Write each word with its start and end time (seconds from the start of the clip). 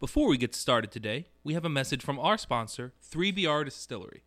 Before 0.00 0.28
we 0.28 0.38
get 0.38 0.54
started 0.54 0.92
today, 0.92 1.26
we 1.42 1.54
have 1.54 1.64
a 1.64 1.68
message 1.68 2.04
from 2.04 2.20
our 2.20 2.38
sponsor, 2.38 2.92
3BR 3.12 3.64
Distillery. 3.64 4.22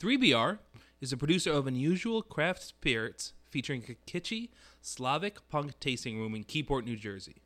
3BR 0.00 0.58
is 1.00 1.12
a 1.12 1.16
producer 1.16 1.52
of 1.52 1.68
unusual 1.68 2.22
craft 2.22 2.60
spirits 2.60 3.32
featuring 3.48 3.84
a 3.88 4.10
kitschy 4.10 4.48
Slavic 4.80 5.48
punk 5.48 5.78
tasting 5.78 6.18
room 6.18 6.34
in 6.34 6.42
Keyport, 6.42 6.84
New 6.84 6.96
Jersey. 6.96 7.36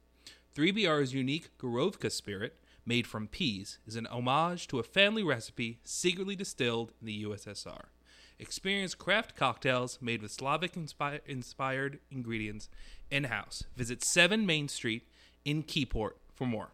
3BR's 0.55 1.13
unique 1.13 1.51
Gorovka 1.59 2.11
spirit, 2.11 2.57
made 2.87 3.07
from 3.07 3.29
peas, 3.29 3.79
is 3.87 3.97
an 3.97 4.07
homage 4.07 4.69
to 4.69 4.79
a 4.79 4.83
family 4.83 5.23
recipe 5.23 5.79
secretly 5.85 6.35
distilled 6.35 6.93
in 6.99 7.07
the 7.07 7.25
USSR. 7.25 7.89
Experience 8.39 8.95
craft 8.95 9.37
cocktails 9.37 9.99
made 10.01 10.23
with 10.23 10.33
Slavic 10.33 10.73
inspi- 10.73 11.21
inspired 11.27 11.99
ingredients 12.11 12.71
in 13.11 13.25
house. 13.25 13.65
Visit 13.77 14.03
7 14.03 14.47
Main 14.47 14.69
Street 14.69 15.07
in 15.45 15.63
Keyport 15.63 16.13
for 16.35 16.47
more. 16.47 16.71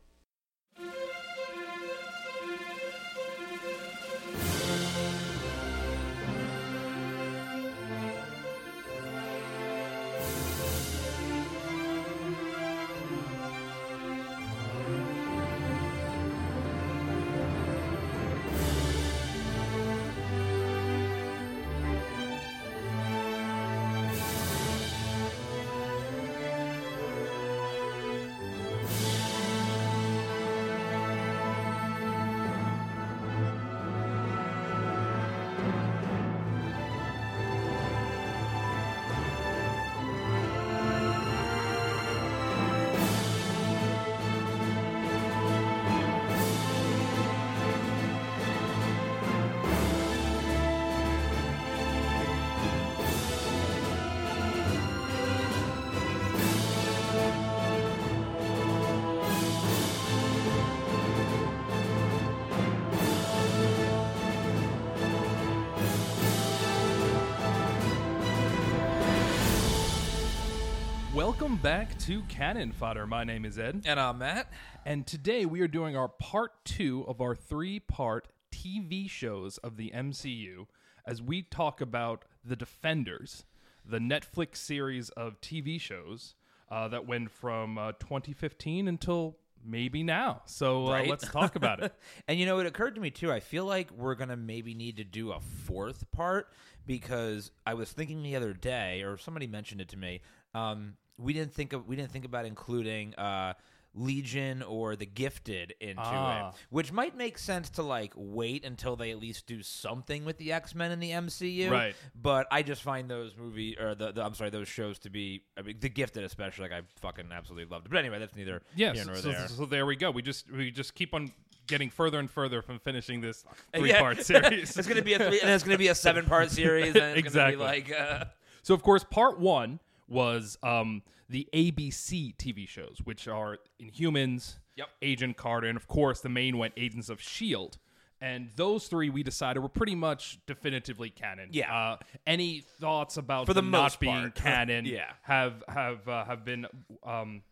Back 71.62 71.96
to 72.00 72.22
Canon 72.22 72.72
Fodder. 72.72 73.06
My 73.06 73.22
name 73.22 73.44
is 73.44 73.56
Ed. 73.58 73.82
And 73.86 74.00
I'm 74.00 74.18
Matt. 74.18 74.50
And 74.84 75.06
today 75.06 75.46
we 75.46 75.60
are 75.60 75.68
doing 75.68 75.96
our 75.96 76.08
part 76.08 76.64
two 76.64 77.04
of 77.06 77.20
our 77.20 77.36
three 77.36 77.78
part 77.78 78.26
TV 78.52 79.08
shows 79.08 79.58
of 79.58 79.76
the 79.76 79.92
MCU 79.94 80.66
as 81.06 81.22
we 81.22 81.42
talk 81.42 81.80
about 81.80 82.24
The 82.44 82.56
Defenders, 82.56 83.44
the 83.88 83.98
Netflix 84.00 84.56
series 84.56 85.10
of 85.10 85.40
TV 85.40 85.80
shows 85.80 86.34
uh, 86.68 86.88
that 86.88 87.06
went 87.06 87.30
from 87.30 87.78
uh, 87.78 87.92
2015 87.92 88.88
until 88.88 89.36
maybe 89.64 90.02
now. 90.02 90.42
So 90.46 90.88
uh, 90.88 90.92
Right. 90.92 91.08
let's 91.08 91.28
talk 91.28 91.54
about 91.54 91.80
it. 91.80 91.94
And 92.26 92.40
you 92.40 92.46
know, 92.46 92.58
it 92.58 92.66
occurred 92.66 92.96
to 92.96 93.00
me 93.00 93.10
too. 93.12 93.30
I 93.30 93.38
feel 93.38 93.64
like 93.66 93.90
we're 93.92 94.16
gonna 94.16 94.36
maybe 94.36 94.74
need 94.74 94.96
to 94.96 95.04
do 95.04 95.30
a 95.30 95.38
fourth 95.38 96.10
part 96.10 96.48
because 96.86 97.52
I 97.64 97.74
was 97.74 97.92
thinking 97.92 98.24
the 98.24 98.34
other 98.34 98.52
day, 98.52 99.02
or 99.02 99.16
somebody 99.16 99.46
mentioned 99.46 99.80
it 99.80 99.88
to 99.90 99.96
me. 99.96 100.22
Um, 100.54 100.94
we 101.18 101.32
didn't 101.32 101.54
think 101.54 101.72
of 101.72 101.86
we 101.86 101.96
didn't 101.96 102.10
think 102.12 102.24
about 102.24 102.44
including 102.46 103.14
uh, 103.16 103.54
Legion 103.94 104.62
or 104.62 104.96
The 104.96 105.04
Gifted 105.04 105.74
into 105.80 106.00
Ah. 106.02 106.48
it, 106.48 106.54
which 106.70 106.90
might 106.92 107.14
make 107.16 107.36
sense 107.36 107.68
to 107.70 107.82
like 107.82 108.12
wait 108.16 108.64
until 108.64 108.96
they 108.96 109.10
at 109.10 109.18
least 109.18 109.46
do 109.46 109.62
something 109.62 110.24
with 110.24 110.38
the 110.38 110.50
X 110.52 110.74
Men 110.74 110.90
in 110.92 110.98
the 111.00 111.10
MCU. 111.10 111.70
Right. 111.70 111.94
But 112.14 112.46
I 112.50 112.62
just 112.62 112.82
find 112.82 113.08
those 113.10 113.36
movie 113.36 113.78
or 113.78 113.94
the, 113.94 114.12
the 114.12 114.24
I'm 114.24 114.34
sorry, 114.34 114.48
those 114.50 114.68
shows 114.68 114.98
to 115.00 115.10
be 115.10 115.42
I 115.58 115.62
mean, 115.62 115.76
The 115.78 115.90
Gifted 115.90 116.24
especially. 116.24 116.68
Like 116.70 116.72
I 116.72 116.82
fucking 117.00 117.26
absolutely 117.32 117.66
loved 117.70 117.86
it. 117.86 117.90
But 117.90 117.98
anyway, 117.98 118.18
that's 118.18 118.34
neither 118.34 118.62
Yes. 118.74 118.96
here 118.96 119.04
nor 119.04 119.16
so, 119.16 119.30
there. 119.30 119.48
so 119.48 119.66
there 119.66 119.84
we 119.86 119.96
go. 119.96 120.10
We 120.10 120.22
just 120.22 120.50
we 120.50 120.70
just 120.70 120.94
keep 120.94 121.12
on 121.12 121.30
getting 121.66 121.90
further 121.90 122.18
and 122.18 122.30
further 122.30 122.60
from 122.62 122.78
finishing 122.78 123.20
this 123.20 123.44
Yeah. 123.74 123.80
three 123.80 123.92
part 123.92 124.22
series. 124.24 124.74
it's 124.76 124.88
gonna 124.88 125.02
be 125.02 125.12
a 125.14 125.18
three, 125.18 125.40
and 125.40 125.50
it's 125.50 125.64
gonna 125.64 125.76
be 125.78 125.88
a 125.88 125.94
seven 125.94 126.24
part 126.24 126.50
series. 126.60 126.96
And 126.96 127.04
it's 127.18 127.18
Exactly. 127.18 127.58
Gonna 127.58 127.82
be 127.82 127.92
like, 127.92 128.00
uh, 128.00 128.24
So, 128.62 128.72
of 128.74 128.82
course, 128.82 129.04
part 129.04 129.38
one 129.38 129.80
was 130.12 130.56
um, 130.62 131.02
the 131.28 131.48
ABC 131.52 132.36
TV 132.36 132.68
shows, 132.68 132.98
which 133.02 133.26
are 133.26 133.58
Inhumans, 133.80 134.58
Yep. 134.76 134.88
Agent 135.02 135.36
Carter, 135.36 135.66
and 135.68 135.76
of 135.76 135.86
course, 135.88 136.20
the 136.20 136.28
main 136.28 136.56
one, 136.58 136.70
Agents 136.76 137.08
of 137.08 137.18
S.H.I.E.L.D. 137.20 137.78
And 138.20 138.50
those 138.54 138.86
three 138.86 139.10
we 139.10 139.24
decided 139.24 139.58
were 139.60 139.68
pretty 139.68 139.96
much 139.96 140.38
definitively 140.46 141.10
canon. 141.10 141.48
Yeah. 141.50 141.74
Uh, 141.74 141.96
any 142.26 142.60
thoughts 142.60 143.16
about 143.16 143.46
For 143.46 143.52
the 143.54 143.60
them 143.62 143.72
not 143.72 143.98
being 143.98 144.14
part. 144.14 144.34
canon? 144.36 144.84
Yeah. 144.86 145.10
Have 145.22 145.64
have 145.66 146.06
uh, 146.06 146.24
have 146.24 146.44
been. 146.44 146.66
Um, 147.04 147.42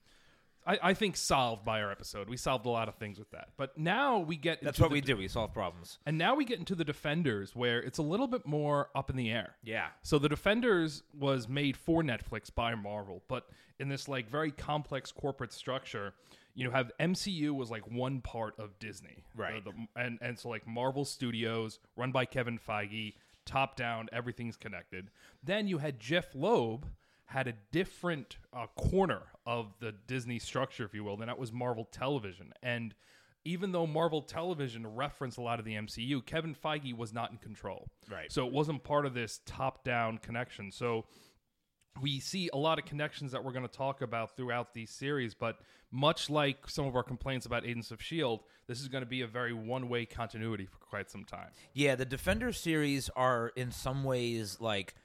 I, 0.66 0.78
I 0.82 0.94
think 0.94 1.16
solved 1.16 1.64
by 1.64 1.80
our 1.82 1.90
episode. 1.90 2.28
We 2.28 2.36
solved 2.36 2.66
a 2.66 2.68
lot 2.68 2.88
of 2.88 2.94
things 2.96 3.18
with 3.18 3.30
that. 3.30 3.48
But 3.56 3.78
now 3.78 4.18
we 4.18 4.36
get 4.36 4.62
that's 4.62 4.76
into 4.78 4.82
what 4.82 4.88
the- 4.90 4.92
we 4.94 5.00
do. 5.00 5.16
We 5.16 5.26
solve 5.28 5.52
problems. 5.54 5.98
And 6.06 6.18
now 6.18 6.34
we 6.34 6.44
get 6.44 6.58
into 6.58 6.74
the 6.74 6.84
Defenders, 6.84 7.56
where 7.56 7.78
it's 7.80 7.98
a 7.98 8.02
little 8.02 8.28
bit 8.28 8.46
more 8.46 8.90
up 8.94 9.08
in 9.10 9.16
the 9.16 9.30
air. 9.30 9.56
Yeah. 9.64 9.86
So 10.02 10.18
the 10.18 10.28
Defenders 10.28 11.02
was 11.18 11.48
made 11.48 11.76
for 11.76 12.02
Netflix 12.02 12.54
by 12.54 12.74
Marvel, 12.74 13.22
but 13.28 13.48
in 13.78 13.88
this 13.88 14.06
like 14.08 14.28
very 14.30 14.50
complex 14.50 15.10
corporate 15.12 15.52
structure, 15.52 16.12
you 16.54 16.64
know, 16.64 16.70
have 16.72 16.92
MCU 17.00 17.54
was 17.54 17.70
like 17.70 17.90
one 17.90 18.20
part 18.20 18.54
of 18.58 18.78
Disney, 18.78 19.24
Right. 19.34 19.64
The- 19.64 19.72
and 19.96 20.18
and 20.20 20.38
so 20.38 20.50
like 20.50 20.66
Marvel 20.66 21.04
Studios, 21.06 21.78
run 21.96 22.12
by 22.12 22.26
Kevin 22.26 22.58
Feige, 22.58 23.14
top 23.46 23.76
down, 23.76 24.08
everything's 24.12 24.56
connected. 24.56 25.10
Then 25.42 25.66
you 25.66 25.78
had 25.78 25.98
Jeff 25.98 26.34
Loeb 26.34 26.84
had 27.30 27.46
a 27.46 27.52
different 27.70 28.38
uh, 28.52 28.66
corner 28.74 29.22
of 29.46 29.72
the 29.78 29.94
Disney 30.08 30.40
structure, 30.40 30.84
if 30.84 30.92
you 30.94 31.04
will, 31.04 31.14
and 31.20 31.28
that 31.28 31.38
was 31.38 31.52
Marvel 31.52 31.84
Television. 31.84 32.52
And 32.60 32.92
even 33.44 33.70
though 33.70 33.86
Marvel 33.86 34.20
Television 34.20 34.84
referenced 34.84 35.38
a 35.38 35.40
lot 35.40 35.60
of 35.60 35.64
the 35.64 35.74
MCU, 35.74 36.26
Kevin 36.26 36.56
Feige 36.56 36.92
was 36.96 37.12
not 37.12 37.30
in 37.30 37.38
control. 37.38 37.86
Right. 38.10 38.32
So 38.32 38.46
it 38.48 38.52
wasn't 38.52 38.82
part 38.82 39.06
of 39.06 39.14
this 39.14 39.40
top 39.46 39.84
down 39.84 40.18
connection. 40.18 40.72
So 40.72 41.04
we 42.02 42.18
see 42.18 42.50
a 42.52 42.56
lot 42.56 42.80
of 42.80 42.84
connections 42.84 43.30
that 43.30 43.44
we're 43.44 43.52
going 43.52 43.66
to 43.66 43.72
talk 43.72 44.02
about 44.02 44.36
throughout 44.36 44.74
these 44.74 44.90
series, 44.90 45.32
but 45.32 45.58
much 45.92 46.30
like 46.30 46.68
some 46.68 46.86
of 46.86 46.96
our 46.96 47.04
complaints 47.04 47.46
about 47.46 47.64
Agents 47.64 47.92
of 47.92 48.00
S.H.I.E.L.D., 48.00 48.42
this 48.66 48.80
is 48.80 48.88
going 48.88 49.02
to 49.02 49.08
be 49.08 49.22
a 49.22 49.26
very 49.28 49.52
one 49.52 49.88
way 49.88 50.04
continuity 50.04 50.66
for 50.66 50.78
quite 50.78 51.08
some 51.08 51.24
time. 51.24 51.50
Yeah, 51.74 51.94
the 51.94 52.04
Defender 52.04 52.52
series 52.52 53.08
are 53.14 53.52
in 53.54 53.70
some 53.70 54.02
ways 54.02 54.56
like 54.60 54.96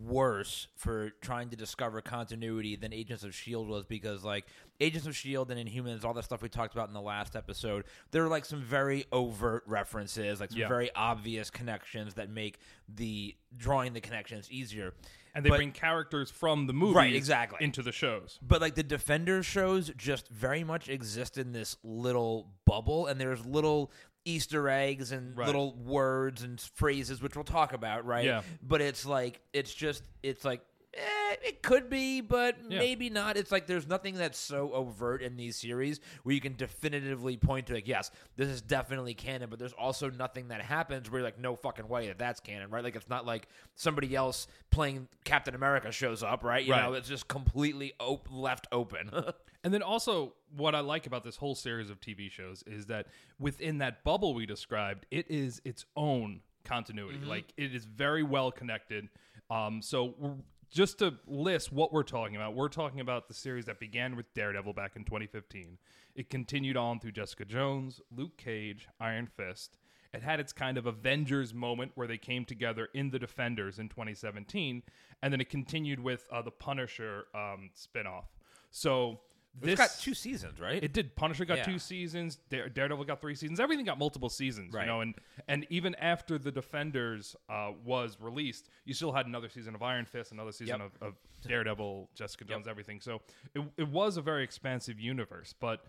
worse 0.00 0.68
for 0.76 1.10
trying 1.20 1.50
to 1.50 1.56
discover 1.56 2.00
continuity 2.00 2.76
than 2.76 2.92
Agents 2.92 3.24
of 3.24 3.34
Shield 3.34 3.68
was 3.68 3.84
because 3.84 4.24
like 4.24 4.46
Agents 4.80 5.06
of 5.06 5.16
Shield 5.16 5.50
and 5.50 5.68
Inhumans, 5.68 6.04
all 6.04 6.14
that 6.14 6.24
stuff 6.24 6.40
we 6.40 6.48
talked 6.48 6.74
about 6.74 6.88
in 6.88 6.94
the 6.94 7.00
last 7.00 7.34
episode, 7.34 7.84
there 8.12 8.24
are 8.24 8.28
like 8.28 8.44
some 8.44 8.62
very 8.62 9.04
overt 9.12 9.64
references, 9.66 10.40
like 10.40 10.50
some 10.50 10.60
Yeah. 10.60 10.68
very 10.68 10.90
obvious 10.94 11.50
connections 11.50 12.14
that 12.14 12.30
make 12.30 12.58
the 12.88 13.36
drawing 13.56 13.92
the 13.92 14.00
connections 14.00 14.50
easier. 14.50 14.94
And 15.34 15.44
they 15.44 15.50
But- 15.50 15.56
bring 15.56 15.72
characters 15.72 16.30
from 16.30 16.66
the 16.66 16.72
movie 16.72 16.94
Right, 16.94 17.14
exactly. 17.14 17.58
into 17.60 17.82
the 17.82 17.92
shows. 17.92 18.38
But 18.40 18.60
like 18.60 18.76
the 18.76 18.82
Defender 18.82 19.42
shows 19.42 19.90
just 19.96 20.28
very 20.28 20.64
much 20.64 20.88
exist 20.88 21.36
in 21.38 21.52
this 21.52 21.76
little 21.82 22.54
bubble, 22.64 23.06
and 23.06 23.20
there's 23.20 23.44
little 23.44 23.92
Easter 24.28 24.68
eggs 24.68 25.10
and 25.12 25.36
Right. 25.36 25.46
little 25.46 25.74
words 25.74 26.42
and 26.42 26.60
phrases, 26.60 27.22
which 27.22 27.34
we'll 27.34 27.44
talk 27.44 27.72
about, 27.72 28.04
right? 28.04 28.24
Yeah. 28.24 28.42
But 28.62 28.80
it's 28.82 29.06
like 29.06 29.40
it's 29.52 29.72
just 29.74 30.02
it's 30.22 30.44
like 30.44 30.60
eh, 30.94 31.36
it 31.44 31.62
could 31.62 31.88
be, 31.90 32.20
but 32.20 32.56
Yeah. 32.68 32.78
maybe 32.78 33.10
not. 33.10 33.36
It's 33.36 33.52
like 33.52 33.66
there's 33.66 33.86
nothing 33.86 34.14
that's 34.14 34.38
so 34.38 34.72
overt 34.72 35.22
in 35.22 35.36
these 35.36 35.56
series 35.56 36.00
where 36.22 36.34
you 36.34 36.40
can 36.40 36.54
definitively 36.56 37.36
point 37.36 37.66
to 37.68 37.74
like, 37.74 37.86
yes, 37.88 38.10
this 38.36 38.48
is 38.48 38.60
definitely 38.62 39.14
canon. 39.14 39.50
But 39.50 39.58
there's 39.58 39.72
also 39.74 40.10
nothing 40.10 40.48
that 40.48 40.62
happens 40.62 41.10
where 41.10 41.20
you're 41.20 41.26
like, 41.28 41.38
no 41.38 41.56
fucking 41.56 41.88
way 41.88 42.08
that 42.08 42.18
that's 42.18 42.40
canon, 42.40 42.70
right? 42.70 42.82
Like 42.82 42.96
it's 42.96 43.08
not 43.08 43.26
like 43.26 43.48
somebody 43.74 44.14
else 44.14 44.46
playing 44.70 45.08
Captain 45.24 45.54
America 45.54 45.92
shows 45.92 46.22
up, 46.22 46.42
right? 46.44 46.64
You 46.64 46.72
Right. 46.72 46.82
know, 46.82 46.94
it's 46.94 47.08
just 47.08 47.28
completely 47.28 47.92
op- 48.00 48.28
left 48.30 48.66
open. 48.72 49.10
And 49.64 49.74
then 49.74 49.82
also, 49.82 50.34
what 50.56 50.76
I 50.76 50.80
like 50.80 51.06
about 51.08 51.24
this 51.24 51.36
whole 51.36 51.56
series 51.56 51.90
of 51.90 52.00
TV 52.00 52.30
shows 52.30 52.62
is 52.64 52.86
that 52.86 53.08
within 53.40 53.78
that 53.78 54.04
bubble 54.04 54.32
we 54.32 54.46
described, 54.46 55.04
it 55.10 55.28
is 55.28 55.60
its 55.64 55.84
own 55.96 56.42
continuity. 56.64 57.18
Like 57.24 57.52
it 57.56 57.74
is 57.74 57.84
very 57.84 58.22
well 58.22 58.52
connected. 58.52 59.08
Um, 59.50 59.82
so 59.82 60.14
we're, 60.16 60.34
just 60.70 60.98
to 60.98 61.14
list 61.26 61.72
what 61.72 61.92
we're 61.92 62.02
talking 62.02 62.36
about, 62.36 62.54
we're 62.54 62.68
talking 62.68 63.00
about 63.00 63.28
the 63.28 63.34
series 63.34 63.64
that 63.66 63.80
began 63.80 64.16
with 64.16 64.32
Daredevil 64.34 64.74
back 64.74 64.96
in 64.96 65.04
2015. 65.04 65.78
It 66.14 66.30
continued 66.30 66.76
on 66.76 67.00
through 67.00 67.12
Jessica 67.12 67.44
Jones, 67.44 68.00
Luke 68.14 68.36
Cage, 68.36 68.88
Iron 69.00 69.26
Fist. 69.26 69.78
It 70.12 70.22
had 70.22 70.40
its 70.40 70.52
kind 70.52 70.78
of 70.78 70.86
Avengers 70.86 71.52
moment 71.52 71.92
where 71.94 72.06
they 72.06 72.18
came 72.18 72.44
together 72.44 72.88
in 72.94 73.10
the 73.10 73.18
Defenders 73.18 73.78
in 73.78 73.88
2017, 73.88 74.82
and 75.22 75.32
then 75.32 75.40
it 75.40 75.50
continued 75.50 76.00
with 76.00 76.26
uh, 76.32 76.42
the 76.42 76.50
Punisher 76.50 77.24
um, 77.34 77.70
spinoff. 77.76 78.24
So 78.70 79.20
It's 79.56 79.66
this 79.66 79.78
got 79.78 79.90
two 80.00 80.14
seasons, 80.14 80.60
right? 80.60 80.82
it 80.82 80.92
did. 80.92 81.16
Punisher 81.16 81.44
got 81.44 81.58
Yeah. 81.58 81.64
two 81.64 81.78
seasons. 81.80 82.36
Dare, 82.48 82.68
Daredevil 82.68 83.04
got 83.04 83.20
three 83.20 83.34
seasons. 83.34 83.58
Everything 83.58 83.84
got 83.84 83.98
multiple 83.98 84.28
seasons, 84.28 84.72
Right. 84.72 84.82
you 84.82 84.86
know. 84.86 85.00
And 85.00 85.14
and 85.48 85.66
even 85.70 85.94
after 85.96 86.38
the 86.38 86.52
Defenders 86.52 87.34
uh, 87.48 87.72
was 87.84 88.16
released, 88.20 88.68
you 88.84 88.94
still 88.94 89.12
had 89.12 89.26
another 89.26 89.48
season 89.48 89.74
of 89.74 89.82
Iron 89.82 90.04
Fist, 90.04 90.30
another 90.32 90.52
season 90.52 90.80
Yep. 90.80 90.92
of, 91.00 91.08
of 91.08 91.14
Daredevil, 91.42 92.10
Jessica 92.14 92.44
Jones, 92.44 92.68
everything. 92.68 93.00
So 93.00 93.20
it 93.54 93.62
it 93.76 93.88
was 93.88 94.16
a 94.16 94.22
very 94.22 94.44
expansive 94.44 95.00
universe, 95.00 95.54
but. 95.58 95.84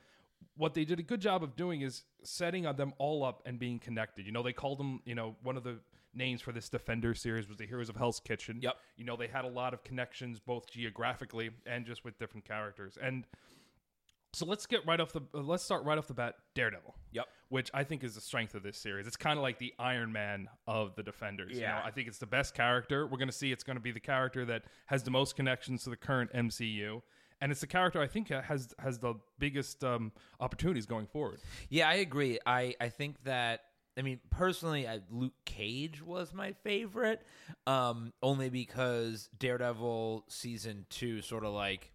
What 0.56 0.74
they 0.74 0.84
did 0.86 1.00
a 1.00 1.04
good 1.04 1.20
job 1.22 1.42
of 1.44 1.56
doing 1.58 1.82
is 1.82 2.04
setting 2.24 2.64
them 2.64 2.94
all 2.98 3.24
up 3.24 3.42
and 3.46 3.60
being 3.60 3.78
connected. 3.80 4.26
You 4.26 4.32
know, 4.34 4.42
they 4.44 4.54
called 4.54 4.78
them. 4.78 5.02
You 5.06 5.16
know, 5.16 5.36
one 5.42 5.56
of 5.58 5.64
the 5.64 5.80
names 6.14 6.42
for 6.42 6.52
this 6.52 6.70
Defender 6.70 7.14
series 7.14 7.48
was 7.48 7.58
the 7.58 7.66
Heroes 7.68 7.90
of 7.90 7.96
Hell's 7.96 8.20
Kitchen. 8.20 8.60
Yep. 8.62 8.76
You 8.98 9.06
know, 9.06 9.16
they 9.16 9.28
had 9.28 9.46
a 9.46 9.50
lot 9.50 9.74
of 9.74 9.84
connections 9.84 10.40
both 10.40 10.70
geographically 10.72 11.52
and 11.66 11.86
just 11.86 12.04
with 12.04 12.18
different 12.18 12.46
characters. 12.46 12.98
And 13.02 13.26
so 14.34 14.46
let's 14.46 14.68
get 14.68 14.86
right 14.86 15.00
off 15.00 15.12
the 15.12 15.22
uh, 15.34 15.40
let's 15.40 15.64
start 15.64 15.84
right 15.86 15.98
off 15.98 16.08
the 16.08 16.14
bat 16.14 16.36
Daredevil. 16.54 16.96
Yep. 17.14 17.26
Which 17.50 17.72
I 17.74 17.84
think 17.84 18.04
is 18.04 18.14
the 18.14 18.22
strength 18.22 18.54
of 18.54 18.62
this 18.62 18.78
series. 18.78 19.08
It's 19.08 19.16
kind 19.18 19.38
of 19.40 19.44
like 19.44 19.58
the 19.58 19.74
Iron 19.80 20.12
Man 20.12 20.48
of 20.68 20.96
the 20.96 21.02
Defenders. 21.02 21.56
You 21.56 21.62
Yeah. 21.62 21.80
know, 21.80 21.82
I 21.86 21.92
think 21.92 22.08
it's 22.08 22.20
the 22.20 22.28
best 22.28 22.54
character. 22.54 23.08
We're 23.08 23.18
going 23.18 23.30
to 23.30 23.34
see 23.36 23.52
it's 23.52 23.64
going 23.64 23.78
to 23.78 23.82
be 23.82 23.92
the 23.92 24.00
character 24.00 24.46
that 24.46 24.64
has 24.86 25.02
the 25.04 25.10
most 25.12 25.36
connections 25.36 25.84
to 25.86 25.90
the 25.90 25.98
current 25.98 26.32
MCU. 26.34 27.02
And 27.42 27.52
it's 27.52 27.62
the 27.62 27.68
character 27.68 28.02
I 28.02 28.08
think 28.08 28.28
has 28.30 28.74
has 28.80 29.00
the 29.00 29.16
biggest 29.40 29.84
um, 29.84 30.12
opportunities 30.40 30.86
going 30.86 31.08
forward. 31.08 31.40
Yeah, 31.70 31.88
I 31.90 31.96
agree. 31.96 32.38
I, 32.46 32.76
I 32.82 32.90
think 32.90 33.24
that 33.24 33.62
I 34.00 34.02
mean 34.02 34.20
personally, 34.32 34.88
I, 34.88 35.02
Luke 35.12 35.34
Cage 35.46 36.02
was 36.02 36.34
my 36.34 36.54
favorite, 36.64 37.22
um, 37.68 38.14
only 38.24 38.50
because 38.50 39.30
Daredevil 39.38 40.24
season 40.30 40.86
two 40.90 41.22
sort 41.22 41.44
of 41.44 41.52
like, 41.54 41.92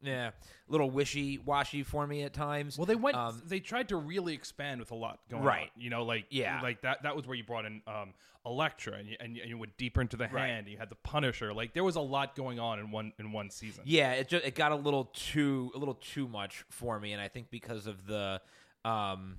yeah, 0.00 0.28
a 0.28 0.32
little 0.72 0.88
wishy 0.90 1.38
washy 1.38 1.82
for 1.82 2.06
me 2.06 2.22
at 2.22 2.32
times. 2.32 2.78
Well, 2.78 2.86
they 2.86 2.94
went. 2.94 3.16
Um, 3.16 3.42
they 3.44 3.58
tried 3.60 3.88
to 3.88 3.96
really 3.96 4.34
expand 4.34 4.78
with 4.80 4.92
a 4.92 4.94
lot 4.94 5.18
going 5.28 5.42
Right. 5.42 5.70
on. 5.74 5.82
You 5.82 5.90
know, 5.90 6.04
like 6.04 6.26
Yeah. 6.30 6.60
like 6.62 6.82
that. 6.82 7.02
That 7.02 7.16
was 7.16 7.26
where 7.26 7.36
you 7.36 7.44
brought 7.44 7.64
in 7.66 7.82
um, 7.86 8.14
Elektra, 8.46 8.94
and 8.94 9.08
you, 9.08 9.16
and 9.20 9.36
you, 9.36 9.42
and 9.42 9.50
you 9.50 9.58
went 9.58 9.76
deeper 9.76 10.00
into 10.00 10.16
the 10.16 10.28
Right. 10.28 10.48
hand. 10.48 10.66
You 10.68 10.76
had 10.78 10.88
the 10.90 10.96
Punisher. 10.96 11.52
Like 11.52 11.74
there 11.74 11.84
was 11.84 11.96
a 11.96 12.00
lot 12.00 12.34
going 12.36 12.58
on 12.60 12.78
in 12.78 12.90
one 12.90 13.12
in 13.18 13.32
one 13.32 13.50
season. 13.50 13.82
Yeah, 13.86 14.12
it 14.12 14.28
just 14.28 14.44
it 14.44 14.54
got 14.54 14.70
a 14.72 14.76
little 14.76 15.04
too 15.12 15.70
a 15.74 15.78
little 15.78 15.94
too 15.94 16.26
much 16.28 16.64
for 16.70 16.98
me, 17.00 17.12
and 17.12 17.20
I 17.20 17.28
think 17.28 17.50
because 17.50 17.86
of 17.86 18.06
the 18.06 18.40
um 18.84 19.36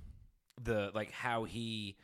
the 0.62 0.90
like 0.94 1.10
how 1.10 1.44
he 1.44 1.96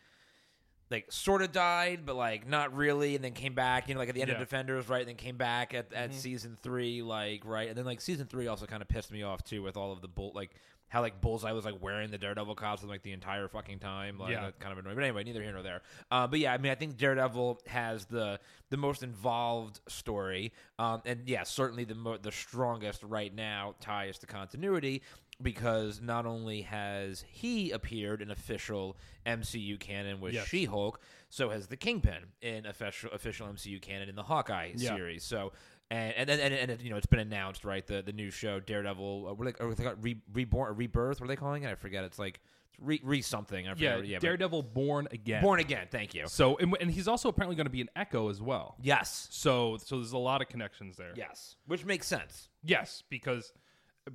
like 0.90 1.10
sort 1.12 1.40
of 1.42 1.52
died, 1.52 2.00
but 2.04 2.16
like 2.16 2.48
not 2.48 2.74
really, 2.74 3.14
and 3.14 3.24
then 3.24 3.32
came 3.32 3.54
back. 3.54 3.88
You 3.88 3.94
know, 3.94 4.00
like 4.00 4.08
at 4.08 4.14
the 4.14 4.22
end 4.22 4.28
Yeah. 4.28 4.34
Mm-hmm. 4.34 4.42
of 4.42 4.48
Defenders, 4.48 4.88
right? 4.88 5.00
And 5.00 5.08
then 5.08 5.16
came 5.16 5.36
back 5.36 5.72
at, 5.74 5.92
at 5.92 6.12
season 6.14 6.56
three, 6.62 7.02
like 7.02 7.44
right, 7.44 7.68
and 7.68 7.76
then 7.78 7.84
like 7.84 8.00
season 8.00 8.26
three 8.26 8.48
also 8.48 8.66
kind 8.66 8.82
of 8.82 8.88
pissed 8.88 9.12
me 9.12 9.22
off 9.22 9.44
too 9.44 9.62
with 9.62 9.76
all 9.76 9.92
of 9.92 10.00
the 10.00 10.08
bull 10.08 10.32
like 10.34 10.50
how 10.88 11.00
like 11.00 11.20
Bullseye 11.20 11.52
was 11.52 11.64
like 11.64 11.80
wearing 11.80 12.10
the 12.10 12.18
Daredevil 12.18 12.56
costume 12.56 12.88
like 12.90 13.04
the 13.04 13.12
entire 13.12 13.46
fucking 13.46 13.78
time. 13.78 14.18
Like 14.18 14.32
Yeah. 14.32 14.50
kind 14.58 14.72
of 14.72 14.78
annoying. 14.78 14.96
But 14.96 15.04
anyway, 15.04 15.22
neither 15.22 15.40
here 15.40 15.52
nor 15.52 15.62
there. 15.62 15.82
Uh, 16.10 16.26
but 16.26 16.40
yeah, 16.40 16.52
I 16.52 16.58
mean, 16.58 16.72
I 16.72 16.74
think 16.74 16.96
Daredevil 16.96 17.60
has 17.68 18.06
the 18.06 18.40
the 18.70 18.76
most 18.76 19.04
involved 19.04 19.78
story, 19.88 20.52
um, 20.80 21.00
and 21.04 21.28
yeah, 21.28 21.44
certainly 21.44 21.84
the 21.84 21.94
mo- 21.94 22.16
the 22.18 22.32
strongest 22.32 23.04
right 23.04 23.32
now 23.32 23.76
ties 23.80 24.18
to 24.18 24.26
continuity 24.26 25.02
because 25.42 26.00
not 26.00 26.26
only 26.26 26.62
has 26.62 27.24
he 27.28 27.70
appeared 27.70 28.20
in 28.22 28.30
official 28.30 28.96
MCU 29.26 29.78
canon 29.78 30.20
with 30.20 30.34
Yes. 30.34 30.46
She-Hulk, 30.48 31.00
so 31.28 31.50
has 31.50 31.66
the 31.68 31.76
Kingpin 31.76 32.24
in 32.42 32.66
official 32.66 33.10
official 33.12 33.46
MCU 33.48 33.80
canon 33.80 34.08
in 34.08 34.14
the 34.16 34.22
Hawkeye 34.24 34.72
Yeah. 34.76 34.96
series. 34.96 35.24
So. 35.24 35.52
And 35.92 36.30
and, 36.30 36.30
and 36.30 36.70
and 36.70 36.80
you 36.80 36.90
know 36.90 36.96
it's 36.98 37.06
been 37.06 37.18
announced 37.18 37.64
right 37.64 37.84
the 37.84 38.00
the 38.00 38.12
new 38.12 38.30
show 38.30 38.60
Daredevil 38.60 39.26
uh, 39.28 39.34
what 39.34 39.48
are 39.48 39.50
they, 39.50 39.64
or 39.64 39.74
they 39.74 39.88
re, 40.00 40.16
reborn 40.32 40.70
or 40.70 40.72
rebirth 40.72 41.20
what 41.20 41.24
are 41.24 41.28
they 41.28 41.34
calling 41.34 41.64
it 41.64 41.68
I 41.68 41.74
forget 41.74 42.04
it's 42.04 42.16
like 42.16 42.38
re, 42.78 43.00
re 43.02 43.20
something 43.22 43.66
I 43.66 43.70
yeah. 43.76 43.96
forget, 43.96 44.06
yeah 44.06 44.18
but- 44.18 44.22
Daredevil 44.22 44.62
born 44.62 45.08
again. 45.10 45.42
born 45.42 45.58
again 45.58 45.88
thank 45.90 46.14
you 46.14 46.28
So 46.28 46.56
and, 46.58 46.76
and 46.80 46.92
he's 46.92 47.08
also 47.08 47.28
apparently 47.28 47.56
going 47.56 47.66
to 47.66 47.70
be 47.72 47.80
an 47.80 47.88
Echo 47.96 48.28
as 48.28 48.40
well. 48.40 48.76
yes 48.80 49.26
So 49.32 49.78
so 49.84 49.96
there's 49.96 50.12
a 50.12 50.16
lot 50.18 50.40
of 50.42 50.48
connections 50.48 50.96
there. 50.96 51.12
yes 51.16 51.56
which 51.66 51.84
makes 51.84 52.06
sense 52.06 52.50
Yes, 52.62 53.02
because 53.10 53.52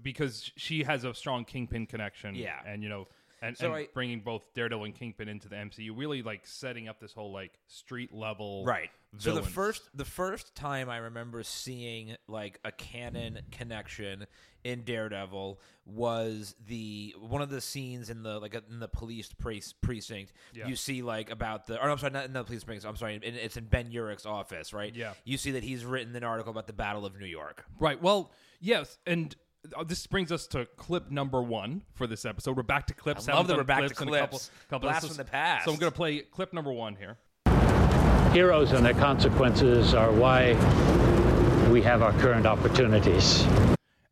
because 0.02 0.52
she 0.56 0.84
has 0.84 1.04
a 1.04 1.14
strong 1.14 1.46
Kingpin 1.46 1.86
connection. 1.88 2.36
Yeah. 2.36 2.60
and 2.66 2.84
you 2.84 2.90
know. 2.90 3.08
And, 3.42 3.56
So 3.56 3.68
and 3.68 3.76
I- 3.76 3.88
bringing 3.94 4.22
both 4.22 4.54
Daredevil 4.56 4.86
and 4.86 4.96
Kingpin 4.96 5.28
into 5.28 5.50
the 5.50 5.56
MCU, 5.58 5.92
really 5.96 6.24
like 6.24 6.48
setting 6.48 6.88
up 6.88 7.00
this 7.00 7.14
whole 7.14 7.32
like 7.34 7.60
street 7.68 8.12
level, 8.14 8.64
Right. 8.66 8.90
So 9.18 9.34
the 9.36 9.44
first 9.44 9.90
the 9.94 10.04
first 10.06 10.56
time 10.56 10.90
I 10.90 10.98
remember 10.98 11.42
seeing 11.44 12.16
like 12.28 12.60
a 12.66 12.72
canon 12.72 13.40
connection 13.52 14.26
in 14.66 14.84
Daredevil 14.84 15.60
was 15.86 16.56
the 16.68 17.16
one 17.20 17.42
of 17.42 17.50
the 17.50 17.62
scenes 17.62 18.10
in 18.10 18.24
the 18.24 18.40
like 18.40 18.56
in 18.70 18.80
the 18.80 18.88
police 18.88 19.32
pre- 19.32 19.62
precinct. 19.82 20.34
Yeah. 20.54 20.68
You 20.68 20.76
see 20.76 21.02
like 21.02 21.30
about 21.30 21.68
the 21.68 21.82
or 21.82 21.90
I'm 21.90 21.98
sorry, 21.98 22.12
not 22.14 22.26
in 22.26 22.34
the 22.34 22.44
police 22.44 22.64
precinct. 22.64 22.86
I'm 22.86 22.96
sorry, 22.98 23.16
in, 23.16 23.36
it's 23.36 23.58
in 23.58 23.66
Ben 23.66 23.92
Urich's 23.92 24.26
office, 24.26 24.74
right? 24.74 24.94
Yeah. 24.96 25.14
You 25.24 25.38
see 25.38 25.52
that 25.52 25.64
he's 25.64 25.86
written 25.86 26.16
an 26.16 26.24
article 26.24 26.52
about 26.52 26.68
the 26.68 26.74
Battle 26.74 27.06
of 27.06 27.20
New 27.20 27.26
York. 27.28 27.64
Right. 27.80 28.02
Well, 28.02 28.32
yes, 28.60 28.98
and 29.06 29.34
Uh, 29.76 29.84
this 29.84 30.06
brings 30.08 30.32
us 30.32 30.48
to 30.48 30.66
clip 30.78 31.10
number 31.12 31.42
one 31.42 31.84
for 31.94 32.08
this 32.08 32.26
episode. 32.26 32.58
We're 32.58 32.64
back 32.64 32.88
to 32.88 32.94
clips. 32.94 33.28
I 33.30 33.34
love 33.36 33.48
that 33.48 33.58
we're 33.58 33.64
back 33.64 33.88
to 33.88 33.94
clips 33.94 34.02
in 34.02 34.08
a 34.08 34.12
clips. 34.12 34.50
couple, 34.70 34.70
couple 34.70 34.90
Blast 34.90 35.08
from 35.08 35.18
the 35.18 35.24
past. 35.26 35.66
So 35.66 35.72
I'm 35.72 35.78
going 35.78 35.92
to 35.92 35.96
play 35.96 36.20
clip 36.20 36.54
number 36.54 36.72
one 36.72 36.96
here. 36.96 37.18
Heroes 38.34 38.72
and 38.72 38.86
their 38.86 38.94
consequences 38.94 39.94
are 39.94 40.12
why 40.12 40.54
we 41.72 41.82
have 41.82 42.02
our 42.02 42.12
current 42.20 42.46
opportunities. 42.46 43.46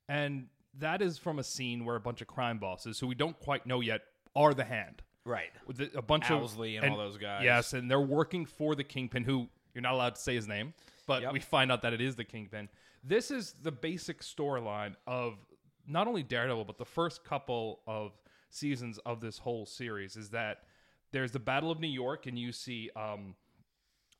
And 0.07 0.47
that 0.79 1.01
is 1.01 1.17
from 1.17 1.39
a 1.39 1.43
scene 1.43 1.83
where 1.85 1.95
a 1.95 1.99
bunch 1.99 2.21
of 2.21 2.27
crime 2.27 2.57
bosses, 2.57 2.99
who 2.99 3.07
we 3.07 3.15
don't 3.15 3.37
quite 3.39 3.65
know 3.65 3.81
yet, 3.81 4.01
are 4.35 4.53
the 4.53 4.63
hand. 4.63 5.01
Right. 5.25 5.51
With 5.67 5.77
the- 5.77 5.97
a 5.97 6.01
bunch 6.01 6.25
Owlsley 6.25 6.77
of 6.77 6.83
and 6.83 6.93
all 6.93 6.97
those 6.97 7.17
guys. 7.17 7.43
Yes, 7.43 7.73
and 7.73 7.89
they're 7.89 7.99
working 8.01 8.45
for 8.45 8.75
the 8.75 8.83
Kingpin, 8.83 9.23
who 9.23 9.47
you're 9.73 9.81
not 9.81 9.93
allowed 9.93 10.15
to 10.15 10.21
say 10.21 10.35
his 10.35 10.47
name, 10.47 10.73
but 11.05 11.21
Yep. 11.21 11.33
we 11.33 11.39
find 11.39 11.71
out 11.71 11.81
that 11.81 11.93
it 11.93 12.01
is 12.01 12.15
the 12.15 12.23
Kingpin. 12.25 12.69
This 13.03 13.31
is 13.31 13.53
the 13.61 13.71
basic 13.71 14.21
storyline 14.21 14.95
of 15.05 15.35
not 15.87 16.07
only 16.07 16.23
Daredevil, 16.23 16.65
but 16.65 16.77
the 16.77 16.85
first 16.85 17.23
couple 17.25 17.81
of 17.85 18.13
seasons 18.49 18.97
of 19.05 19.19
this 19.19 19.37
whole 19.39 19.65
series. 19.65 20.15
Is 20.15 20.29
that 20.29 20.59
there's 21.11 21.31
the 21.31 21.39
Battle 21.39 21.69
of 21.71 21.79
New 21.79 21.87
York, 21.87 22.25
and 22.27 22.39
you 22.39 22.51
see 22.51 22.89
um, 22.95 23.35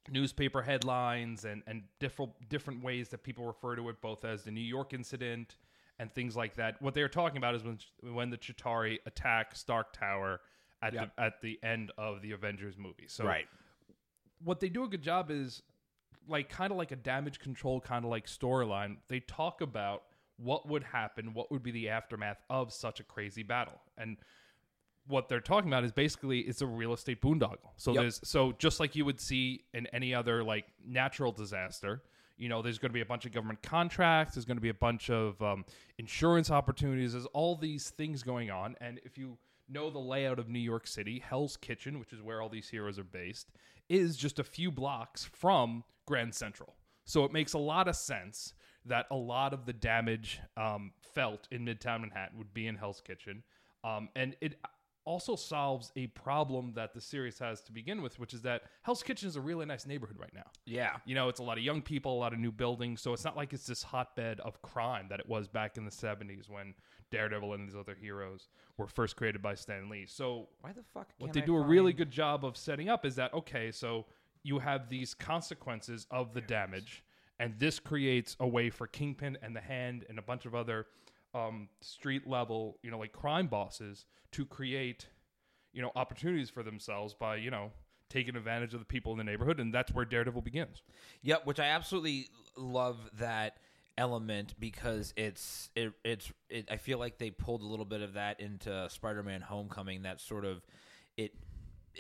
newspaper 0.10 0.62
headlines 0.62 1.46
and 1.46 1.64
and 1.66 1.84
different 2.00 2.32
different 2.50 2.84
ways 2.84 3.10
that 3.10 3.24
people 3.24 3.46
refer 3.46 3.76
to 3.76 3.88
it, 3.90 4.02
both 4.02 4.26
as 4.26 4.44
the 4.44 4.52
New 4.52 4.60
York 4.62 4.94
incident 4.94 5.56
and 6.00 6.12
things 6.14 6.36
like 6.36 6.56
that. 6.56 6.82
What 6.82 6.94
they're 6.94 7.08
talking 7.08 7.38
about 7.38 7.56
is 7.56 7.64
when 7.64 7.80
when 8.02 8.30
the 8.30 8.38
Chitauri 8.38 8.98
attack 9.06 9.56
Stark 9.56 9.94
Tower 9.94 10.42
at 10.82 10.94
Yep. 10.94 11.16
the 11.16 11.24
at 11.24 11.42
the 11.42 11.60
end 11.64 11.92
of 11.98 12.22
the 12.22 12.32
Avengers 12.34 12.78
movie. 12.78 13.08
So 13.08 13.24
Right. 13.24 13.48
what 14.44 14.60
they 14.60 14.68
do 14.70 14.84
a 14.84 14.88
good 14.90 15.02
job 15.04 15.32
is 15.32 15.64
like 16.28 16.50
kind 16.50 16.72
of 16.72 16.78
like 16.78 16.92
a 16.92 16.96
damage 16.96 17.40
control 17.40 17.80
kind 17.82 18.06
of 18.06 18.12
like 18.12 18.26
storyline. 18.28 18.98
They 19.08 19.20
talk 19.22 19.62
about 19.62 20.04
what 20.38 20.68
would 20.68 20.84
happen, 20.84 21.34
what 21.34 21.52
would 21.52 21.64
be 21.64 21.72
the 21.72 21.90
aftermath 21.90 22.42
of 22.50 22.72
such 22.74 23.00
a 23.00 23.04
crazy 23.04 23.44
battle. 23.44 23.80
And 23.98 24.18
what 25.08 25.28
they're 25.28 25.42
talking 25.42 25.70
about 25.70 25.84
is 25.84 25.92
basically 25.92 26.40
it's 26.40 26.62
a 26.62 26.68
real 26.68 26.94
estate 26.94 27.22
boondoggle. 27.22 27.72
So 27.76 27.92
Yep. 27.94 28.02
there's 28.02 28.22
so 28.24 28.54
just 28.54 28.80
like 28.80 28.96
you 28.96 29.06
would 29.06 29.20
see 29.20 29.66
in 29.74 29.88
any 29.88 30.14
other 30.16 30.44
like 30.44 30.66
natural 30.86 31.32
disaster, 31.32 32.02
you 32.38 32.50
know, 32.50 32.62
there's 32.62 32.80
going 32.80 32.90
to 32.90 32.94
be 32.94 33.02
a 33.02 33.06
bunch 33.06 33.26
of 33.26 33.32
government 33.32 33.62
contracts. 33.62 34.36
There's 34.36 34.46
going 34.46 34.58
to 34.58 34.62
be 34.62 34.70
a 34.70 34.74
bunch 34.74 35.10
of 35.10 35.42
um, 35.42 35.66
insurance 35.98 36.50
opportunities. 36.50 37.14
There's 37.14 37.26
all 37.28 37.56
these 37.56 37.90
things 37.92 38.24
going 38.24 38.50
on, 38.50 38.76
and 38.82 39.00
if 39.04 39.18
you 39.18 39.38
know 39.70 39.90
the 39.90 40.00
layout 40.00 40.40
of 40.40 40.50
New 40.50 40.60
York 40.60 40.88
City, 40.88 41.24
Hell's 41.26 41.58
Kitchen, 41.58 42.00
which 42.00 42.14
is 42.14 42.22
where 42.22 42.42
all 42.42 42.50
these 42.50 42.70
heroes 42.70 43.00
are 43.00 43.04
based, 43.04 43.52
is 43.90 44.18
just 44.18 44.40
a 44.40 44.44
few 44.44 44.72
blocks 44.72 45.24
from 45.24 45.84
Grand 46.06 46.34
Central. 46.34 46.76
So 47.06 47.26
it 47.26 47.32
makes 47.32 47.54
a 47.54 47.60
lot 47.60 47.88
of 47.88 47.96
sense 47.96 48.54
that 48.86 49.06
a 49.12 49.16
lot 49.16 49.54
of 49.54 49.66
the 49.66 49.74
damage 49.74 50.40
um, 50.58 50.92
felt 51.14 51.48
in 51.52 51.66
Midtown 51.66 52.02
Manhattan 52.02 52.38
would 52.38 52.54
be 52.54 52.68
in 52.68 52.76
Hell's 52.76 53.02
Kitchen. 53.02 53.44
Um, 53.84 54.10
and 54.16 54.36
it 54.42 54.56
also 55.06 55.36
solves 55.36 55.92
a 55.96 56.08
problem 56.08 56.74
that 56.76 56.94
the 56.94 57.02
series 57.02 57.40
has 57.40 57.62
to 57.62 57.72
begin 57.72 58.02
with, 58.02 58.20
which 58.20 58.34
is 58.34 58.42
that 58.44 58.64
Hell's 58.84 59.04
Kitchen 59.04 59.28
is 59.28 59.36
a 59.36 59.42
really 59.42 59.66
nice 59.66 59.86
neighborhood 59.86 60.18
right 60.20 60.34
now. 60.34 60.46
Yeah. 60.66 60.98
You 61.06 61.16
know, 61.16 61.30
it's 61.30 61.40
a 61.40 61.44
lot 61.44 61.58
of 61.58 61.64
young 61.64 61.82
people, 61.82 62.14
a 62.14 62.20
lot 62.20 62.34
of 62.34 62.40
new 62.40 62.52
buildings, 62.52 63.02
so 63.02 63.14
it's 63.14 63.24
not 63.24 63.36
like 63.36 63.54
it's 63.54 63.68
this 63.68 63.84
hotbed 63.84 64.40
of 64.40 64.62
crime 64.62 65.08
that 65.10 65.20
it 65.20 65.28
was 65.28 65.48
back 65.48 65.78
in 65.78 65.86
the 65.86 65.92
70s 65.92 66.50
when 66.50 66.74
Daredevil 67.12 67.54
and 67.54 67.68
these 67.68 67.76
other 67.76 67.96
heroes 67.96 68.48
were 68.78 68.88
first 68.88 69.16
created 69.16 69.42
by 69.42 69.56
Stan 69.56 69.90
Lee. 69.90 70.06
So 70.08 70.48
Why 70.62 70.72
the 70.72 70.84
fuck? 70.94 71.10
what 71.20 71.34
they 71.34 71.42
I 71.42 71.46
do 71.46 71.56
a 71.56 71.62
really 71.62 71.94
good 71.94 72.12
job 72.12 72.44
of 72.44 72.58
setting 72.58 72.90
up 72.90 73.06
is 73.06 73.16
that 73.16 73.34
okay, 73.34 73.72
so 73.72 74.06
you 74.44 74.60
have 74.60 74.90
these 74.90 75.14
consequences 75.14 76.08
of 76.12 76.34
the 76.34 76.42
damage, 76.42 77.04
and 77.40 77.54
this 77.60 77.80
creates 77.80 78.36
a 78.40 78.48
way 78.48 78.70
for 78.70 78.88
Kingpin 78.88 79.38
and 79.42 79.56
the 79.56 79.62
Hand 79.62 80.06
and 80.10 80.18
a 80.18 80.22
bunch 80.22 80.46
of 80.46 80.56
other 80.56 80.88
um, 81.34 81.70
street 81.82 82.28
level, 82.28 82.78
you 82.84 82.92
know, 82.92 83.00
like 83.00 83.12
crime 83.12 83.48
bosses 83.48 84.06
to 84.32 84.46
create, 84.46 85.08
you 85.74 85.82
know, 85.82 85.92
opportunities 85.96 86.50
for 86.50 86.64
themselves 86.64 87.14
by 87.14 87.38
you 87.38 87.52
know 87.52 87.72
taking 88.10 88.36
advantage 88.36 88.74
of 88.74 88.80
the 88.80 88.86
people 88.86 89.12
in 89.12 89.18
the 89.18 89.24
neighborhood, 89.24 89.60
and 89.60 89.74
that's 89.74 89.92
where 89.92 90.06
Daredevil 90.06 90.42
begins. 90.42 90.84
Yep, 91.24 91.46
which 91.46 91.60
I 91.60 91.66
absolutely 91.66 92.28
love 92.56 92.98
that 93.18 93.58
element 93.98 94.56
because 94.60 95.14
it's 95.16 95.70
it, 95.76 95.94
it's 96.04 96.32
it, 96.50 96.68
I 96.72 96.78
feel 96.78 97.00
like 97.00 97.18
they 97.18 97.32
pulled 97.32 97.62
a 97.62 97.66
little 97.66 97.86
bit 97.86 98.02
of 98.02 98.14
that 98.14 98.40
into 98.40 98.88
Spider-Man: 98.90 99.42
Homecoming. 99.42 100.04
That 100.04 100.22
sort 100.22 100.46
of 100.46 100.64
it. 101.18 101.34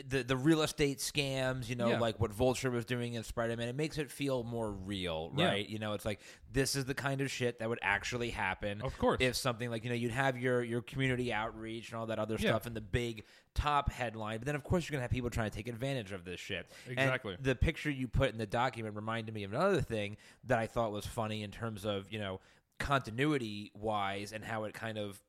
The 0.10 0.24
the 0.24 0.36
real 0.36 0.64
estate 0.64 0.98
scams, 0.98 1.70
you 1.70 1.76
know, 1.76 1.90
Yeah. 1.90 2.00
like 2.00 2.20
what 2.20 2.32
Vulture 2.34 2.72
was 2.72 2.84
doing 2.84 3.14
in 3.14 3.24
Spider 3.24 3.56
Man, 3.56 3.68
it 3.68 3.76
makes 3.76 4.00
it 4.00 4.10
feel 4.10 4.44
more 4.44 4.72
real, 4.72 5.32
Yeah. 5.38 5.50
right? 5.50 5.70
You 5.70 5.78
know, 5.78 5.94
it's 5.94 6.04
like 6.06 6.20
this 6.52 6.76
is 6.76 6.86
the 6.86 6.96
kind 6.96 7.22
of 7.22 7.30
shit 7.30 7.60
that 7.60 7.70
would 7.70 7.78
actually 7.84 8.32
happen. 8.32 8.82
Of 8.82 8.98
course. 8.98 9.18
if 9.22 9.36
something 9.36 9.70
like 9.70 9.84
you 9.84 9.90
know 9.92 9.96
you'd 9.96 10.12
have 10.12 10.38
your 10.38 10.64
your 10.64 10.82
community 10.82 11.32
outreach 11.32 11.92
and 11.92 12.00
all 12.00 12.08
that 12.08 12.18
other 12.18 12.36
Yeah. 12.40 12.50
stuff 12.50 12.66
and 12.66 12.76
the 12.76 12.82
big 12.82 13.24
top 13.54 13.92
headline, 13.92 14.40
but 14.40 14.48
then 14.48 14.56
of 14.56 14.64
course 14.64 14.90
you're 14.90 14.94
gonna 14.94 15.04
have 15.04 15.12
people 15.12 15.30
trying 15.30 15.52
to 15.52 15.56
take 15.56 15.68
advantage 15.68 16.12
of 16.12 16.26
this 16.26 16.40
shit. 16.40 16.72
And 16.88 16.94
Exactly. 16.98 17.38
the 17.40 17.54
picture 17.56 17.92
you 17.92 18.08
put 18.08 18.32
in 18.32 18.40
the 18.40 18.48
document 18.48 18.96
reminded 18.96 19.36
me 19.36 19.44
of 19.44 19.54
another 19.54 19.82
thing 19.82 20.18
that 20.46 20.58
I 20.58 20.66
thought 20.66 20.92
was 20.92 21.06
funny 21.06 21.44
in 21.44 21.52
terms 21.52 21.86
of 21.86 22.12
you 22.12 22.18
know 22.18 22.42
continuity 22.80 23.72
wise 23.76 24.32
and 24.34 24.44
how 24.44 24.64
it 24.64 24.74
kind 24.74 24.98
of 24.98 25.22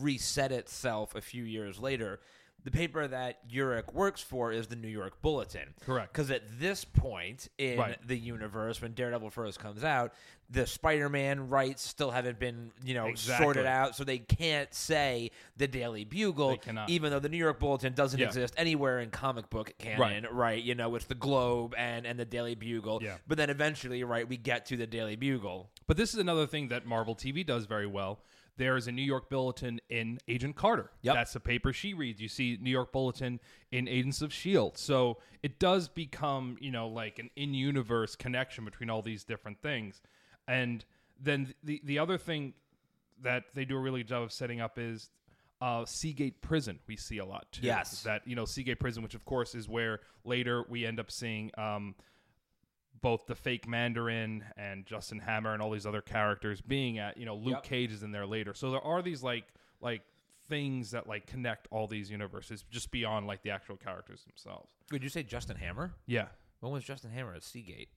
reset 0.00 0.52
itself 0.52 1.14
a 1.14 1.20
few 1.20 1.44
years 1.44 1.78
later. 1.78 2.20
The 2.64 2.70
paper 2.70 3.08
that 3.08 3.48
Urich 3.50 3.92
works 3.92 4.20
for 4.20 4.52
is 4.52 4.68
the 4.68 4.76
New 4.76 4.88
York 4.88 5.20
Bulletin. 5.20 5.74
Correct. 5.84 6.12
Because 6.12 6.30
at 6.30 6.42
this 6.60 6.84
point 6.84 7.48
in 7.58 7.78
Right. 7.78 8.06
the 8.06 8.16
universe, 8.16 8.80
when 8.80 8.94
Daredevil 8.94 9.30
first 9.30 9.58
comes 9.58 9.82
out, 9.82 10.14
the 10.48 10.66
Spider-Man 10.66 11.48
rights 11.48 11.82
still 11.82 12.10
haven't 12.10 12.38
been, 12.38 12.70
you 12.84 12.94
know, 12.94 13.06
Exactly. 13.06 13.44
sorted 13.44 13.66
out, 13.66 13.96
so 13.96 14.04
they 14.04 14.18
can't 14.18 14.72
say 14.74 15.30
the 15.56 15.66
Daily 15.66 16.04
Bugle, 16.04 16.50
They 16.50 16.56
cannot. 16.58 16.90
even 16.90 17.10
though 17.10 17.18
the 17.18 17.28
New 17.30 17.38
York 17.38 17.58
Bulletin 17.58 17.94
doesn't 17.94 18.20
Yeah. 18.20 18.26
exist 18.26 18.54
anywhere 18.56 19.00
in 19.00 19.10
comic 19.10 19.48
book 19.50 19.72
canon, 19.78 20.26
right. 20.30 20.62
You 20.62 20.74
know, 20.74 20.94
it's 20.94 21.06
the 21.06 21.14
Globe 21.14 21.74
and 21.76 22.06
and 22.06 22.18
the 22.18 22.24
Daily 22.26 22.54
Bugle. 22.54 23.02
Yeah. 23.02 23.16
But 23.26 23.38
then 23.38 23.50
eventually, 23.50 24.04
right, 24.04 24.28
we 24.28 24.36
get 24.36 24.66
to 24.66 24.76
the 24.76 24.86
Daily 24.86 25.16
Bugle. 25.16 25.70
But 25.86 25.96
this 25.96 26.12
is 26.14 26.20
another 26.20 26.46
thing 26.46 26.68
that 26.68 26.86
Marvel 26.86 27.16
TV 27.16 27.42
does 27.44 27.64
very 27.64 27.86
well. 27.86 28.20
There 28.56 28.76
is 28.76 28.86
a 28.86 28.92
New 28.92 29.02
York 29.02 29.30
Bulletin 29.30 29.80
in 29.88 30.18
Agent 30.28 30.56
Carter. 30.56 30.90
Yep. 31.02 31.14
That's 31.14 31.32
the 31.32 31.40
paper 31.40 31.72
she 31.72 31.94
reads. 31.94 32.20
You 32.20 32.28
see 32.28 32.58
New 32.60 32.70
York 32.70 32.92
Bulletin 32.92 33.40
in 33.70 33.88
Agents 33.88 34.20
of 34.20 34.30
S.H.I.E.L.D. 34.30 34.74
So 34.76 35.18
it 35.42 35.58
does 35.58 35.88
become, 35.88 36.56
you 36.60 36.70
know, 36.70 36.88
like 36.88 37.18
an 37.18 37.30
in 37.34 37.54
universe 37.54 38.14
connection 38.14 38.64
between 38.64 38.90
all 38.90 39.02
these 39.02 39.24
different 39.24 39.62
things. 39.62 40.02
And 40.46 40.84
then 41.20 41.54
the, 41.62 41.80
the 41.84 41.98
other 41.98 42.18
thing 42.18 42.52
that 43.22 43.44
they 43.54 43.64
do 43.64 43.76
a 43.76 43.80
really 43.80 44.00
good 44.00 44.08
job 44.08 44.22
of 44.22 44.32
setting 44.32 44.60
up 44.60 44.78
is 44.78 45.10
uh, 45.62 45.84
Seagate 45.86 46.42
Prison. 46.42 46.78
We 46.86 46.96
see 46.96 47.18
a 47.18 47.24
lot 47.24 47.46
too. 47.52 47.66
Yes. 47.66 48.02
That, 48.02 48.22
you 48.26 48.36
know, 48.36 48.44
Seagate 48.44 48.80
Prison, 48.80 49.02
which 49.02 49.14
of 49.14 49.24
course 49.24 49.54
is 49.54 49.68
where 49.68 50.00
later 50.24 50.64
we 50.68 50.84
end 50.84 51.00
up 51.00 51.10
seeing. 51.10 51.50
Um, 51.56 51.94
both 53.02 53.26
the 53.26 53.34
fake 53.34 53.68
Mandarin 53.68 54.44
and 54.56 54.86
Justin 54.86 55.18
Hammer 55.18 55.52
and 55.52 55.60
all 55.60 55.70
these 55.70 55.86
other 55.86 56.00
characters 56.00 56.60
being 56.60 56.98
at, 56.98 57.18
you 57.18 57.26
know, 57.26 57.34
Luke 57.36 57.54
Yep. 57.56 57.62
Cage 57.64 57.92
is 57.92 58.02
in 58.02 58.12
there 58.12 58.26
later. 58.26 58.54
So 58.54 58.70
there 58.70 58.80
are 58.80 59.02
these 59.02 59.22
like 59.22 59.44
like 59.80 60.02
things 60.48 60.90
that 60.92 61.06
like 61.06 61.26
connect 61.26 61.66
all 61.70 61.86
these 61.86 62.10
universes 62.10 62.64
just 62.70 62.90
beyond 62.90 63.26
like 63.26 63.42
the 63.42 63.50
actual 63.50 63.76
characters 63.76 64.22
themselves. 64.24 64.68
Would 64.90 65.02
you 65.02 65.08
say 65.08 65.22
Justin 65.22 65.56
Hammer? 65.56 65.94
Yeah. 66.06 66.26
When 66.60 66.72
was 66.72 66.84
Justin 66.84 67.10
Hammer 67.10 67.34
at 67.34 67.42
Seagate? 67.42 67.88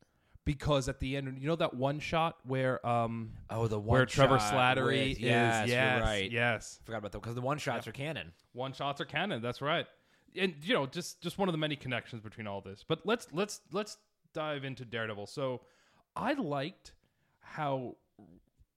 Because 0.43 0.87
at 0.87 0.99
the 0.99 1.17
end, 1.17 1.37
you 1.39 1.47
know 1.47 1.55
that 1.55 1.73
one 1.73 1.99
shot 1.99 2.37
where 2.45 2.85
um 2.85 3.31
Oh, 3.49 3.67
the 3.67 3.79
one 3.79 3.87
where 3.97 4.05
Trevor 4.05 4.37
Slattery 4.37 5.09
with- 5.09 5.17
is 5.17 5.19
yes, 5.19 5.67
yes, 5.69 5.97
you're 5.97 6.05
right. 6.05 6.31
yes. 6.31 6.79
Forgot 6.83 6.97
about 6.99 7.11
that 7.13 7.21
because 7.21 7.35
the 7.35 7.41
one 7.41 7.57
shots 7.57 7.87
are 7.87 7.91
canon. 7.91 8.31
One 8.53 8.73
shots 8.73 9.01
are 9.01 9.05
canon. 9.05 9.41
That's 9.41 9.61
right. 9.61 9.87
And 10.37 10.53
you 10.61 10.73
know, 10.73 10.85
just 10.85 11.21
just 11.21 11.37
one 11.37 11.47
of 11.47 11.53
the 11.53 11.57
many 11.57 11.75
connections 11.75 12.21
between 12.21 12.45
all 12.45 12.61
this. 12.61 12.83
But 12.87 13.05
let's 13.05 13.27
let's 13.31 13.61
let's 13.71 13.97
dive 14.35 14.63
into 14.63 14.85
Daredevil. 14.85 15.25
So 15.27 15.61
I 16.15 16.33
liked 16.33 16.93
how 17.39 17.95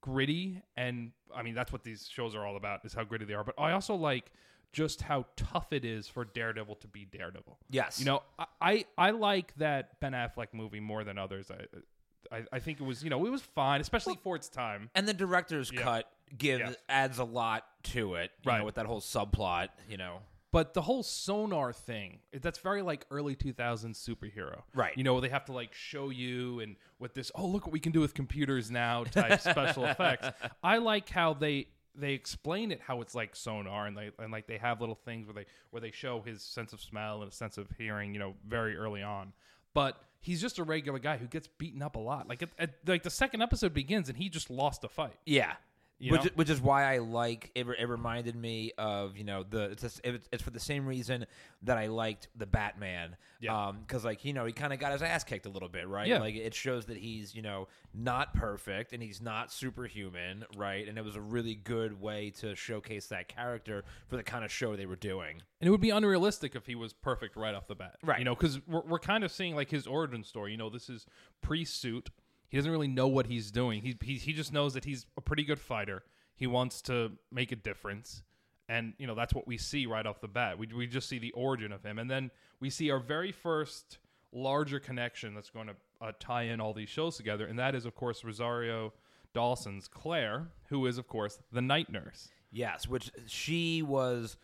gritty 0.00 0.62
and 0.76 1.10
I 1.34 1.42
mean 1.42 1.54
that's 1.54 1.72
what 1.72 1.82
these 1.82 2.08
shows 2.10 2.34
are 2.34 2.46
all 2.46 2.56
about 2.56 2.84
is 2.84 2.94
how 2.94 3.04
gritty 3.04 3.24
they 3.24 3.34
are. 3.34 3.44
But 3.44 3.56
I 3.58 3.72
also 3.72 3.94
like 3.94 4.30
just 4.72 5.02
how 5.02 5.26
tough 5.36 5.72
it 5.72 5.84
is 5.84 6.06
for 6.08 6.24
Daredevil 6.24 6.76
to 6.76 6.86
be 6.88 7.04
Daredevil. 7.04 7.58
Yes. 7.70 7.98
You 7.98 8.06
know, 8.06 8.22
I 8.38 8.46
I, 8.60 8.84
I 8.96 9.10
like 9.10 9.54
that 9.56 9.98
Ben 10.00 10.12
Affleck 10.12 10.48
movie 10.52 10.80
more 10.80 11.04
than 11.04 11.18
others. 11.18 11.50
I, 11.50 12.36
I 12.36 12.44
I 12.52 12.58
think 12.60 12.80
it 12.80 12.84
was 12.84 13.02
you 13.02 13.10
know 13.10 13.26
it 13.26 13.30
was 13.30 13.42
fine, 13.42 13.80
especially 13.80 14.16
for 14.22 14.36
its 14.36 14.48
time. 14.48 14.90
And 14.94 15.06
the 15.08 15.14
director's 15.14 15.70
Yeah. 15.72 15.82
cut 15.82 16.10
gives 16.36 16.76
adds 16.88 17.18
a 17.18 17.24
lot 17.24 17.64
to 17.84 18.14
it, 18.16 18.30
you 18.44 18.50
Right. 18.50 18.58
know, 18.58 18.64
with 18.64 18.74
that 18.76 18.86
whole 18.86 19.00
subplot, 19.00 19.68
you 19.88 19.96
know. 19.96 20.20
But 20.50 20.72
the 20.72 20.80
whole 20.80 21.02
sonar 21.02 21.72
thing, 21.74 22.20
that's 22.32 22.58
very 22.58 22.80
like 22.80 23.04
early 23.10 23.36
2000s 23.36 23.96
superhero. 23.96 24.62
Right. 24.74 24.96
You 24.96 25.04
know, 25.04 25.20
they 25.20 25.28
have 25.28 25.44
to 25.46 25.52
like 25.52 25.74
show 25.74 26.08
you 26.08 26.60
and 26.60 26.76
with 26.98 27.12
this, 27.12 27.30
oh, 27.34 27.46
look 27.46 27.66
what 27.66 27.72
we 27.72 27.80
can 27.80 27.92
do 27.92 28.00
with 28.00 28.14
computers 28.14 28.70
now 28.70 29.04
type 29.04 29.40
special 29.40 29.84
effects. 29.86 30.28
I 30.62 30.78
like 30.78 31.10
how 31.10 31.34
they 31.34 31.68
they 31.94 32.12
explain 32.12 32.70
it 32.70 32.80
how 32.80 33.00
it's 33.00 33.14
like 33.14 33.34
sonar 33.34 33.86
and 33.86 33.96
they 33.96 34.10
and 34.18 34.32
like 34.32 34.46
they 34.46 34.56
have 34.58 34.80
little 34.80 34.94
things 34.94 35.26
where 35.26 35.34
they 35.34 35.46
where 35.70 35.80
they 35.80 35.90
show 35.90 36.22
his 36.22 36.42
sense 36.42 36.72
of 36.72 36.80
smell 36.80 37.22
and 37.22 37.30
a 37.30 37.34
sense 37.34 37.58
of 37.58 37.68
hearing, 37.76 38.14
you 38.14 38.20
know, 38.20 38.34
very 38.46 38.76
early 38.76 39.02
on. 39.02 39.32
But 39.74 40.00
he's 40.20 40.40
just 40.40 40.58
a 40.58 40.64
regular 40.64 40.98
guy 40.98 41.18
who 41.18 41.26
gets 41.26 41.46
beaten 41.46 41.82
up 41.82 41.96
a 41.96 41.98
lot. 41.98 42.28
Like 42.28 42.42
like 42.86 43.02
the 43.02 43.10
second 43.10 43.42
episode 43.42 43.74
begins 43.74 44.08
and 44.08 44.16
he 44.16 44.28
just 44.28 44.48
lost 44.48 44.82
a 44.84 44.88
fight. 44.88 45.16
Yeah. 45.26 45.54
You 46.00 46.12
which, 46.12 46.24
know? 46.24 46.30
which 46.36 46.50
is 46.50 46.60
why 46.60 46.92
I 46.92 46.98
like 46.98 47.50
it. 47.54 47.66
It 47.66 47.88
reminded 47.88 48.36
me 48.36 48.72
of 48.78 49.16
you 49.16 49.24
know 49.24 49.42
the 49.42 49.70
it's 49.70 49.82
just, 49.82 50.00
it's 50.04 50.28
it's 50.32 50.42
for 50.42 50.50
the 50.50 50.60
same 50.60 50.86
reason 50.86 51.26
that 51.62 51.76
I 51.76 51.88
liked 51.88 52.28
the 52.36 52.46
Batman. 52.46 53.16
Yeah. 53.40 53.68
Um, 53.68 53.78
because 53.80 54.04
like 54.04 54.24
you 54.24 54.32
know 54.32 54.44
he 54.44 54.52
kind 54.52 54.72
of 54.72 54.78
got 54.78 54.92
his 54.92 55.02
ass 55.02 55.24
kicked 55.24 55.46
a 55.46 55.50
little 55.50 55.68
bit, 55.68 55.88
right? 55.88 56.06
Yeah. 56.06 56.20
Like 56.20 56.36
it 56.36 56.54
shows 56.54 56.86
that 56.86 56.98
he's 56.98 57.34
you 57.34 57.42
know 57.42 57.66
not 57.92 58.32
perfect 58.32 58.92
and 58.92 59.02
he's 59.02 59.20
not 59.20 59.52
superhuman, 59.52 60.44
right? 60.56 60.86
And 60.86 60.98
it 60.98 61.04
was 61.04 61.16
a 61.16 61.20
really 61.20 61.56
good 61.56 62.00
way 62.00 62.30
to 62.38 62.54
showcase 62.54 63.06
that 63.08 63.28
character 63.28 63.84
for 64.06 64.16
the 64.16 64.22
kind 64.22 64.44
of 64.44 64.52
show 64.52 64.76
they 64.76 64.86
were 64.86 64.96
doing. 64.96 65.42
And 65.60 65.66
it 65.66 65.70
would 65.70 65.80
be 65.80 65.90
unrealistic 65.90 66.54
if 66.54 66.66
he 66.66 66.76
was 66.76 66.92
perfect 66.92 67.36
right 67.36 67.54
off 67.54 67.66
the 67.66 67.74
bat. 67.74 67.96
Right. 68.04 68.20
You 68.20 68.24
know, 68.24 68.36
because 68.36 68.60
we're, 68.68 68.82
we're 68.82 68.98
kind 69.00 69.24
of 69.24 69.32
seeing 69.32 69.56
like 69.56 69.70
his 69.70 69.86
origin 69.86 70.22
story. 70.22 70.52
You 70.52 70.58
know, 70.58 70.70
this 70.70 70.88
is 70.88 71.06
pre 71.42 71.64
suit. 71.64 72.10
He 72.48 72.56
doesn't 72.56 72.70
really 72.70 72.88
know 72.88 73.08
what 73.08 73.26
he's 73.26 73.50
doing. 73.50 73.82
He, 73.82 73.96
he, 74.02 74.14
he 74.14 74.32
just 74.32 74.52
knows 74.52 74.74
that 74.74 74.84
he's 74.84 75.06
a 75.16 75.20
pretty 75.20 75.44
good 75.44 75.58
fighter. 75.58 76.02
He 76.34 76.46
wants 76.46 76.82
to 76.82 77.12
make 77.30 77.52
a 77.52 77.56
difference. 77.56 78.22
And, 78.68 78.94
you 78.98 79.06
know, 79.06 79.14
that's 79.14 79.34
what 79.34 79.46
we 79.46 79.58
see 79.58 79.86
right 79.86 80.06
off 80.06 80.20
the 80.20 80.28
bat. 80.28 80.58
We, 80.58 80.68
we 80.74 80.86
just 80.86 81.08
see 81.08 81.18
the 81.18 81.32
origin 81.32 81.72
of 81.72 81.82
him. 81.82 81.98
And 81.98 82.10
then 82.10 82.30
we 82.60 82.70
see 82.70 82.90
our 82.90 83.00
very 83.00 83.32
first 83.32 83.98
larger 84.32 84.78
connection 84.78 85.34
that's 85.34 85.50
going 85.50 85.68
to 85.68 85.74
uh, 86.00 86.12
tie 86.20 86.42
in 86.42 86.60
all 86.60 86.74
these 86.74 86.88
shows 86.88 87.16
together. 87.16 87.46
And 87.46 87.58
that 87.58 87.74
is, 87.74 87.84
of 87.84 87.94
course, 87.94 88.24
Rosario 88.24 88.92
Dawson's 89.34 89.88
Claire, 89.88 90.48
who 90.68 90.86
is, 90.86 90.98
of 90.98 91.06
course, 91.06 91.38
the 91.52 91.62
night 91.62 91.90
nurse. 91.90 92.28
Yes, 92.50 92.88
which 92.88 93.10
she 93.26 93.82
was 93.82 94.36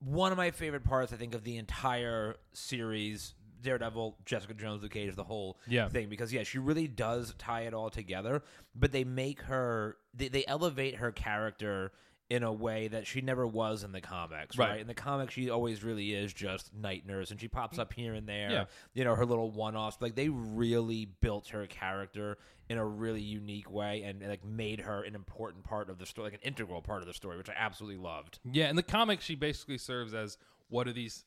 one 0.00 0.32
of 0.32 0.38
my 0.38 0.50
favorite 0.50 0.84
parts, 0.84 1.12
I 1.12 1.16
think, 1.16 1.34
of 1.34 1.44
the 1.44 1.56
entire 1.56 2.36
series. 2.52 3.34
Daredevil, 3.64 4.18
Jessica 4.24 4.54
Jones, 4.54 4.82
Luke 4.82 4.92
Cage, 4.92 5.14
the 5.16 5.24
whole 5.24 5.58
Yeah. 5.66 5.88
thing. 5.88 6.08
Because 6.08 6.32
yeah, 6.32 6.44
she 6.44 6.58
really 6.58 6.86
does 6.86 7.34
tie 7.38 7.62
it 7.62 7.74
all 7.74 7.90
together. 7.90 8.42
But 8.74 8.92
they 8.92 9.04
make 9.04 9.42
her, 9.42 9.96
they, 10.14 10.28
they 10.28 10.44
elevate 10.46 10.96
her 10.96 11.10
character 11.10 11.92
in 12.30 12.42
a 12.42 12.52
way 12.52 12.88
that 12.88 13.06
she 13.06 13.20
never 13.20 13.46
was 13.46 13.84
in 13.84 13.92
the 13.92 14.00
comics, 14.00 14.56
right? 14.56 14.70
Right. 14.70 14.80
In 14.80 14.86
the 14.86 14.94
comics, 14.94 15.34
she 15.34 15.50
always 15.50 15.84
really 15.84 16.14
is 16.14 16.32
just 16.32 16.72
night 16.74 17.06
nurse, 17.06 17.30
and 17.30 17.38
she 17.38 17.48
pops 17.48 17.78
up 17.78 17.92
here 17.92 18.14
and 18.14 18.26
there. 18.26 18.50
Yeah. 18.50 18.64
You 18.94 19.04
know, 19.04 19.14
her 19.14 19.26
little 19.26 19.50
one-offs. 19.50 19.98
Like 20.00 20.14
they 20.14 20.30
really 20.30 21.04
built 21.04 21.48
her 21.48 21.66
character 21.66 22.38
in 22.70 22.78
a 22.78 22.84
really 22.84 23.20
unique 23.20 23.70
way, 23.70 24.04
and, 24.04 24.22
like 24.26 24.42
made 24.42 24.80
her 24.80 25.02
an 25.02 25.14
important 25.14 25.64
part 25.64 25.90
of 25.90 25.98
the 25.98 26.06
story, 26.06 26.28
like 26.30 26.34
an 26.42 26.48
integral 26.48 26.80
part 26.80 27.02
of 27.02 27.06
the 27.06 27.12
story, 27.12 27.36
which 27.36 27.50
I 27.50 27.54
absolutely 27.58 28.02
loved. 28.02 28.38
Yeah, 28.50 28.70
in 28.70 28.76
the 28.76 28.82
comics, 28.82 29.22
she 29.26 29.34
basically 29.34 29.76
serves 29.76 30.14
as 30.14 30.38
what 30.68 30.88
are 30.88 30.92
these 30.92 31.24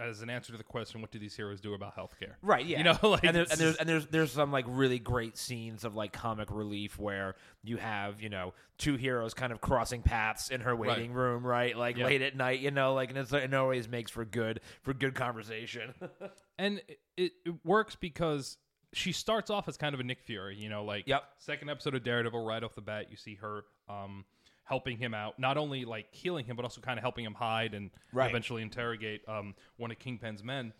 as 0.00 0.22
an 0.22 0.30
answer 0.30 0.52
to 0.52 0.58
the 0.58 0.64
question, 0.64 1.00
what 1.00 1.10
do 1.10 1.18
these 1.18 1.34
heroes 1.34 1.60
do 1.60 1.74
about 1.74 1.96
healthcare? 1.96 2.34
Right, 2.42 2.64
yeah. 2.64 2.78
You 2.78 2.84
know, 2.84 2.98
like 3.02 3.24
and, 3.24 3.34
there's, 3.34 3.50
and 3.50 3.58
there's 3.60 3.76
and 3.76 3.88
there's 3.88 4.06
there's 4.06 4.32
some 4.32 4.52
like 4.52 4.64
really 4.68 4.98
great 4.98 5.36
scenes 5.36 5.84
of 5.84 5.94
like 5.94 6.12
comic 6.12 6.48
relief 6.50 6.98
where 6.98 7.34
you 7.62 7.76
have 7.78 8.20
you 8.20 8.28
know 8.28 8.54
two 8.78 8.96
heroes 8.96 9.34
kind 9.34 9.52
of 9.52 9.60
crossing 9.60 10.02
paths 10.02 10.50
in 10.50 10.60
her 10.60 10.76
waiting 10.76 11.12
room, 11.12 11.44
right? 11.44 11.76
Like 11.76 11.96
Yeah. 11.96 12.06
late 12.06 12.22
at 12.22 12.36
night, 12.36 12.60
you 12.60 12.70
know, 12.70 12.94
like 12.94 13.08
and 13.10 13.18
it's 13.18 13.32
it 13.32 13.52
always 13.54 13.88
makes 13.88 14.10
for 14.10 14.24
good 14.24 14.60
for 14.82 14.94
good 14.94 15.14
conversation. 15.14 15.94
and 16.58 16.80
it, 17.16 17.32
it 17.44 17.54
works 17.64 17.96
because 17.96 18.58
she 18.92 19.10
starts 19.10 19.50
off 19.50 19.66
as 19.66 19.76
kind 19.76 19.92
of 19.94 19.98
a 20.00 20.04
Nick 20.04 20.20
Fury, 20.22 20.56
you 20.56 20.68
know, 20.68 20.84
like 20.84 21.08
Yep. 21.08 21.24
second 21.38 21.68
episode 21.68 21.96
of 21.96 22.04
Daredevil, 22.04 22.44
right 22.44 22.62
off 22.62 22.76
the 22.76 22.80
bat, 22.80 23.10
you 23.10 23.16
see 23.16 23.34
her 23.36 23.64
um, 23.88 24.24
helping 24.64 24.96
him 24.98 25.14
out, 25.14 25.38
not 25.38 25.56
only 25.56 25.84
like 25.84 26.06
healing 26.12 26.44
him, 26.46 26.56
but 26.56 26.64
also 26.64 26.80
kind 26.80 26.98
of 26.98 27.02
helping 27.02 27.24
him 27.24 27.34
hide 27.34 27.74
and 27.74 27.90
Right. 28.12 28.28
eventually 28.30 28.62
interrogate 28.62 29.22
um, 29.28 29.54
one 29.76 29.90
of 29.90 29.98
Kingpin's 29.98 30.42
men. 30.42 30.72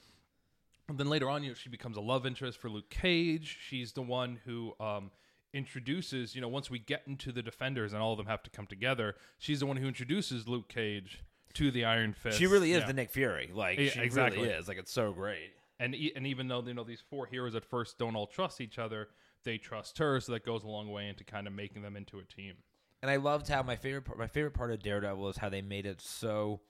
And 0.88 0.98
then 0.98 1.08
later 1.08 1.28
on, 1.30 1.42
you 1.42 1.50
know, 1.50 1.54
she 1.54 1.68
becomes 1.68 1.96
a 1.96 2.00
love 2.00 2.26
interest 2.26 2.58
for 2.58 2.68
Luke 2.68 2.90
Cage. 2.90 3.58
She's 3.68 3.92
the 3.92 4.02
one 4.02 4.38
who 4.44 4.74
um, 4.80 5.10
introduces, 5.54 6.34
you 6.34 6.40
know, 6.40 6.48
once 6.48 6.70
we 6.70 6.78
get 6.78 7.02
into 7.06 7.32
the 7.32 7.42
Defenders 7.42 7.92
and 7.92 8.02
all 8.02 8.12
of 8.12 8.18
them 8.18 8.26
have 8.26 8.42
to 8.42 8.50
come 8.50 8.66
together, 8.66 9.14
she's 9.38 9.60
the 9.60 9.66
one 9.66 9.76
who 9.76 9.86
introduces 9.88 10.46
Luke 10.48 10.68
Cage 10.68 11.22
to 11.54 11.70
the 11.70 11.84
Iron 11.84 12.12
Fist. 12.12 12.38
She 12.38 12.46
really 12.46 12.72
is 12.72 12.80
Yeah. 12.80 12.86
the 12.88 12.92
Nick 12.92 13.10
Fury. 13.10 13.50
Like 13.52 13.78
Yeah, 13.78 13.90
she 13.90 14.00
exactly. 14.00 14.42
really 14.42 14.52
is. 14.54 14.68
Like 14.68 14.76
it's 14.78 14.92
so 14.92 15.12
great. 15.12 15.52
And 15.80 15.94
e- 15.94 16.12
and 16.14 16.26
even 16.26 16.48
though 16.48 16.62
you 16.62 16.74
know 16.74 16.84
these 16.84 17.00
four 17.08 17.26
heroes 17.26 17.54
at 17.54 17.64
first 17.64 17.98
don't 17.98 18.14
all 18.16 18.26
trust 18.26 18.60
each 18.60 18.78
other, 18.78 19.08
they 19.44 19.58
trust 19.58 19.98
her, 19.98 20.20
so 20.20 20.32
that 20.32 20.44
goes 20.44 20.62
a 20.64 20.68
long 20.68 20.90
way 20.90 21.08
into 21.08 21.24
kind 21.24 21.46
of 21.46 21.52
making 21.52 21.82
them 21.82 21.96
into 21.96 22.18
a 22.18 22.24
team. 22.24 22.56
And 23.04 23.10
I 23.10 23.16
loved 23.16 23.48
how 23.48 23.62
my 23.62 23.76
favorite 23.76 24.06
part, 24.06 24.18
my 24.18 24.26
favorite 24.26 24.54
part 24.54 24.70
of 24.70 24.82
Daredevil 24.82 25.28
is 25.28 25.36
how 25.36 25.50
they 25.50 25.60
made 25.60 25.84
it 25.84 26.00
so 26.00 26.62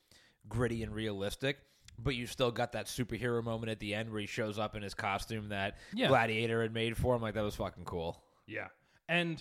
gritty 0.49 0.83
and 0.83 0.93
realistic. 0.93 1.59
But 1.97 2.17
you 2.17 2.27
still 2.27 2.51
got 2.51 2.73
that 2.73 2.87
superhero 2.87 3.41
moment 3.45 3.71
at 3.71 3.79
the 3.79 3.95
end 3.95 4.11
where 4.11 4.21
he 4.21 4.27
shows 4.27 4.59
up 4.59 4.75
in 4.75 4.83
his 4.83 4.95
costume 4.95 5.51
that 5.51 5.77
Yeah. 5.93 6.09
Gladiator 6.09 6.61
had 6.63 6.75
made 6.75 6.97
for 6.97 7.15
him. 7.15 7.23
Like 7.23 7.35
that 7.35 7.45
was 7.45 7.55
fucking 7.55 7.85
cool. 7.85 8.21
Yeah, 8.49 8.67
and 9.09 9.41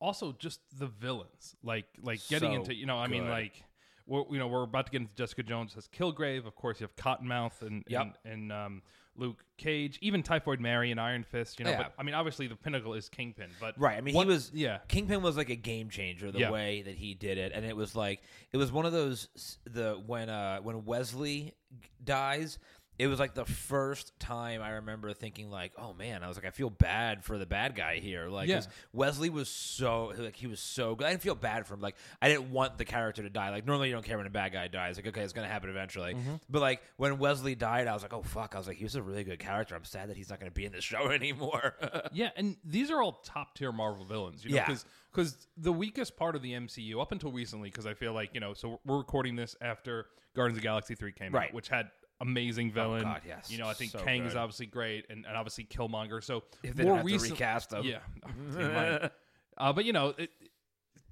also 0.00 0.32
just 0.32 0.60
the 0.78 0.86
villains, 0.86 1.54
like 1.62 1.84
like 2.02 2.26
getting 2.28 2.52
So 2.52 2.60
into 2.60 2.74
you 2.74 2.86
know, 2.86 2.96
I 2.96 3.06
mean, 3.08 3.28
like 3.28 3.62
we're, 4.06 4.22
you 4.30 4.38
know, 4.38 4.48
we're 4.48 4.62
about 4.62 4.86
to 4.86 4.92
get 4.92 5.02
into 5.02 5.14
Jessica 5.16 5.42
Jones 5.42 5.74
as 5.76 5.86
Kilgrave. 5.88 6.46
Of 6.46 6.54
course, 6.56 6.80
you 6.80 6.86
have 6.86 6.96
Cottonmouth 6.96 7.60
and 7.60 7.84
Yep. 7.88 8.16
and, 8.24 8.32
and 8.32 8.52
um, 8.52 8.82
Luke 9.16 9.44
Cage, 9.56 9.98
even 10.02 10.22
Typhoid 10.22 10.60
Mary 10.60 10.90
and 10.90 11.00
Iron 11.00 11.22
Fist. 11.22 11.58
You 11.58 11.64
know, 11.66 11.70
Yeah. 11.72 11.82
but 11.84 11.92
I 11.98 12.02
mean, 12.02 12.14
obviously 12.14 12.46
the 12.48 12.56
pinnacle 12.56 12.94
is 12.94 13.08
Kingpin, 13.08 13.50
but 13.60 13.78
Right. 13.78 13.96
I 13.96 14.00
mean, 14.00 14.14
what- 14.14 14.26
he 14.26 14.32
was 14.32 14.50
yeah. 14.52 14.78
Kingpin 14.88 15.22
was 15.22 15.36
like 15.36 15.50
a 15.50 15.56
game 15.56 15.88
changer 15.90 16.32
the 16.32 16.40
Yeah. 16.40 16.50
way 16.50 16.82
that 16.82 16.96
he 16.96 17.14
did 17.14 17.38
it, 17.38 17.52
and 17.54 17.64
it 17.64 17.76
was 17.76 17.94
like 17.94 18.22
it 18.52 18.56
was 18.56 18.72
one 18.72 18.86
of 18.86 18.92
those 18.92 19.58
the 19.64 19.94
when 20.06 20.28
uh 20.28 20.58
when 20.60 20.84
Wesley 20.84 21.54
dies. 22.02 22.58
It 22.98 23.08
was 23.08 23.18
like 23.18 23.34
the 23.34 23.44
first 23.44 24.18
time 24.20 24.62
I 24.62 24.70
remember 24.70 25.12
thinking 25.12 25.50
like, 25.50 25.72
oh 25.76 25.92
man, 25.94 26.22
I 26.22 26.28
was 26.28 26.36
like, 26.36 26.46
I 26.46 26.50
feel 26.50 26.70
bad 26.70 27.24
for 27.24 27.38
the 27.38 27.46
bad 27.46 27.74
guy 27.74 27.96
here. 27.96 28.28
Like, 28.28 28.48
Yeah. 28.48 28.62
Wesley 28.92 29.30
was 29.30 29.48
so 29.48 30.12
like 30.16 30.36
he 30.36 30.46
was 30.46 30.60
so 30.60 30.94
good. 30.94 31.06
I 31.06 31.10
didn't 31.10 31.22
feel 31.22 31.34
bad 31.34 31.66
for 31.66 31.74
him. 31.74 31.80
Like, 31.80 31.96
I 32.22 32.28
didn't 32.28 32.50
want 32.52 32.78
the 32.78 32.84
character 32.84 33.22
to 33.22 33.30
die. 33.30 33.50
Like, 33.50 33.66
normally 33.66 33.88
you 33.88 33.94
don't 33.94 34.04
care 34.04 34.16
when 34.16 34.26
a 34.26 34.30
bad 34.30 34.52
guy 34.52 34.68
dies. 34.68 34.96
Like, 34.96 35.08
okay, 35.08 35.22
it's 35.22 35.32
gonna 35.32 35.48
happen 35.48 35.70
eventually. 35.70 36.14
Mm-hmm. 36.14 36.34
But 36.48 36.62
like 36.62 36.82
when 36.96 37.18
Wesley 37.18 37.54
died, 37.56 37.88
I 37.88 37.94
was 37.94 38.02
like, 38.02 38.12
oh 38.14 38.22
fuck. 38.22 38.54
I 38.54 38.58
was 38.58 38.68
like, 38.68 38.76
he 38.76 38.84
was 38.84 38.94
a 38.94 39.02
really 39.02 39.24
good 39.24 39.40
character. 39.40 39.74
I'm 39.74 39.84
sad 39.84 40.08
that 40.10 40.16
he's 40.16 40.30
not 40.30 40.38
gonna 40.38 40.52
be 40.52 40.64
in 40.64 40.72
the 40.72 40.80
show 40.80 41.08
anymore. 41.10 41.74
Yeah, 42.12 42.30
and 42.36 42.56
these 42.64 42.90
are 42.92 43.02
all 43.02 43.12
top 43.24 43.56
tier 43.56 43.72
Marvel 43.72 44.04
villains, 44.04 44.44
you 44.44 44.50
know, 44.50 44.56
Yeah. 44.56 44.76
because 45.12 45.36
the 45.56 45.72
weakest 45.72 46.16
part 46.16 46.36
of 46.36 46.42
the 46.42 46.52
MCU 46.52 47.00
up 47.00 47.10
until 47.12 47.32
recently, 47.32 47.70
because 47.70 47.86
I 47.86 47.94
feel 47.94 48.12
like 48.12 48.30
you 48.34 48.40
know, 48.40 48.52
so 48.54 48.78
we're 48.84 48.98
recording 48.98 49.34
this 49.34 49.56
after 49.60 50.06
Guardians 50.36 50.58
of 50.58 50.62
the 50.62 50.66
Galaxy 50.68 50.94
three 50.94 51.12
came 51.12 51.32
Right. 51.32 51.48
out, 51.48 51.54
which 51.54 51.68
had 51.68 51.90
amazing 52.24 52.72
villain. 52.72 53.02
God, 53.02 53.20
yes. 53.26 53.50
You 53.50 53.58
know, 53.58 53.68
I 53.68 53.74
think 53.74 53.92
So 53.92 53.98
Kang 54.00 54.24
is 54.24 54.34
obviously 54.36 54.66
great, 54.66 55.06
and, 55.10 55.24
and 55.26 55.36
obviously 55.36 55.64
Killmonger. 55.64 56.22
So 56.22 56.42
If 56.62 56.74
they 56.74 56.84
more 56.84 56.96
don't 56.98 57.08
have 57.10 57.20
to 57.22 57.30
recast 57.30 57.70
them. 57.70 57.84
yeah, 57.84 57.98
Oh, 59.56 59.68
uh, 59.68 59.72
but 59.72 59.84
you 59.84 59.92
know, 59.92 60.14
it, 60.18 60.30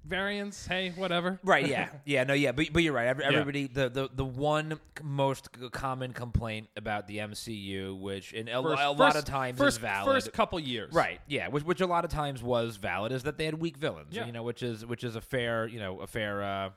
variants, 0.05 0.67
hey, 0.67 0.89
whatever. 0.97 1.39
Right. 1.43 1.65
Yeah. 1.67 1.89
Yeah. 2.05 2.25
No. 2.25 2.33
Yeah. 2.33 2.51
But 2.51 2.73
but 2.73 2.83
you're 2.83 2.93
right. 2.93 3.07
Every, 3.07 3.23
Yeah. 3.23 3.31
everybody. 3.31 3.67
The, 3.67 3.89
the 3.89 4.09
the 4.13 4.25
one 4.25 4.77
most 5.01 5.47
common 5.71 6.11
complaint 6.11 6.67
about 6.75 7.07
the 7.07 7.19
MCU, 7.19 7.97
which 7.99 8.33
in 8.33 8.49
a, 8.49 8.61
First- 8.61 8.81
a 8.81 8.91
lot 8.91 8.97
first- 9.13 9.17
of 9.17 9.25
times 9.25 9.57
first, 9.57 9.77
is 9.77 9.81
valid. 9.81 10.13
First 10.13 10.33
couple 10.33 10.59
years, 10.59 10.93
Right. 10.93 11.21
Yeah. 11.27 11.47
Which 11.47 11.63
which 11.63 11.79
a 11.81 11.87
lot 11.87 12.03
of 12.03 12.11
times 12.11 12.43
was 12.43 12.75
valid 12.77 13.11
is 13.13 13.23
that 13.23 13.37
they 13.37 13.45
had 13.45 13.55
weak 13.55 13.77
villains. 13.77 14.09
Yeah. 14.13 14.25
You 14.25 14.33
know, 14.33 14.43
which 14.43 14.61
is 14.61 14.85
which 14.85 15.03
is 15.05 15.15
a 15.15 15.21
fair 15.21 15.67
you 15.67 15.79
know 15.79 16.01
a 16.01 16.07
fair 16.07 16.43
uh, 16.43 16.69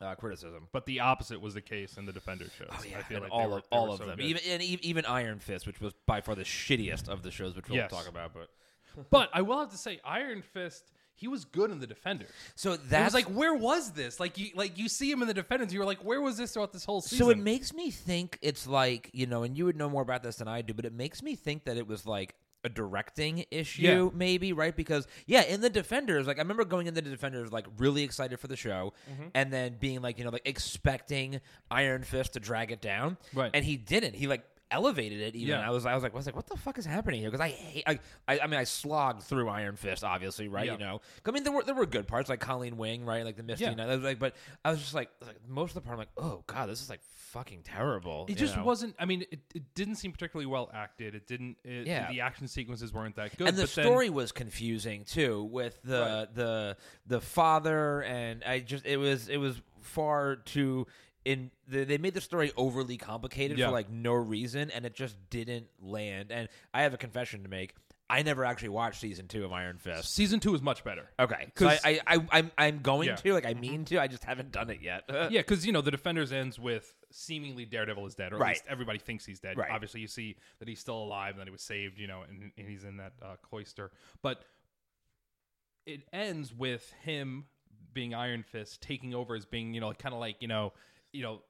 uh, 0.00 0.14
criticism. 0.14 0.68
But 0.72 0.86
the 0.86 1.00
opposite 1.00 1.40
was 1.40 1.54
the 1.54 1.60
case 1.60 1.96
in 1.96 2.06
the 2.06 2.12
Defender 2.12 2.46
shows. 2.58 2.68
Oh 2.72 2.84
yeah, 2.88 2.98
I 2.98 3.02
feel 3.02 3.16
and 3.18 3.24
like 3.24 3.32
all 3.32 3.48
were, 3.50 3.58
of 3.58 3.64
all 3.70 3.92
of 3.92 3.98
so 3.98 4.06
them, 4.06 4.16
good. 4.16 4.24
even 4.26 4.42
and 4.48 4.62
even 4.62 5.04
Iron 5.06 5.38
Fist, 5.38 5.66
which 5.66 5.80
was 5.80 5.92
by 6.06 6.20
far 6.20 6.34
the 6.34 6.42
shittiest 6.44 7.08
of 7.08 7.22
the 7.22 7.30
shows, 7.30 7.56
which 7.56 7.68
we'll 7.68 7.76
Yes. 7.78 7.90
talk 7.90 8.08
about. 8.08 8.32
But 8.34 8.48
But 9.10 9.30
I 9.32 9.42
will 9.42 9.58
have 9.60 9.70
to 9.70 9.76
say, 9.78 10.00
Iron 10.04 10.42
Fist, 10.42 10.90
he 11.14 11.28
was 11.28 11.44
good 11.44 11.70
in 11.70 11.80
the 11.80 11.86
Defenders. 11.86 12.30
so 12.54 12.76
that's 12.76 13.14
was 13.14 13.24
like, 13.24 13.34
where 13.34 13.54
was 13.54 13.92
this? 13.92 14.18
Like 14.20 14.36
you, 14.38 14.50
like 14.54 14.78
you 14.78 14.88
see 14.88 15.10
him 15.10 15.22
in 15.22 15.28
the 15.28 15.34
Defenders, 15.34 15.72
you 15.72 15.80
were 15.80 15.86
like, 15.86 16.04
where 16.04 16.20
was 16.20 16.36
this 16.38 16.52
throughout 16.52 16.72
this 16.72 16.84
whole 16.84 17.00
season? 17.00 17.24
So 17.24 17.30
it 17.30 17.38
makes 17.38 17.72
me 17.74 17.90
think 17.90 18.38
it's 18.42 18.66
like, 18.66 19.10
you 19.12 19.26
know, 19.26 19.42
and 19.42 19.56
you 19.56 19.64
would 19.66 19.76
know 19.76 19.88
more 19.90 20.02
about 20.02 20.22
this 20.22 20.36
than 20.36 20.48
I 20.48 20.62
do, 20.62 20.72
but 20.74 20.84
it 20.84 20.92
makes 20.92 21.22
me 21.22 21.34
think 21.36 21.64
that 21.64 21.76
it 21.76 21.86
was 21.86 22.06
like 22.06 22.34
a 22.66 22.68
directing 22.68 23.44
issue, 23.50 23.82
Yeah. 23.82 24.08
maybe, 24.12 24.52
right? 24.52 24.76
Because, 24.76 25.06
yeah, 25.26 25.42
in 25.42 25.62
the 25.62 25.70
Defenders, 25.70 26.26
like, 26.26 26.36
I 26.38 26.42
remember 26.42 26.64
going 26.66 26.86
into 26.86 27.00
the 27.00 27.08
Defenders, 27.10 27.50
like, 27.52 27.64
really 27.78 28.02
excited 28.02 28.38
for 28.38 28.48
the 28.48 28.56
show, 28.56 28.92
Mm-hmm. 29.10 29.28
and 29.34 29.52
then 29.52 29.76
being 29.80 30.02
like, 30.02 30.18
you 30.18 30.24
know, 30.24 30.30
like, 30.30 30.42
expecting 30.44 31.40
Iron 31.70 32.02
Fist 32.02 32.34
to 32.34 32.40
drag 32.40 32.70
it 32.72 32.80
down. 32.82 33.16
Right. 33.32 33.50
And 33.54 33.64
he 33.64 33.76
didn't. 33.76 34.14
He, 34.16 34.26
like, 34.26 34.44
elevated 34.70 35.20
it 35.20 35.34
even. 35.36 35.58
Yeah. 35.58 35.66
I 35.66 35.70
was 35.70 35.86
I 35.86 35.94
was 35.94 36.02
like 36.02 36.12
I 36.12 36.16
was 36.16 36.26
like 36.26 36.34
what 36.34 36.46
the 36.48 36.56
fuck 36.56 36.76
is 36.78 36.84
happening 36.86 37.20
here 37.20 37.30
because 37.30 37.40
I 37.44 37.50
hate 37.50 37.84
I, 37.86 37.98
I 38.26 38.40
I 38.40 38.46
mean 38.48 38.58
I 38.58 38.64
slogged 38.64 39.22
through 39.22 39.48
Iron 39.48 39.76
Fist 39.76 40.02
obviously 40.02 40.48
right 40.48 40.66
Yeah. 40.66 40.72
you 40.72 40.78
know 40.78 41.00
I 41.24 41.30
mean 41.30 41.44
there 41.44 41.52
were 41.52 41.62
there 41.62 41.74
were 41.74 41.86
good 41.86 42.08
parts 42.08 42.28
like 42.28 42.40
Colleen 42.40 42.76
Wing 42.76 43.04
right 43.04 43.24
like 43.24 43.36
the 43.36 43.42
Misty 43.44 43.64
Yeah. 43.64 43.86
was 43.86 44.00
like 44.02 44.18
but 44.18 44.34
I 44.64 44.70
was 44.72 44.80
just 44.80 44.94
like, 44.94 45.08
like 45.24 45.36
most 45.48 45.70
of 45.70 45.74
the 45.74 45.80
part 45.82 45.92
I'm 45.94 45.98
like 45.98 46.08
oh 46.16 46.42
god 46.46 46.68
this 46.68 46.82
is 46.82 46.90
like 46.90 47.00
fucking 47.14 47.62
terrible 47.64 48.26
It 48.28 48.36
just 48.38 48.56
know? 48.56 48.64
wasn't. 48.64 48.94
I 48.98 49.04
mean, 49.04 49.22
it, 49.30 49.40
it 49.54 49.74
didn't 49.74 49.96
seem 49.96 50.10
particularly 50.12 50.46
well 50.46 50.70
acted. 50.72 51.14
It 51.14 51.26
didn't. 51.26 51.56
It, 51.64 51.86
Yeah. 51.86 52.08
The 52.10 52.22
action 52.22 52.48
sequences 52.48 52.94
weren't 52.94 53.16
that 53.16 53.36
good. 53.36 53.48
and 53.48 53.56
the 53.56 53.64
but 53.64 53.70
then- 53.74 53.84
story 53.84 54.08
was 54.08 54.32
confusing 54.32 55.04
too 55.04 55.44
with 55.44 55.78
the 55.82 56.00
Right. 56.00 56.34
the 56.34 56.76
the 57.06 57.20
father 57.20 58.02
and 58.04 58.42
I 58.44 58.60
just 58.60 58.86
it 58.86 58.96
was 58.96 59.28
it 59.28 59.36
was 59.36 59.60
far 59.82 60.36
too 60.36 60.86
in 61.26 61.50
the, 61.66 61.84
they 61.84 61.98
made 61.98 62.14
the 62.14 62.20
story 62.20 62.52
overly 62.56 62.96
complicated 62.96 63.58
Yeah. 63.58 63.66
for 63.66 63.72
like 63.72 63.90
no 63.90 64.12
reason 64.14 64.70
and 64.70 64.86
it 64.86 64.94
just 64.94 65.16
didn't 65.28 65.66
land 65.82 66.30
and 66.30 66.48
I 66.72 66.82
have 66.82 66.94
a 66.94 66.96
confession 66.96 67.42
to 67.42 67.48
make 67.48 67.74
I 68.08 68.22
never 68.22 68.44
actually 68.44 68.68
watched 68.68 69.00
season 69.00 69.26
two 69.26 69.44
of 69.44 69.52
Iron 69.52 69.78
Fist 69.78 70.14
season 70.14 70.38
two 70.38 70.54
is 70.54 70.62
much 70.62 70.84
better. 70.84 71.10
okay 71.18 71.50
so 71.56 71.66
'Cause- 71.68 71.80
I, 71.84 72.00
I, 72.06 72.16
I 72.16 72.26
I'm 72.38 72.50
I'm 72.56 72.78
going 72.78 73.08
Yeah. 73.08 73.16
To 73.16 73.32
like 73.34 73.44
I 73.44 73.54
mean 73.54 73.84
to 73.86 74.00
I 74.00 74.06
just 74.06 74.22
haven't 74.22 74.52
done 74.52 74.70
it 74.70 74.80
yet 74.80 75.02
yeah, 75.08 75.28
because 75.40 75.66
you 75.66 75.72
know 75.72 75.80
the 75.82 75.90
Defenders 75.90 76.30
ends 76.30 76.58
with 76.60 76.94
seemingly 77.10 77.64
Daredevil 77.64 78.06
is 78.06 78.14
dead, 78.14 78.32
or 78.32 78.36
at 78.36 78.40
Right. 78.42 78.48
least 78.50 78.64
everybody 78.68 78.98
thinks 79.00 79.24
he's 79.26 79.40
dead. 79.40 79.56
Right. 79.56 79.70
Obviously, 79.70 80.00
you 80.02 80.06
see 80.08 80.36
that 80.60 80.68
he's 80.68 80.78
still 80.80 80.98
alive 80.98 81.30
and 81.34 81.40
that 81.40 81.46
he 81.46 81.50
was 81.52 81.62
saved. 81.62 81.98
You 81.98 82.06
know, 82.08 82.22
and, 82.28 82.50
and 82.58 82.68
he's 82.68 82.84
in 82.84 82.96
that 82.98 83.12
uh, 83.22 83.36
cloister. 83.42 83.90
But 84.22 84.44
it 85.86 86.02
ends 86.12 86.52
with 86.52 86.92
him 87.02 87.46
being 87.92 88.14
Iron 88.14 88.42
Fist, 88.42 88.82
taking 88.82 89.14
over 89.14 89.34
as 89.34 89.46
being 89.46 89.72
you 89.74 89.80
know 89.80 89.92
kind 89.94 90.14
of 90.14 90.20
like 90.20 90.36
you 90.40 90.48
know 90.48 90.72
you 91.16 91.22
know 91.22 91.40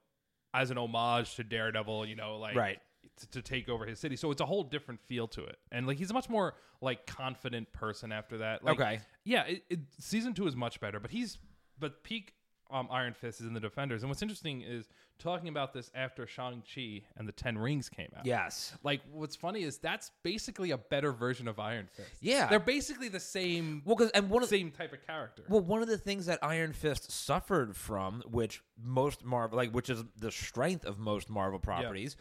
as 0.53 0.71
an 0.71 0.77
homage 0.77 1.35
to 1.35 1.43
Daredevil. 1.43 2.05
You 2.05 2.15
know, 2.15 2.37
like 2.37 2.55
Right. 2.55 2.79
To, 3.19 3.27
to 3.31 3.41
take 3.41 3.67
over 3.69 3.85
his 3.85 3.99
city, 3.99 4.15
so 4.15 4.29
it's 4.31 4.41
a 4.41 4.45
whole 4.45 4.63
different 4.63 4.99
feel 5.07 5.27
to 5.29 5.43
it, 5.43 5.57
and 5.71 5.87
like 5.87 5.97
he's 5.97 6.11
a 6.11 6.13
much 6.13 6.29
more 6.29 6.53
like 6.81 7.07
confident 7.07 7.71
person 7.73 8.11
after 8.11 8.39
that. 8.39 8.63
Like, 8.63 8.79
Okay. 8.79 8.99
yeah, 9.23 9.43
it, 9.45 9.63
it, 9.69 9.79
season 9.99 10.33
two 10.35 10.45
is 10.45 10.55
much 10.55 10.79
better, 10.79 10.99
but 10.99 11.09
he's 11.09 11.39
but 11.79 12.03
peak 12.03 12.33
um, 12.69 12.87
Iron 12.91 13.13
Fist 13.13 13.39
is 13.41 13.47
in 13.47 13.53
the 13.53 13.59
Defenders, 13.59 14.03
and 14.03 14.09
what's 14.09 14.21
interesting 14.21 14.61
is 14.61 14.87
talking 15.19 15.49
about 15.49 15.73
this 15.73 15.89
after 15.95 16.25
Shang 16.27 16.63
Chi 16.73 17.01
and 17.17 17.27
the 17.27 17.31
Ten 17.31 17.57
Rings 17.57 17.89
came 17.89 18.09
out. 18.17 18.25
yes 18.25 18.73
Like, 18.83 19.01
what's 19.11 19.35
funny 19.35 19.63
is 19.63 19.77
that's 19.77 20.11
basically 20.23 20.71
a 20.71 20.77
better 20.77 21.11
version 21.11 21.47
of 21.47 21.59
Iron 21.59 21.87
Fist. 21.95 22.09
Yeah. 22.21 22.47
they're 22.47 22.59
basically 22.59 23.09
the 23.09 23.19
same, 23.19 23.81
well 23.85 23.95
because 23.95 24.11
and 24.11 24.29
one 24.29 24.43
of 24.43 24.49
same 24.49 24.71
type 24.71 24.93
of 24.93 25.05
character. 25.05 25.43
Well, 25.47 25.61
one 25.61 25.81
of 25.81 25.87
the 25.87 25.97
things 25.97 26.25
that 26.27 26.39
Iron 26.41 26.73
Fist 26.73 27.11
suffered 27.11 27.75
from, 27.75 28.23
which 28.29 28.61
most 28.81 29.23
Marvel, 29.25 29.57
like, 29.57 29.71
which 29.71 29.89
is 29.89 30.03
the 30.17 30.31
strength 30.31 30.85
of 30.85 30.99
most 30.99 31.29
Marvel 31.29 31.59
properties, 31.59 32.15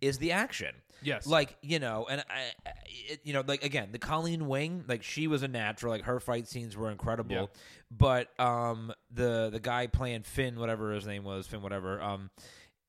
is 0.00 0.18
the 0.18 0.32
action. 0.32 0.74
Yes. 1.04 1.26
like 1.26 1.56
you 1.62 1.80
know, 1.80 2.06
and 2.08 2.20
I, 2.30 2.34
I- 2.68 2.72
it, 3.08 3.20
you 3.24 3.32
know, 3.32 3.42
like 3.44 3.64
again, 3.64 3.88
the 3.90 3.98
Colleen 3.98 4.46
Wing, 4.46 4.84
like 4.86 5.02
she 5.02 5.26
was 5.26 5.42
a 5.42 5.48
natural. 5.48 5.90
Like 5.92 6.02
her 6.04 6.20
fight 6.20 6.46
scenes 6.46 6.76
were 6.76 6.90
incredible, 6.92 7.34
Yeah. 7.34 7.46
but 7.90 8.28
um, 8.38 8.92
the 9.10 9.48
the 9.50 9.58
guy 9.58 9.88
playing 9.88 10.22
Finn, 10.22 10.60
whatever 10.60 10.92
his 10.92 11.04
name 11.06 11.24
was, 11.24 11.46
Finn, 11.48 11.60
whatever, 11.60 12.00
um, 12.00 12.30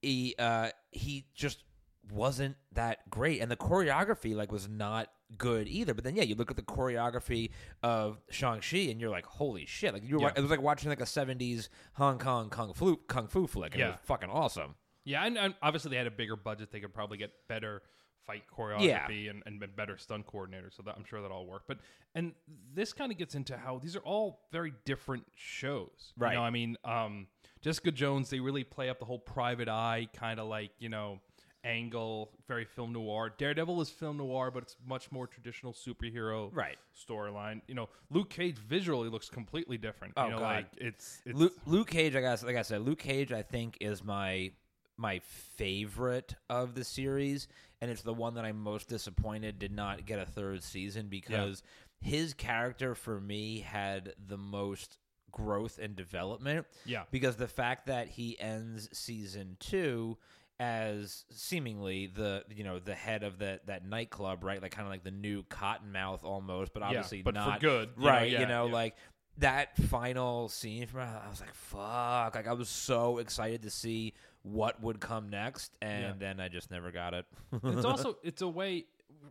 he 0.04 0.36
uh, 0.38 0.70
he 0.92 1.26
just 1.34 1.64
wasn't 2.12 2.56
that 2.74 3.10
great, 3.10 3.42
and 3.42 3.50
the 3.50 3.56
choreography 3.56 4.36
like 4.36 4.52
was 4.52 4.68
not 4.68 5.10
good 5.38 5.68
either. 5.68 5.94
But 5.94 6.04
then 6.04 6.16
yeah, 6.16 6.24
you 6.24 6.36
look 6.36 6.52
at 6.52 6.58
the 6.58 6.64
choreography 6.64 7.52
of 7.82 8.20
Shang 8.30 8.60
Chi, 8.62 8.78
and 8.92 9.00
you're 9.00 9.10
like, 9.10 9.26
holy 9.26 9.66
shit! 9.66 9.94
Like 9.94 10.04
you 10.08 10.16
were, 10.20 10.22
Yeah. 10.28 10.34
it 10.36 10.42
was 10.42 10.52
like 10.52 10.62
watching 10.62 10.90
like 10.90 11.00
a 11.02 11.06
'70s 11.06 11.70
Hong 11.94 12.20
Kong 12.20 12.50
kung 12.50 12.74
fu 12.74 12.98
kung 13.08 13.28
fu 13.28 13.48
flick. 13.48 13.74
And 13.74 13.82
It 13.82 13.86
Yeah. 13.86 13.92
was 13.92 14.00
fucking 14.04 14.30
awesome. 14.30 14.76
yeah, 15.06 15.26
and, 15.26 15.38
and 15.38 15.56
obviously 15.62 15.92
they 15.92 15.98
had 15.98 16.08
a 16.08 16.12
bigger 16.12 16.36
budget; 16.36 16.72
they 16.72 16.80
could 16.80 16.94
probably 16.94 17.18
get 17.18 17.32
better 17.48 17.82
fight 18.26 18.44
choreography 18.56 19.30
and, 19.30 19.44
and 19.46 19.64
better 19.76 19.98
stunt 19.98 20.26
coordinators. 20.28 20.76
So 20.76 20.84
that 20.84 20.96
I'm 20.98 21.06
sure 21.06 21.22
that 21.22 21.32
all 21.32 21.46
worked. 21.46 21.68
But 21.68 21.80
and 22.16 22.34
this 22.74 22.94
kind 22.94 23.12
of 23.12 23.18
gets 23.18 23.36
into 23.36 23.58
how 23.58 23.80
these 23.80 23.96
are 23.96 24.02
all 24.02 24.42
very 24.52 24.74
different 24.86 25.26
shows. 25.36 26.14
Right. 26.18 26.32
You 26.32 26.38
know, 26.38 26.44
I 26.44 26.50
mean, 26.50 26.78
um, 26.86 27.28
Jessica 27.62 27.92
Jones, 27.92 28.30
they 28.30 28.40
really 28.40 28.64
play 28.64 28.90
up 28.90 29.00
the 29.00 29.06
whole 29.06 29.20
private 29.20 29.70
eye 29.70 30.08
kind 30.14 30.40
of 30.40 30.48
like 30.48 30.72
you 30.80 30.90
know 30.90 31.20
angle, 31.66 32.32
very 32.48 32.66
film 32.66 32.92
noir. 32.92 33.34
Daredevil 33.38 33.80
is 33.82 33.90
film 33.90 34.18
noir, 34.18 34.52
but 34.52 34.64
it's 34.64 34.76
much 34.86 35.12
more 35.12 35.28
traditional 35.28 35.74
superhero 35.74 36.50
Right. 36.54 36.78
storyline. 36.94 37.62
You 37.68 37.76
know, 37.76 37.90
Luke 38.10 38.30
Cage 38.30 38.58
visually 38.58 39.10
looks 39.10 39.30
completely 39.30 39.78
different. 39.78 40.14
Oh, 40.18 40.26
you 40.26 40.32
know, 40.32 40.40
God. 40.40 40.56
like 40.56 40.68
it's 40.78 41.22
it's 41.26 41.38
Luke, 41.40 41.54
Luke 41.66 41.90
Cage, 41.90 42.16
I 42.16 42.22
guess, 42.22 42.44
like 42.44 42.58
I 42.58 42.62
said, 42.64 42.82
Luke 42.82 43.00
Cage, 43.00 43.32
I 43.32 43.44
think 43.44 43.78
is 43.80 44.04
my 44.04 44.52
my 44.98 45.20
favorite 45.58 46.36
of 46.50 46.76
the 46.76 46.84
series, 46.84 47.48
and 47.82 47.90
it's 47.90 48.02
the 48.02 48.14
one 48.14 48.36
that 48.36 48.46
I'm 48.46 48.60
most 48.60 48.88
disappointed 48.88 49.60
did 49.60 49.72
not 49.72 50.06
get 50.06 50.20
a 50.20 50.26
third 50.26 50.64
season 50.64 51.08
because 51.08 51.64
his 52.02 52.34
character 52.34 52.96
for 52.96 53.20
me 53.20 53.60
had 53.60 54.14
the 54.28 54.38
most 54.38 54.98
growth 55.32 55.80
and 55.82 55.96
development. 55.96 56.68
Yeah. 56.86 57.04
Because 57.12 57.36
the 57.36 57.48
fact 57.48 57.88
that 57.88 58.08
he 58.08 58.40
ends 58.40 58.90
season 58.94 59.58
two 59.60 60.18
as 60.60 61.26
seemingly 61.32 62.06
the 62.06 62.44
you 62.56 62.64
know 62.64 62.80
the 62.80 62.94
head 62.94 63.24
of 63.24 63.40
that 63.40 63.66
that 63.66 63.86
nightclub, 63.86 64.44
right? 64.44 64.62
Like 64.62 64.72
kind 64.72 64.86
of 64.86 64.92
like 64.92 65.04
the 65.04 65.12
new 65.12 65.44
Cottonmouth 65.44 66.24
almost, 66.24 66.74
but 66.74 66.84
obviously 66.84 67.22
but 67.22 67.34
for 67.34 67.40
not 67.40 67.60
good, 67.60 67.90
you 67.98 68.04
know, 68.04 68.10
right? 68.10 68.32
yeah, 68.32 68.40
you 68.40 68.46
know, 68.46 68.68
yeah. 68.68 68.74
like 68.74 68.96
that 69.40 69.76
final 69.78 70.48
scene 70.48 70.86
from 70.86 71.02
I 71.02 71.28
was 71.30 71.42
like, 71.42 71.54
fuck! 71.56 72.36
Like 72.36 72.48
I 72.48 72.54
was 72.54 72.70
so 72.70 73.18
excited 73.18 73.64
to 73.64 73.70
see 73.70 74.14
what 74.44 74.82
would 74.82 75.00
come 75.00 75.30
next, 75.30 75.76
and 75.82 76.02
Yeah. 76.04 76.14
then 76.20 76.40
I 76.40 76.48
just 76.50 76.70
never 76.70 76.92
got 76.92 77.14
it. 77.14 77.26
it's 77.64 77.86
also 77.86 78.18
it's 78.24 78.42
a 78.42 78.48
way 78.48 78.86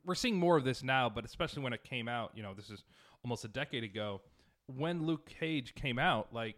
we're 0.05 0.14
seeing 0.14 0.37
more 0.38 0.57
of 0.57 0.64
this 0.64 0.83
now, 0.83 1.09
but 1.11 1.25
especially 1.25 1.62
when 1.62 1.72
it 1.75 1.85
came 1.85 2.09
out, 2.09 2.33
you 2.35 2.42
know, 2.42 2.55
this 2.55 2.70
is 2.70 2.83
almost 3.25 3.44
a 3.44 3.48
decade 3.48 3.85
ago. 3.85 4.22
When 4.66 5.05
Luke 5.07 5.27
Cage 5.27 5.75
came 5.75 5.98
out, 5.98 6.33
like 6.33 6.57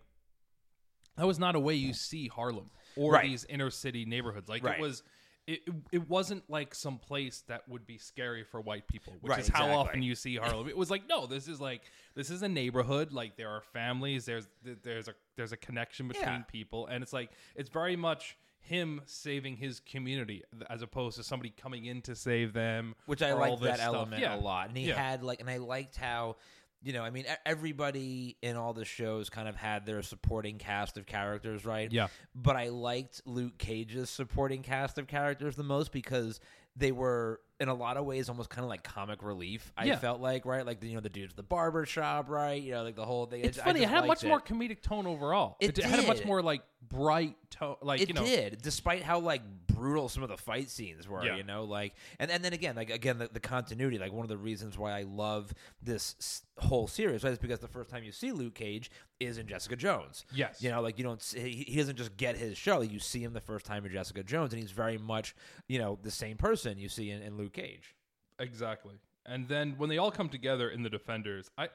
that 1.16 1.26
was 1.26 1.38
not 1.38 1.54
a 1.56 1.60
way 1.60 1.74
you 1.74 1.92
see 1.94 2.28
Harlem 2.28 2.70
or 2.96 3.12
Right. 3.12 3.24
these 3.28 3.44
inner 3.46 3.70
city 3.70 4.04
neighborhoods. 4.04 4.48
Like 4.48 4.62
Right. 4.64 4.78
it 4.78 4.80
was 4.82 5.02
it, 5.46 5.60
it- 5.92 6.08
wasn't 6.08 6.48
like 6.48 6.74
some 6.74 6.98
place 6.98 7.42
that 7.48 7.68
would 7.68 7.86
be 7.86 7.98
scary 7.98 8.44
for 8.44 8.60
white 8.60 8.86
people, 8.88 9.12
which 9.20 9.30
Right, 9.30 9.40
is 9.40 9.48
how 9.48 9.64
exactly. 9.64 9.74
often 9.76 10.02
you 10.02 10.14
see 10.14 10.36
Harlem. 10.36 10.68
It 10.68 10.76
was 10.76 10.90
like, 10.90 11.08
no, 11.08 11.26
this 11.26 11.48
is 11.48 11.60
like 11.60 11.82
this 12.14 12.30
is 12.30 12.42
a 12.42 12.48
neighborhood. 12.48 13.12
Like 13.12 13.36
there 13.36 13.48
are 13.50 13.60
families. 13.60 14.24
There's 14.24 14.48
there's 14.82 15.08
a 15.08 15.14
there's 15.36 15.52
a 15.52 15.56
connection 15.56 16.08
between 16.08 16.24
Yeah. 16.26 16.42
people, 16.42 16.86
and 16.86 17.02
it's 17.02 17.12
like 17.12 17.30
it's 17.56 17.68
very 17.70 17.96
much 17.96 18.36
him 18.60 19.02
saving 19.04 19.56
his 19.58 19.80
community 19.80 20.42
as 20.70 20.80
opposed 20.80 21.16
to 21.18 21.22
somebody 21.22 21.50
coming 21.50 21.84
in 21.84 22.00
to 22.00 22.14
save 22.16 22.54
them. 22.54 22.94
which 23.04 23.20
I 23.22 23.28
or 23.30 23.34
all 23.34 23.50
liked 23.50 23.60
this 23.60 23.70
that 23.72 23.78
stuff. 23.80 23.94
element 23.94 24.22
Yeah. 24.22 24.36
a 24.36 24.40
lot. 24.40 24.68
And 24.68 24.78
he 24.78 24.86
Yeah. 24.88 24.94
had 24.96 25.22
like, 25.22 25.40
and 25.40 25.50
I 25.50 25.58
liked 25.58 25.96
how, 25.96 26.36
you 26.84 26.92
know, 26.92 27.02
I 27.02 27.10
mean, 27.10 27.24
everybody 27.46 28.36
in 28.42 28.56
all 28.56 28.74
the 28.74 28.84
shows 28.84 29.30
kind 29.30 29.48
of 29.48 29.56
had 29.56 29.86
their 29.86 30.02
supporting 30.02 30.58
cast 30.58 30.98
of 30.98 31.06
characters, 31.06 31.64
right? 31.64 31.90
Yeah. 31.90 32.08
But 32.34 32.56
I 32.56 32.68
liked 32.68 33.22
Luke 33.24 33.56
Cage's 33.56 34.10
supporting 34.10 34.62
cast 34.62 34.98
of 34.98 35.06
characters 35.06 35.56
the 35.56 35.62
most 35.62 35.92
because 35.92 36.40
they 36.76 36.92
were 36.92 37.40
in 37.60 37.68
a 37.68 37.74
lot 37.74 37.96
of 37.96 38.04
ways 38.04 38.28
almost 38.28 38.50
kind 38.50 38.64
of 38.64 38.68
like 38.68 38.82
comic 38.82 39.22
relief. 39.22 39.72
I 39.76 39.84
Yeah. 39.84 39.96
felt 39.96 40.20
like, 40.20 40.44
right, 40.44 40.66
like 40.66 40.80
the, 40.80 40.88
you 40.88 40.94
know 40.96 41.00
the 41.00 41.08
dudes 41.08 41.32
at 41.32 41.36
the 41.36 41.42
barber 41.44 41.86
shop, 41.86 42.28
right? 42.28 42.60
You 42.60 42.72
know, 42.72 42.82
like 42.82 42.96
the 42.96 43.04
whole 43.04 43.26
thing. 43.26 43.44
It's 43.44 43.58
I 43.58 43.64
funny. 43.64 43.80
It 43.80 43.82
just 43.82 43.94
had 43.94 44.04
a 44.04 44.08
liked 44.08 44.22
much 44.24 44.28
more 44.28 44.40
comedic 44.40 44.82
tone 44.82 45.06
overall. 45.06 45.56
It 45.60 45.76
had 45.76 46.00
a 46.00 46.06
much 46.06 46.18
did. 46.18 46.26
more 46.26 46.42
like 46.42 46.62
bright 46.88 47.36
tone. 47.50 47.76
Like 47.80 48.00
it 48.00 48.08
you 48.08 48.14
know, 48.14 48.24
did, 48.24 48.60
despite 48.60 49.02
how 49.02 49.20
like 49.20 49.42
brutal 49.68 50.08
some 50.08 50.22
of 50.24 50.28
the 50.28 50.36
fight 50.36 50.68
scenes 50.68 51.06
were. 51.08 51.24
Yeah. 51.24 51.36
You 51.36 51.44
know, 51.44 51.62
like 51.64 51.94
and 52.18 52.28
and 52.30 52.44
then 52.44 52.52
again, 52.52 52.74
like 52.74 52.90
again, 52.90 53.18
the, 53.18 53.28
the 53.32 53.40
continuity. 53.40 53.98
Like 53.98 54.12
one 54.12 54.24
of 54.24 54.28
the 54.28 54.36
reasons 54.36 54.76
why 54.76 54.98
I 54.98 55.02
love 55.02 55.54
this 55.80 56.16
s- 56.18 56.42
whole 56.58 56.88
series 56.88 57.22
right, 57.22 57.32
is 57.32 57.38
because 57.38 57.60
the 57.60 57.68
first 57.68 57.88
time 57.88 58.02
you 58.02 58.12
see 58.12 58.32
Luke 58.32 58.54
Cage 58.56 58.90
is 59.20 59.38
in 59.38 59.46
Jessica 59.46 59.76
Jones. 59.76 60.24
Yes. 60.34 60.60
you 60.60 60.70
know, 60.70 60.82
like 60.82 60.98
you 60.98 61.04
don't. 61.04 61.22
See, 61.22 61.38
he, 61.40 61.62
he 61.72 61.76
doesn't 61.76 61.96
just 61.96 62.16
get 62.16 62.36
his 62.36 62.58
show. 62.58 62.80
You 62.80 62.98
see 62.98 63.22
him 63.22 63.32
the 63.32 63.40
first 63.40 63.64
time 63.64 63.86
in 63.86 63.92
Jessica 63.92 64.24
Jones, 64.24 64.52
and 64.52 64.60
he's 64.60 64.72
very 64.72 64.98
much 64.98 65.36
you 65.68 65.78
know 65.78 66.00
the 66.02 66.10
same 66.10 66.36
person 66.36 66.63
you 66.78 66.88
see 66.88 67.10
in, 67.10 67.22
in 67.22 67.36
Luke 67.36 67.52
Cage. 67.52 67.94
exactly. 68.38 68.94
And 69.26 69.48
then 69.48 69.74
when 69.78 69.88
they 69.88 69.96
all 69.98 70.10
come 70.10 70.28
together 70.28 70.68
in 70.70 70.82
the 70.82 70.90
Defenders, 70.90 71.50
I. 71.56 71.68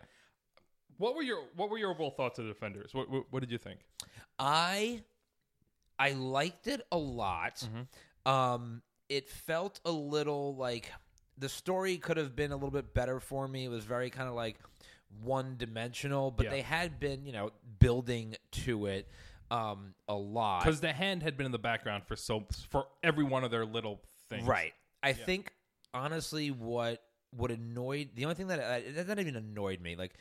What 0.98 1.16
were 1.16 1.24
your 1.24 1.40
What 1.56 1.70
were 1.70 1.78
your 1.78 1.92
overall 1.92 2.12
thoughts 2.12 2.38
of 2.40 2.46
the 2.46 2.52
Defenders? 2.54 2.94
What 2.94 3.10
What, 3.10 3.24
what 3.32 3.40
did 3.40 3.52
you 3.52 3.58
think? 3.58 3.80
I 4.38 5.02
I 5.98 6.12
liked 6.12 6.68
it 6.68 6.82
a 6.92 6.98
lot. 6.98 7.68
Um, 8.26 8.82
it 9.08 9.30
felt 9.30 9.80
a 9.86 9.92
little 9.92 10.56
like 10.56 10.92
the 11.38 11.50
story 11.50 11.98
could 11.98 12.18
have 12.18 12.36
been 12.36 12.52
a 12.52 12.56
little 12.56 12.70
bit 12.72 12.94
better 12.94 13.20
for 13.20 13.48
me. 13.48 13.66
It 13.66 13.70
was 13.70 13.84
very 13.86 14.10
kind 14.10 14.28
of 14.30 14.36
like 14.36 14.58
one 15.24 15.56
dimensional, 15.58 16.30
but 16.32 16.46
Yeah. 16.46 16.50
they 16.52 16.62
had 16.62 17.00
been, 17.00 17.26
you 17.26 17.32
know, 17.32 17.52
building 17.80 18.36
to 18.52 18.86
it 18.86 19.08
um 19.50 19.96
a 20.08 20.14
lot. 20.14 20.64
Because 20.64 20.82
the 20.82 20.94
hand 20.94 21.24
had 21.24 21.36
been 21.38 21.48
in 21.48 21.52
the 21.52 21.58
background 21.58 22.04
for 22.06 22.16
so 22.16 22.46
for 22.70 22.86
every 23.02 23.24
one 23.24 23.44
of 23.44 23.50
their 23.52 23.66
little 23.66 24.02
things. 24.30 24.46
Right. 24.46 24.74
I 25.04 25.14
think 25.14 25.52
honestly, 25.94 26.52
what 26.52 27.02
what 27.36 27.52
annoyed 27.52 28.10
the 28.16 28.26
only 28.26 28.36
thing 28.36 28.48
that 28.48 28.60
uh, 28.60 29.04
that 29.04 29.20
even 29.20 29.36
annoyed 29.36 29.82
me 29.82 29.96
like. 29.96 30.14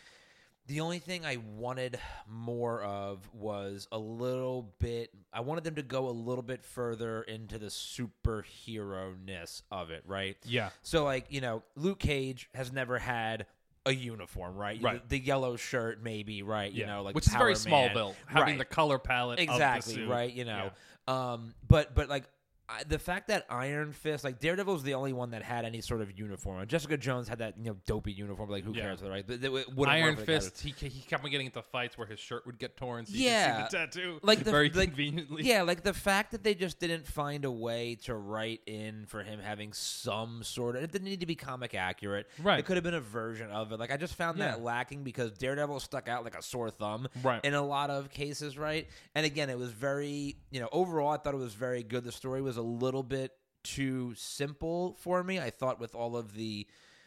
The 0.67 0.81
only 0.81 0.99
thing 0.99 1.25
I 1.25 1.39
wanted 1.57 1.99
more 2.29 2.83
of 2.83 3.27
was 3.33 3.89
a 3.91 3.99
little 3.99 4.75
bit. 4.79 5.09
I 5.33 5.41
wanted 5.41 5.65
them 5.65 5.77
to 5.77 5.83
go 5.83 6.11
a 6.11 6.13
little 6.13 6.43
bit 6.43 6.63
further 6.63 7.23
into 7.23 7.57
the 7.59 7.71
superhero 7.71 9.15
ness 9.25 9.63
of 9.71 9.91
it, 9.91 10.03
right? 10.07 10.37
Yeah. 10.45 10.71
So, 10.83 11.05
like 11.05 11.27
you 11.31 11.41
know, 11.41 11.63
Luke 11.77 11.99
Cage 11.99 12.49
has 12.55 12.73
never 12.73 12.99
had 12.99 13.47
a 13.87 13.93
uniform, 13.95 14.57
right? 14.57 14.81
Right. 14.83 15.09
The, 15.09 15.19
the 15.19 15.25
yellow 15.25 15.57
shirt, 15.57 16.03
maybe, 16.03 16.43
right? 16.43 16.71
Yeah. 16.73 16.81
You 16.83 16.87
know, 16.87 17.03
like 17.03 17.15
which 17.15 17.27
is 17.27 17.33
very 17.33 17.55
Power 17.55 17.71
Man. 17.71 17.91
Smallville, 17.91 18.15
having 18.27 18.45
Right 18.55 18.59
the 18.59 18.65
color 18.65 18.99
palette. 18.99 19.41
exactly 19.41 19.95
of 19.95 20.01
the 20.01 20.05
suit. 20.05 20.11
right 20.11 20.33
you 20.33 20.45
know 20.45 20.71
um 21.07 21.55
but 21.67 21.95
but 21.95 22.09
like 22.11 22.25
I, 22.71 22.85
the 22.85 22.99
fact 22.99 23.29
that 23.29 23.47
Iron 23.49 23.93
Fist, 23.93 24.25
like 24.25 24.41
Daredevil's 24.41 24.83
the 24.83 24.93
only 24.95 25.13
one 25.15 25.31
that 25.31 25.43
had 25.43 25.65
any 25.65 25.81
sort 25.81 26.03
of 26.03 26.19
uniform. 26.19 26.67
Jessica 26.67 26.97
Jones 26.99 27.27
had 27.29 27.39
that, 27.39 27.55
you 27.57 27.65
know, 27.71 27.77
dopey 27.87 28.13
uniform. 28.13 28.51
Like, 28.51 28.63
who 28.65 28.75
Yeah. 28.75 28.83
cares, 28.83 29.03
right? 29.03 29.25
But 29.27 29.43
it 29.43 29.51
wouldn't 29.51 29.89
Iron 29.89 30.17
for 30.17 30.21
the 30.21 30.27
guys. 30.33 30.45
Fist, 30.51 30.61
he, 30.61 30.89
he 30.89 31.01
kept 31.01 31.25
on 31.25 31.31
getting 31.31 31.47
into 31.47 31.63
fights 31.63 31.97
where 31.97 32.07
his 32.07 32.21
shirt 32.21 32.45
would 32.45 32.59
get 32.59 32.77
torn. 32.77 33.07
So 33.07 33.15
you 33.15 33.25
Yeah. 33.25 33.63
could 33.63 33.71
see 33.71 33.77
the 33.79 33.87
tattoo, 33.87 34.19
Like 34.23 34.45
the- 34.45 34.51
very 34.51 34.69
like- 34.71 34.89
conveniently. 34.91 35.45
Yeah, 35.45 35.63
like 35.63 35.83
the 35.83 35.95
fact 35.95 36.33
that 36.33 36.45
they 36.45 36.55
just 36.55 36.79
didn't 36.79 37.07
find 37.07 37.47
a 37.47 37.51
way 37.51 37.95
to 38.05 38.15
write 38.15 38.61
in 38.67 39.07
for 39.07 39.23
him 39.23 39.41
having 39.41 39.73
some 39.73 40.43
sort 40.43 40.77
of. 40.77 40.83
It 40.83 40.93
didn't 40.93 41.07
need 41.09 41.21
to 41.21 41.27
be 41.27 41.37
comic 41.37 41.75
accurate. 41.75 42.27
Right. 42.39 42.59
It 42.59 42.67
could 42.67 42.77
have 42.77 42.85
been 42.85 42.93
a 42.95 43.01
version 43.01 43.51
of 43.51 43.73
it. 43.73 43.81
Like 43.81 43.91
I 43.91 43.97
just 43.97 44.15
found 44.15 44.41
that 44.43 44.61
lacking 44.63 45.05
because 45.05 45.33
Daredevil 45.33 45.81
stuck 45.81 46.07
out 46.09 46.23
like 46.23 46.37
a 46.37 46.43
sore 46.43 46.71
thumb. 46.71 47.09
Right. 47.23 47.43
In 47.45 47.55
a 47.55 47.63
lot 47.63 47.89
of 47.89 48.11
cases, 48.11 48.59
right. 48.59 48.87
And 49.15 49.25
again, 49.25 49.49
it 49.49 49.57
was 49.59 49.71
very. 49.73 50.37
You 50.51 50.61
know, 50.61 50.69
overall, 50.73 51.13
I 51.13 51.17
thought 51.17 51.33
it 51.35 51.39
was 51.39 51.55
very 51.55 51.83
good. 51.83 52.05
The 52.05 52.13
story 52.13 52.43
was 52.43 52.58
a 52.59 52.63
little 52.63 53.03
bit 53.03 53.33
too 53.65 54.15
simple 54.17 54.97
for 55.01 55.23
me. 55.23 55.39
I 55.41 55.51
thought 55.51 55.81
with 55.81 55.95
all 55.95 56.17
of 56.17 56.35
the, 56.35 56.67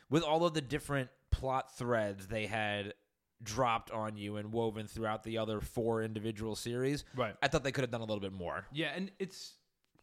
with 0.09 0.23
all 0.23 0.45
of 0.45 0.53
the 0.53 0.61
different 0.61 1.09
plot 1.31 1.75
threads 1.77 2.27
they 2.27 2.45
had 2.45 2.93
dropped 3.43 3.89
on 3.91 4.17
you 4.17 4.37
and 4.37 4.53
woven 4.53 4.87
throughout 4.87 5.23
the 5.23 5.37
other 5.37 5.61
four 5.61 6.03
individual 6.03 6.55
series. 6.55 7.03
Right. 7.15 7.35
I 7.41 7.47
thought 7.47 7.63
they 7.63 7.71
could 7.71 7.83
have 7.83 7.91
done 7.91 8.01
a 8.01 8.05
little 8.05 8.19
bit 8.19 8.33
more. 8.33 8.65
Yeah, 8.71 8.91
and 8.95 9.11
it's 9.19 9.53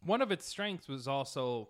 one 0.03 0.21
of 0.21 0.31
its 0.31 0.45
strengths 0.45 0.87
was 0.87 1.07
also 1.07 1.69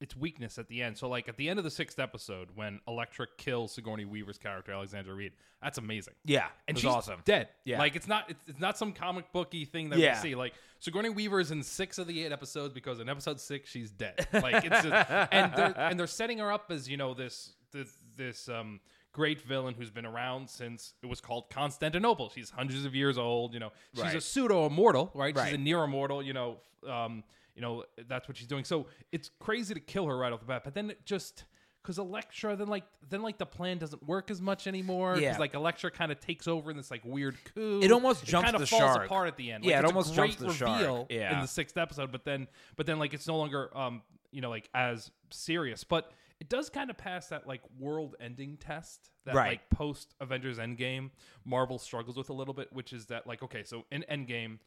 its 0.00 0.16
weakness 0.16 0.58
at 0.58 0.68
the 0.68 0.82
end. 0.82 0.96
So, 0.96 1.08
like 1.08 1.28
at 1.28 1.36
the 1.36 1.48
end 1.48 1.58
of 1.58 1.64
the 1.64 1.70
sixth 1.70 1.98
episode, 1.98 2.48
when 2.54 2.80
Elektra 2.86 3.26
kills 3.36 3.72
Sigourney 3.72 4.04
Weaver's 4.04 4.38
character 4.38 4.72
Alexandra 4.72 5.14
Reed, 5.14 5.32
that's 5.62 5.78
amazing. 5.78 6.14
Yeah, 6.24 6.46
and 6.68 6.78
she's 6.78 6.86
awesome. 6.88 7.20
dead. 7.24 7.48
Yeah. 7.64 7.78
like 7.78 7.96
it's 7.96 8.06
not 8.08 8.24
it's, 8.28 8.40
it's 8.46 8.60
not 8.60 8.78
some 8.78 8.92
comic 8.92 9.32
booky 9.32 9.64
thing 9.64 9.90
that 9.90 9.98
Yeah. 9.98 10.14
we 10.22 10.30
see. 10.30 10.34
Like 10.34 10.54
Sigourney 10.80 11.10
Weaver 11.10 11.40
is 11.40 11.50
in 11.50 11.62
six 11.62 11.98
of 11.98 12.06
the 12.06 12.24
eight 12.24 12.32
episodes 12.32 12.72
because 12.74 13.00
in 13.00 13.08
episode 13.08 13.40
six 13.40 13.70
she's 13.70 13.90
dead. 13.90 14.26
Like 14.32 14.64
it's 14.64 14.82
just, 14.82 15.10
and 15.32 15.52
they're 15.54 15.74
and 15.78 15.98
they're 15.98 16.06
setting 16.06 16.38
her 16.38 16.52
up 16.52 16.70
as 16.70 16.88
you 16.88 16.96
know 16.96 17.14
this 17.14 17.54
this 17.72 17.92
this 18.16 18.48
um 18.48 18.80
great 19.12 19.40
villain 19.40 19.74
who's 19.74 19.90
been 19.90 20.06
around 20.06 20.48
since 20.48 20.94
it 21.02 21.06
was 21.06 21.20
called 21.20 21.50
Constantinople. 21.50 22.30
She's 22.32 22.50
hundreds 22.50 22.84
of 22.84 22.94
years 22.94 23.18
old. 23.18 23.52
You 23.52 23.58
know, 23.60 23.72
she's 23.94 24.14
a 24.14 24.20
pseudo 24.20 24.66
immortal, 24.66 25.10
right? 25.14 25.36
right? 25.36 25.46
She's 25.46 25.54
a 25.54 25.58
near 25.58 25.82
immortal. 25.82 26.22
You 26.22 26.34
know, 26.34 26.56
um, 26.88 27.24
you 27.58 27.62
know 27.62 27.82
that's 28.08 28.28
what 28.28 28.36
she's 28.36 28.46
doing. 28.46 28.62
So 28.64 28.86
it's 29.10 29.30
crazy 29.40 29.74
to 29.74 29.80
kill 29.80 30.06
her 30.06 30.16
right 30.16 30.32
off 30.32 30.38
the 30.40 30.46
bat, 30.46 30.62
but 30.64 30.74
then 30.74 30.90
it 30.90 31.04
just. 31.04 31.44
Because 31.80 31.98
Elektra, 31.98 32.54
then 32.56 32.66
like 32.66 32.84
then 33.08 33.22
like 33.22 33.38
the 33.38 33.46
plan 33.46 33.78
doesn't 33.78 34.02
work 34.06 34.30
as 34.30 34.42
much 34.42 34.66
anymore. 34.66 35.16
Yeah. 35.16 35.38
like 35.38 35.54
Elektra 35.54 35.90
kind 35.90 36.12
of 36.12 36.20
takes 36.20 36.46
over 36.46 36.70
in 36.70 36.76
this 36.76 36.90
like 36.90 37.02
weird 37.04 37.36
coup. 37.54 37.80
It 37.82 37.92
almost 37.92 38.26
jumps 38.26 38.44
kind 38.46 38.54
of 38.56 38.60
the 38.60 38.66
falls 38.66 38.82
shark. 38.82 39.06
apart 39.06 39.28
at 39.28 39.36
the 39.36 39.52
end. 39.52 39.64
Yeah, 39.64 39.78
it 39.78 39.84
almost 39.86 40.12
jumps 40.12 40.36
the 40.36 40.52
shark. 40.52 41.06
Yeah. 41.08 41.34
in 41.34 41.40
the 41.40 41.46
sixth 41.48 41.78
episode, 41.78 42.12
but 42.12 42.24
then 42.24 42.46
but 42.76 42.84
then 42.84 42.98
like 42.98 43.14
it's 43.14 43.26
no 43.26 43.38
longer 43.38 43.74
um 43.78 44.02
you 44.32 44.42
know 44.42 44.50
like 44.50 44.68
as 44.74 45.10
serious. 45.30 45.82
But 45.84 46.10
it 46.40 46.48
does 46.50 46.68
kind 46.68 46.90
of 46.90 46.98
pass 46.98 47.28
that 47.28 47.46
like 47.46 47.62
world-ending 47.78 48.58
test 48.58 49.10
that 49.24 49.34
Right. 49.34 49.48
like 49.50 49.70
post 49.70 50.14
Avengers 50.20 50.58
Endgame 50.58 51.10
Marvel 51.46 51.78
struggles 51.78 52.16
with 52.18 52.28
a 52.28 52.34
little 52.34 52.54
bit, 52.54 52.70
which 52.72 52.92
is 52.92 53.06
that 53.06 53.26
like 53.26 53.42
okay, 53.42 53.62
so 53.64 53.84
in 53.90 54.04
Endgame, 54.10 54.58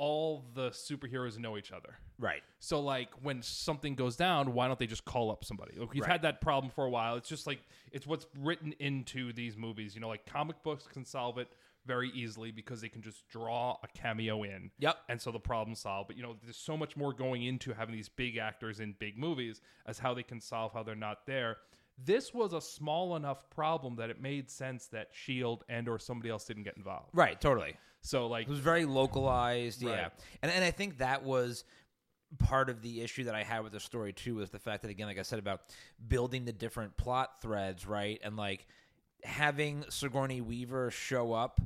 all 0.00 0.46
the 0.54 0.70
superheroes 0.70 1.38
know 1.38 1.58
each 1.58 1.72
other. 1.72 1.98
Right. 2.18 2.42
So 2.58 2.80
like 2.80 3.10
when 3.22 3.42
something 3.42 3.94
goes 3.94 4.16
down, 4.16 4.54
why 4.54 4.66
don't 4.66 4.78
they 4.78 4.86
just 4.86 5.04
call 5.04 5.30
up 5.30 5.44
somebody? 5.44 5.78
Like, 5.78 5.92
we've 5.92 6.02
Right. 6.02 6.10
had 6.12 6.22
that 6.22 6.40
problem 6.40 6.70
for 6.70 6.86
a 6.86 6.90
while. 6.90 7.16
It's 7.16 7.28
just 7.28 7.46
like 7.46 7.60
it's 7.92 8.06
what's 8.06 8.26
written 8.38 8.72
into 8.78 9.34
these 9.34 9.58
movies. 9.58 9.94
You 9.94 10.00
know, 10.00 10.08
like 10.08 10.24
comic 10.24 10.62
books 10.62 10.86
can 10.86 11.04
solve 11.04 11.36
it 11.36 11.48
very 11.84 12.08
easily 12.12 12.50
because 12.50 12.80
they 12.80 12.88
can 12.88 13.02
just 13.02 13.28
draw 13.28 13.76
a 13.82 13.88
cameo 13.88 14.42
in. 14.42 14.70
Yep. 14.78 14.96
And 15.10 15.20
so 15.20 15.30
the 15.32 15.38
problem 15.38 15.74
solved. 15.74 16.08
But 16.08 16.16
you 16.16 16.22
know, 16.22 16.34
there's 16.42 16.56
so 16.56 16.78
much 16.78 16.96
more 16.96 17.12
going 17.12 17.42
into 17.42 17.74
having 17.74 17.94
these 17.94 18.08
big 18.08 18.38
actors 18.38 18.80
in 18.80 18.94
big 18.98 19.18
movies 19.18 19.60
as 19.84 19.98
how 19.98 20.14
they 20.14 20.22
can 20.22 20.40
solve 20.40 20.72
how 20.72 20.82
they're 20.82 20.94
not 20.94 21.26
there. 21.26 21.58
This 22.02 22.32
was 22.32 22.54
a 22.54 22.60
small 22.62 23.16
enough 23.16 23.50
problem 23.50 23.96
that 23.96 24.08
it 24.08 24.18
made 24.22 24.50
sense 24.50 24.86
that 24.86 25.08
Shield 25.12 25.64
and 25.68 25.86
or 25.90 25.98
somebody 25.98 26.30
else 26.30 26.46
didn't 26.46 26.62
get 26.62 26.78
involved. 26.78 27.10
Right. 27.12 27.38
Totally. 27.38 27.76
So 28.02 28.26
like 28.28 28.46
It 28.46 28.50
was 28.50 28.60
very 28.60 28.84
localized. 28.84 29.82
Yeah. 29.82 30.08
And 30.42 30.50
and 30.50 30.64
I 30.64 30.70
think 30.70 30.98
that 30.98 31.22
was 31.24 31.64
part 32.38 32.70
of 32.70 32.80
the 32.80 33.00
issue 33.02 33.24
that 33.24 33.34
I 33.34 33.42
had 33.42 33.62
with 33.64 33.72
the 33.72 33.80
story 33.80 34.12
too 34.12 34.36
was 34.36 34.50
the 34.50 34.58
fact 34.58 34.82
that 34.82 34.90
again, 34.90 35.06
like 35.06 35.18
I 35.18 35.22
said 35.22 35.38
about 35.38 35.62
building 36.06 36.44
the 36.44 36.52
different 36.52 36.96
plot 36.96 37.42
threads, 37.42 37.86
right, 37.86 38.20
and 38.22 38.36
like 38.36 38.66
having 39.24 39.84
Sigourney 39.90 40.40
Weaver 40.40 40.90
show 40.90 41.32
up. 41.32 41.60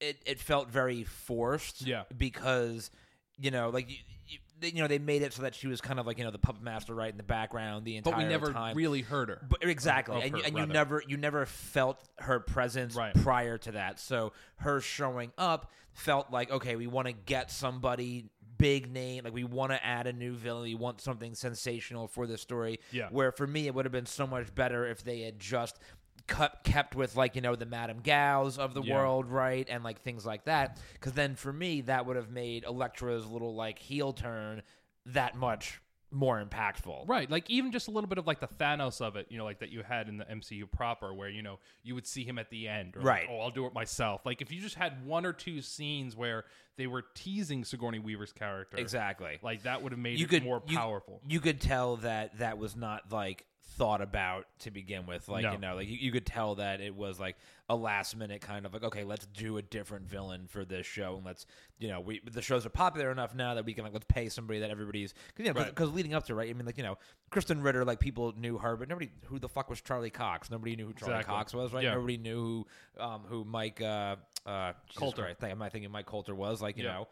It 0.00 0.20
it 0.26 0.40
felt 0.40 0.68
very 0.70 1.04
forced, 1.04 1.82
Yeah. 1.86 2.04
because 2.16 2.90
you 3.38 3.50
know, 3.50 3.70
like 3.70 3.88
you, 3.90 3.96
you, 4.26 4.38
you 4.64 4.80
know, 4.82 4.88
they 4.88 4.98
made 4.98 5.22
it 5.22 5.32
so 5.32 5.42
that 5.42 5.54
she 5.54 5.66
was 5.66 5.80
kind 5.80 5.98
of 6.00 6.06
like 6.06 6.18
you 6.18 6.24
know 6.24 6.30
the 6.30 6.38
puppet 6.38 6.62
master 6.62 6.94
right 6.94 7.10
in 7.10 7.16
the 7.16 7.22
background 7.22 7.84
the 7.84 7.96
entire 7.96 8.14
but 8.14 8.22
we 8.22 8.28
never 8.28 8.52
time. 8.52 8.76
really 8.76 9.02
heard 9.02 9.28
her. 9.28 9.40
But 9.48 9.64
exactly, 9.64 10.22
and, 10.22 10.36
you, 10.36 10.42
her, 10.42 10.48
and 10.48 10.58
you 10.58 10.66
never 10.66 11.02
you 11.06 11.16
never 11.16 11.46
felt 11.46 12.02
her 12.18 12.40
presence 12.40 12.94
Right. 12.94 13.14
prior 13.14 13.58
to 13.58 13.72
that. 13.72 13.98
So 14.00 14.32
her 14.56 14.80
showing 14.80 15.32
up 15.38 15.70
felt 15.92 16.30
like 16.30 16.50
okay, 16.50 16.76
we 16.76 16.86
want 16.86 17.06
to 17.08 17.12
get 17.12 17.50
somebody 17.50 18.30
big 18.58 18.92
name, 18.92 19.24
like 19.24 19.34
we 19.34 19.42
want 19.44 19.72
to 19.72 19.84
add 19.84 20.06
a 20.06 20.12
new 20.12 20.34
villain, 20.34 20.62
we 20.62 20.74
want 20.76 21.00
something 21.00 21.34
sensational 21.34 22.06
for 22.06 22.26
the 22.28 22.38
story. 22.38 22.78
Yeah. 22.92 23.08
Where 23.10 23.32
for 23.32 23.46
me, 23.46 23.66
it 23.66 23.74
would 23.74 23.84
have 23.84 23.92
been 23.92 24.06
so 24.06 24.24
much 24.26 24.54
better 24.54 24.86
if 24.86 25.02
they 25.02 25.22
had 25.22 25.40
just 25.40 25.78
kept 26.26 26.94
with 26.94 27.16
like 27.16 27.34
you 27.36 27.42
know 27.42 27.56
the 27.56 27.66
Madame 27.66 28.00
Gao's 28.02 28.58
of 28.58 28.74
the 28.74 28.82
Yeah. 28.82 28.94
world, 28.96 29.26
right, 29.28 29.66
and 29.68 29.82
like 29.84 30.02
things 30.02 30.24
like 30.26 30.44
that. 30.44 30.78
Because 30.94 31.12
then 31.12 31.34
for 31.36 31.52
me, 31.52 31.82
that 31.82 32.06
would 32.06 32.16
have 32.16 32.30
made 32.30 32.64
Elektra's 32.64 33.26
little 33.26 33.54
like 33.54 33.78
heel 33.78 34.12
turn 34.12 34.62
that 35.06 35.34
much 35.34 35.80
more 36.14 36.44
impactful. 36.44 37.08
Right, 37.08 37.30
like 37.30 37.48
even 37.48 37.72
just 37.72 37.88
a 37.88 37.90
little 37.90 38.06
bit 38.08 38.18
of 38.18 38.26
like 38.26 38.38
the 38.38 38.46
Thanos 38.46 39.00
of 39.00 39.16
it, 39.16 39.28
you 39.30 39.38
know, 39.38 39.44
like 39.44 39.60
that 39.60 39.70
you 39.70 39.82
had 39.82 40.08
in 40.08 40.18
the 40.18 40.24
MCU 40.26 40.70
proper, 40.70 41.12
where 41.14 41.28
you 41.30 41.42
know 41.42 41.58
you 41.82 41.94
would 41.94 42.06
see 42.06 42.22
him 42.24 42.38
at 42.38 42.50
the 42.50 42.68
end, 42.68 42.96
or 42.96 43.00
like, 43.00 43.06
Right. 43.06 43.28
oh, 43.30 43.40
I'll 43.40 43.50
do 43.50 43.64
it 43.66 43.72
myself. 43.74 44.20
Like 44.26 44.42
if 44.42 44.52
you 44.52 44.60
just 44.60 44.74
had 44.76 45.06
one 45.06 45.24
or 45.24 45.32
two 45.32 45.62
scenes 45.62 46.14
where 46.14 46.44
they 46.76 46.86
were 46.86 47.04
teasing 47.14 47.64
Sigourney 47.64 47.98
Weaver's 47.98 48.32
character, 48.32 48.76
Exactly. 48.76 49.38
like 49.42 49.62
that 49.62 49.82
would 49.82 49.92
have 49.92 49.98
made 49.98 50.18
you 50.18 50.26
it 50.26 50.28
could 50.28 50.44
more 50.44 50.62
you- 50.66 50.76
powerful. 50.76 51.20
You, 51.26 51.40
could 51.40 51.60
tell 51.62 51.96
that 51.96 52.38
that 52.38 52.58
was 52.58 52.76
not 52.76 53.10
like 53.10 53.46
thought 53.76 54.00
about 54.00 54.46
to 54.60 54.70
begin 54.70 55.06
with. 55.06 55.28
Like 55.28 55.42
No. 55.44 55.52
you 55.52 55.58
know, 55.58 55.74
like 55.76 55.88
you, 55.88 55.96
you 55.96 56.12
could 56.12 56.26
tell 56.26 56.56
that 56.56 56.80
it 56.80 56.94
was 56.94 57.18
like 57.20 57.36
a 57.68 57.76
last 57.76 58.16
minute 58.16 58.40
kind 58.40 58.66
of 58.66 58.72
like, 58.72 58.82
okay, 58.84 59.04
let's 59.04 59.26
do 59.26 59.56
a 59.56 59.62
different 59.62 60.06
villain 60.08 60.46
for 60.48 60.64
this 60.64 60.84
show, 60.86 61.16
and 61.16 61.24
let's 61.24 61.46
you 61.78 61.88
know, 61.88 62.00
we 62.00 62.20
the 62.30 62.42
shows 62.42 62.64
are 62.66 62.70
popular 62.70 63.10
enough 63.10 63.34
now 63.34 63.54
that 63.54 63.64
we 63.64 63.74
can 63.74 63.84
like 63.84 63.92
let's 63.92 64.06
pay 64.08 64.28
somebody 64.28 64.60
that 64.60 64.70
everybody's 64.70 65.14
because 65.28 65.46
you 65.46 65.52
know 65.52 65.60
Right. 65.60 65.68
because 65.68 65.90
leading 65.92 66.14
up 66.14 66.26
to 66.26 66.34
right, 66.34 66.48
I 66.50 66.52
mean 66.52 66.66
like 66.66 66.76
you 66.76 66.84
know, 66.84 66.98
Krysten 67.30 67.62
Ritter, 67.62 67.84
like 67.84 67.98
people 68.00 68.32
knew 68.36 68.58
her, 68.58 68.76
but 68.76 68.88
nobody 68.88 69.10
who 69.26 69.38
the 69.38 69.48
fuck 69.48 69.70
was 69.70 69.80
Charlie 69.80 70.10
Cox. 70.10 70.50
Nobody 70.50 70.76
knew 70.76 70.86
who 70.86 70.92
Charlie 70.92 71.14
Exactly. 71.14 71.34
Cox 71.34 71.54
was, 71.54 71.72
right? 71.72 71.84
Yeah. 71.84 71.94
Nobody 71.94 72.18
knew 72.18 72.66
who 72.98 73.02
um 73.02 73.22
who 73.28 73.44
Mike 73.44 73.80
uh 73.80 74.16
uh 74.46 74.72
Colter. 74.94 75.22
Christ, 75.22 75.42
I'm 75.44 75.58
not 75.58 75.72
thinking 75.72 75.90
Mike 75.90 76.06
Colter 76.06 76.34
was 76.34 76.60
like 76.60 76.76
you 76.76 76.84
Yeah. 76.84 76.92
know. 76.94 77.08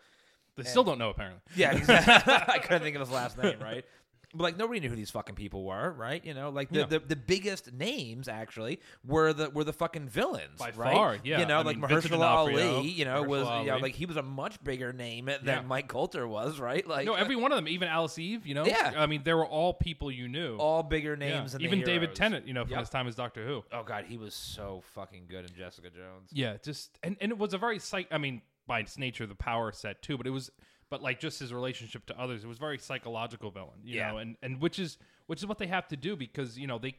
they 0.57 0.65
still 0.65 0.85
don't 0.85 0.99
know 0.99 1.09
apparently. 1.11 1.41
Yeah, 1.57 1.73
exactly. 1.75 2.35
I 2.55 2.59
couldn't 2.59 2.83
think 2.83 2.97
of 2.97 3.01
his 3.01 3.11
last 3.11 3.39
name, 3.39 3.59
right? 3.63 3.85
But 4.33 4.45
like 4.45 4.57
nobody 4.57 4.79
knew 4.79 4.89
who 4.89 4.95
these 4.95 5.11
fucking 5.11 5.35
people 5.35 5.65
were, 5.65 5.91
right? 5.93 6.25
You 6.25 6.35
know, 6.35 6.51
like 6.51 6.71
the, 6.71 6.81
Yeah. 6.81 6.87
the, 6.87 6.99
the 7.01 7.17
biggest 7.17 7.73
names 7.73 8.29
actually 8.29 8.79
were 9.05 9.33
the 9.33 9.51
were 9.51 9.65
the 9.65 9.73
fucking 9.73 10.09
villains, 10.09 10.59
By 10.59 10.71
right? 10.71 10.95
far, 10.95 11.17
yeah. 11.25 11.41
You 11.41 11.47
know, 11.47 11.59
I 11.59 11.63
like 11.63 11.79
mean, 11.79 11.89
Mahershala 11.91 12.21
Ali, 12.29 12.89
you 12.89 13.05
know, 13.05 13.23
was 13.25 13.45
Mahershala 13.47 13.65
you 13.65 13.71
know, 13.73 13.79
like 13.79 13.95
he 13.97 14.07
was 14.07 14.17
a 14.17 14.23
much 14.23 14.63
bigger 14.63 14.93
name 14.93 15.25
than 15.27 15.39
Yeah. 15.45 15.61
Mike 15.63 15.89
Colter 15.89 16.29
was, 16.29 16.61
right? 16.61 16.87
Like 16.87 17.07
No, 17.07 17.15
every 17.15 17.35
one 17.45 17.51
of 17.51 17.57
them, 17.57 17.67
even 17.67 17.89
Alice 17.89 18.19
Eve, 18.21 18.47
you 18.47 18.55
know, 18.55 18.65
Yeah. 18.65 18.93
I 18.97 19.07
mean, 19.07 19.23
they 19.25 19.35
were 19.35 19.47
all 19.47 19.75
people 19.75 20.13
you 20.13 20.29
knew. 20.29 20.57
all 20.59 20.85
bigger 20.85 21.15
Yeah. 21.21 21.29
names 21.39 21.53
than 21.53 21.63
the 21.63 21.67
even 21.67 21.83
David. 21.83 22.15
Tennant, 22.15 22.47
you 22.47 22.55
know, 22.55 22.63
from 22.63 22.71
Yep. 22.73 22.81
his 22.81 22.91
time 22.91 23.09
as 23.09 23.17
Doctor 23.17 23.45
Who. 23.45 23.65
Oh 23.73 23.83
god, 23.83 24.05
he 24.07 24.17
was 24.17 24.35
so 24.35 24.83
fucking 24.95 25.25
good 25.29 25.45
in 25.51 25.57
Jessica 25.57 25.91
Jones. 25.91 26.31
Yeah, 26.33 26.57
just 26.63 26.97
and, 27.03 27.17
and 27.21 27.33
it 27.33 27.39
was 27.39 27.53
a 27.53 27.59
very 27.59 27.81
psych. 27.81 28.07
I 28.13 28.19
mean, 28.19 28.43
by 28.69 28.79
its 28.81 28.97
nature, 28.97 29.27
the 29.27 29.35
power 29.35 29.73
set 29.73 30.03
too, 30.03 30.17
but 30.17 30.29
it 30.29 30.31
was, 30.31 30.53
but 30.91 31.03
like 31.03 31.19
just 31.21 31.39
his 31.39 31.53
relationship 31.55 32.05
to 32.07 32.21
others, 32.21 32.45
it 32.45 32.47
was 32.49 32.59
very 32.59 32.79
psychological 32.79 33.51
villain. 33.51 33.79
You 33.83 33.97
Yeah. 33.97 34.11
know, 34.13 34.19
and 34.19 34.37
and 34.43 34.61
which 34.61 34.79
is 34.79 34.99
which 35.27 35.41
is 35.41 35.47
what 35.47 35.59
they 35.59 35.69
have 35.69 35.89
to 35.89 35.97
do 35.97 36.17
because 36.17 36.59
you 36.59 36.67
know 36.67 36.79
they, 36.79 36.97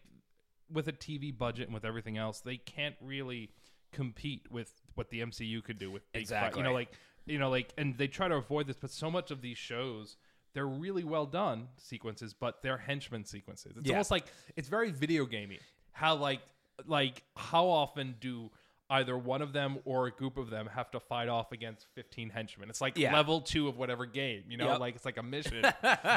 with 0.71 0.87
a 0.87 0.93
TV 0.93 1.37
budget 1.37 1.65
and 1.65 1.73
with 1.73 1.85
everything 1.85 2.17
else, 2.17 2.39
they 2.39 2.57
can't 2.57 2.95
really 3.01 3.51
compete 3.91 4.49
with 4.49 4.81
what 4.95 5.09
the 5.09 5.19
MCU 5.19 5.61
could 5.63 5.77
do 5.77 5.91
with 5.91 6.03
big 6.13 6.21
fight. 6.21 6.21
Exactly. 6.37 6.59
You 6.61 6.63
know, 6.63 6.73
like 6.73 6.91
you 7.25 7.37
know, 7.37 7.49
like 7.49 7.73
and 7.77 7.97
they 7.97 8.07
try 8.07 8.27
to 8.29 8.35
avoid 8.35 8.67
this, 8.67 8.77
but 8.77 8.89
so 8.89 9.11
much 9.11 9.29
of 9.31 9.41
these 9.41 9.57
shows. 9.57 10.17
They're 10.53 10.67
really 10.67 11.05
well 11.05 11.25
done 11.25 11.69
sequences, 11.77 12.33
but 12.33 12.61
they're 12.61 12.75
henchman 12.77 13.23
sequences. 13.23 13.77
It's 13.77 13.87
Yeah. 13.87 13.93
almost 13.95 14.11
like 14.11 14.25
it's 14.57 14.67
very 14.67 14.91
video 14.91 15.25
gamey. 15.25 15.59
How 15.93 16.15
like 16.15 16.41
like 16.85 17.23
how 17.37 17.67
often 17.67 18.15
do 18.19 18.51
either 18.91 19.17
one 19.17 19.41
of 19.41 19.53
them 19.53 19.79
or 19.85 20.05
a 20.07 20.11
group 20.11 20.37
of 20.37 20.49
them 20.49 20.67
have 20.73 20.91
to 20.91 20.99
fight 20.99 21.29
off 21.29 21.51
against 21.51 21.87
15 21.95 22.29
henchmen. 22.29 22.69
It's 22.69 22.81
like 22.81 22.97
Yeah. 22.97 23.13
level 23.13 23.41
two 23.41 23.67
of 23.67 23.77
whatever 23.77 24.05
game 24.05 24.43
you 24.49 24.57
know? 24.57 24.67
Yep. 24.67 24.79
like 24.79 24.95
it's 24.95 25.05
like 25.05 25.17
a 25.17 25.23
mission. 25.23 25.63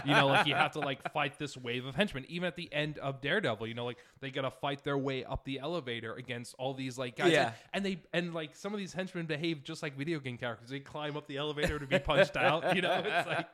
You 0.05 0.13
know 0.15 0.27
like 0.27 0.47
you 0.47 0.55
have 0.55 0.73
to 0.73 0.81
like 0.81 1.13
fight 1.13 1.39
this 1.39 1.57
wave 1.57 1.87
of 1.87 1.95
henchmen. 1.95 2.25
Even 2.29 2.47
at 2.47 2.57
the 2.57 2.71
end 2.73 2.99
of 2.99 3.21
daredevil 3.21 3.67
you 3.67 3.75
know 3.75 3.85
like 3.87 3.99
they 4.21 4.31
gotta 4.31 4.51
fight 4.51 4.85
their 4.85 4.99
way 4.99 5.25
up 5.25 5.45
the 5.45 5.59
elevator 5.61 6.15
against 6.15 6.55
all 6.59 6.75
these 6.75 6.99
like 6.99 7.17
guys. 7.17 7.33
Yeah. 7.33 7.53
and 7.73 7.85
they 7.85 8.03
and 8.13 8.35
like 8.35 8.55
some 8.57 8.73
of 8.75 8.79
these 8.79 8.93
henchmen 8.93 9.27
behave 9.27 9.63
just 9.65 9.83
like 9.83 9.97
video 9.97 10.19
game 10.19 10.37
characters. 10.37 10.69
They 10.71 10.81
climb 10.81 11.17
up 11.17 11.27
the 11.29 11.37
elevator 11.37 11.79
to 11.79 11.87
be 11.87 11.99
punched 11.99 12.37
out 12.37 12.75
you 12.77 12.83
know? 12.83 13.03
It's 13.07 13.29
like 13.29 13.47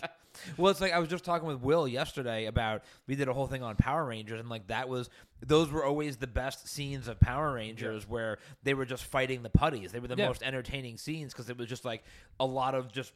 Well, 0.57 0.71
it's 0.71 0.81
like 0.81 0.93
I 0.93 0.99
was 0.99 1.09
just 1.09 1.25
talking 1.25 1.47
with 1.49 1.61
Will 1.61 1.87
yesterday 1.89 2.47
about 2.47 2.83
we 3.07 3.15
did 3.17 3.29
a 3.29 3.33
whole 3.33 3.47
thing 3.47 3.63
on 3.63 3.77
Power 3.77 4.05
Rangers, 4.05 4.41
and 4.41 4.49
like 4.49 4.67
that 4.69 4.89
was 4.89 5.11
those 5.45 5.71
were 5.71 5.85
always 5.85 6.17
the 6.19 6.27
best 6.27 6.69
scenes 6.69 7.09
of 7.09 7.19
Power 7.21 7.53
Rangers 7.55 8.09
where 8.09 8.39
they 8.63 8.75
were 8.75 8.85
just 8.85 9.05
fighting 9.05 9.43
the 9.43 9.51
putties. 9.51 9.93
They 9.93 9.99
were 10.01 10.09
the 10.09 10.17
Yeah. 10.17 10.27
most 10.29 10.43
entertaining 10.43 10.99
scenes 10.99 11.33
because 11.33 11.49
it 11.51 11.57
was 11.59 11.69
just 11.69 11.85
like 11.85 12.03
a 12.39 12.45
lot 12.47 12.75
of 12.75 12.93
just 12.93 13.13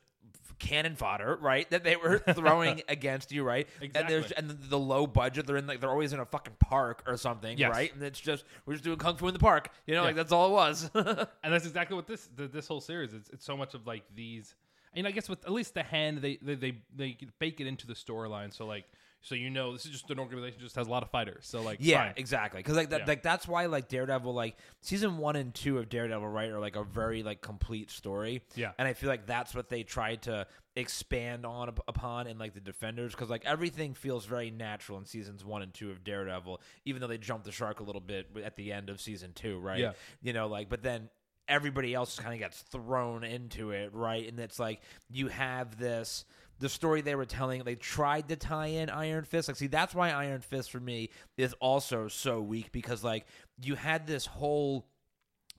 cannon 0.59 0.95
fodder, 0.97 1.37
right? 1.41 1.69
That 1.71 1.85
they 1.85 1.97
were 1.97 2.19
throwing 2.35 2.83
against 2.89 3.33
you, 3.33 3.43
right? 3.43 3.69
And 3.81 3.93
there's 4.09 4.25
Exactly. 4.27 4.37
and 4.37 4.51
the, 4.51 4.69
the 4.69 4.79
low 4.79 5.07
budget. 5.07 5.47
They're 5.47 5.57
in 5.57 5.67
like 5.67 5.81
they're 5.81 5.91
always 5.91 6.13
in 6.13 6.21
a 6.21 6.25
fucking 6.25 6.55
park 6.61 7.03
or 7.07 7.17
something, 7.17 7.59
Yes. 7.59 7.71
right? 7.71 7.93
And 7.95 8.03
it's 8.03 8.21
just 8.21 8.45
we're 8.65 8.75
just 8.75 8.85
doing 8.85 8.97
kung 8.99 9.17
fu 9.17 9.27
in 9.29 9.35
the 9.35 9.41
park, 9.41 9.71
you 9.87 9.95
know, 9.95 10.01
Yeah. 10.01 10.07
like 10.07 10.17
that's 10.17 10.33
all 10.33 10.49
it 10.49 10.53
was. 10.53 10.91
and 10.95 11.27
that's 11.53 11.67
exactly 11.67 11.97
what 11.97 12.07
this 12.07 12.29
the, 12.37 12.47
this 12.49 12.67
whole 12.69 12.81
series 12.81 13.13
is. 13.13 13.29
It's 13.33 13.45
so 13.45 13.57
much 13.57 13.75
of 13.75 13.87
like 13.87 14.05
these. 14.15 14.55
I 14.95 14.99
mean, 14.99 15.07
I 15.07 15.11
guess 15.11 15.29
with 15.29 15.45
at 15.45 15.53
least 15.53 15.75
the 15.75 15.83
hand, 15.83 16.19
they 16.19 16.39
they 16.41 16.55
they, 16.55 16.79
they 16.95 17.19
bake 17.39 17.61
it 17.61 17.67
into 17.67 17.87
the 17.87 17.95
storyline. 17.95 18.53
So 18.55 18.65
like, 18.67 18.85
so 19.23 19.35
you 19.35 19.51
know, 19.51 19.73
this 19.73 19.87
is 19.87 19.91
just 19.91 20.11
an 20.11 20.19
organization 20.19 20.59
that 20.59 20.65
just 20.65 20.77
has 20.77 20.87
a 20.87 20.91
lot 20.91 21.03
of 21.03 21.11
fighters. 21.11 21.47
So 21.47 21.63
like, 21.63 21.79
Yeah, 21.81 22.05
fine. 22.05 22.13
exactly. 22.17 22.61
Because 22.61 22.77
like 22.77 22.91
that, 22.91 23.01
Yeah. 23.01 23.07
like 23.07 23.23
that's 23.23 23.49
why 23.49 23.67
like 23.67 23.89
Daredevil, 23.89 24.33
like 24.35 24.57
season 24.83 25.17
one 25.19 25.35
and 25.37 25.55
two 25.55 25.79
of 25.79 25.89
Daredevil, 25.89 26.29
right, 26.29 26.51
are 26.51 26.61
like 26.61 26.77
a 26.77 26.85
very 26.85 27.23
like 27.23 27.41
complete 27.41 27.91
story. 27.91 28.43
Yeah. 28.55 28.73
and 28.79 28.87
I 28.87 28.93
feel 28.93 29.09
like 29.09 29.27
that's 29.27 29.55
what 29.55 29.69
they 29.71 29.83
tried 29.83 30.23
to 30.23 30.47
expand 30.77 31.47
on 31.47 31.71
upon 31.89 32.27
in 32.27 32.37
like 32.39 32.53
the 32.55 32.61
Defenders, 32.61 33.13
because 33.13 33.31
like 33.31 33.45
everything 33.47 33.95
feels 33.95 34.27
very 34.27 34.51
natural 34.51 34.99
in 34.99 35.07
seasons 35.07 35.45
one 35.45 35.63
and 35.63 35.73
two 35.73 35.91
of 35.91 36.05
Daredevil, 36.05 36.61
even 36.85 37.01
though 37.01 37.07
they 37.09 37.19
jumped 37.19 37.47
the 37.47 37.53
shark 37.53 37.81
a 37.81 37.83
little 37.83 38.01
bit 38.01 38.29
at 38.45 38.57
the 38.57 38.73
end 38.73 38.91
of 38.91 39.01
season 39.01 39.33
two, 39.35 39.59
right? 39.59 39.79
Yeah. 39.81 39.93
you 40.23 40.33
know, 40.33 40.47
like 40.49 40.69
but 40.69 40.83
then 40.83 41.09
everybody 41.49 41.95
else 41.95 42.19
kind 42.19 42.33
of 42.35 42.39
gets 42.41 42.63
thrown 42.63 43.25
into 43.25 43.71
it, 43.71 43.93
right? 43.93 44.27
And 44.29 44.39
it's 44.41 44.59
like 44.59 44.81
you 45.11 45.29
have 45.29 45.79
this 45.79 46.25
the 46.61 46.69
story 46.69 47.01
they 47.03 47.15
were 47.17 47.27
telling. 47.27 47.65
They 47.65 47.75
tried 47.75 48.29
to 48.29 48.37
tie 48.37 48.67
in 48.69 48.89
Iron 48.89 49.25
Fist. 49.25 49.49
Like, 49.49 49.57
see, 49.57 49.67
that's 49.67 49.95
why 49.95 50.11
Iron 50.11 50.41
Fist 50.41 50.71
for 50.71 50.79
me 50.81 51.11
is 51.37 51.53
also 51.61 52.07
so 52.09 52.41
weak 52.41 52.71
because 52.73 53.03
like 53.03 53.27
you 53.61 53.75
had 53.75 54.07
this 54.07 54.25
whole 54.27 54.87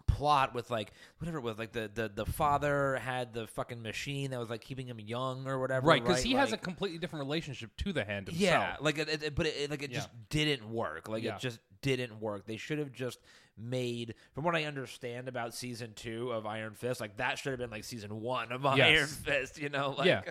plot 0.08 0.54
with 0.54 0.70
like 0.70 0.92
whatever 1.18 1.40
it 1.40 1.42
was 1.44 1.58
like 1.58 1.72
the 1.72 1.90
the 1.94 2.10
the 2.14 2.26
father 2.26 2.96
had 2.98 3.34
the 3.34 3.48
fucking 3.48 3.82
machine 3.82 4.30
that 4.32 4.40
was 4.40 4.50
like 4.52 4.62
keeping 4.62 4.86
him 4.88 5.00
young 5.00 5.48
or 5.48 5.60
whatever 5.60 5.88
right, 5.88 6.02
because 6.04 6.22
he 6.22 6.34
has 6.34 6.54
a 6.54 6.58
completely 6.58 7.00
different 7.00 7.26
relationship 7.26 7.76
to 7.76 7.92
the 7.92 8.06
hand 8.06 8.28
himself. 8.28 8.42
yeah, 8.42 8.76
like 8.80 9.00
it, 9.00 9.10
it- 9.24 9.36
but 9.36 9.48
it, 9.48 9.56
it- 9.58 9.72
like 9.72 9.82
it 9.84 9.90
Yeah. 9.92 9.98
just 9.98 10.10
didn't 10.30 10.70
work. 10.70 11.10
Like 11.10 11.24
Yeah. 11.24 11.36
it 11.36 11.42
just 11.42 11.60
didn't 11.86 12.20
work. 12.20 12.46
They 12.46 12.58
should 12.58 12.80
have 12.80 12.92
just 12.92 13.20
made, 13.58 14.16
from 14.34 14.44
what 14.44 14.56
I 14.56 14.66
understand 14.66 15.28
about 15.28 15.54
season 15.54 15.94
two 15.96 16.32
of 16.32 16.46
Iron 16.46 16.74
Fist, 16.74 17.00
like 17.00 17.18
that 17.18 17.38
should 17.38 17.52
have 17.52 17.60
been 17.60 17.70
like 17.70 17.84
season 17.84 18.22
one 18.22 18.52
of 18.52 18.66
Iron 18.66 19.08
Fist. 19.08 19.60
You 19.60 19.70
know, 19.70 19.96
like 19.98 20.08
yeah, 20.08 20.22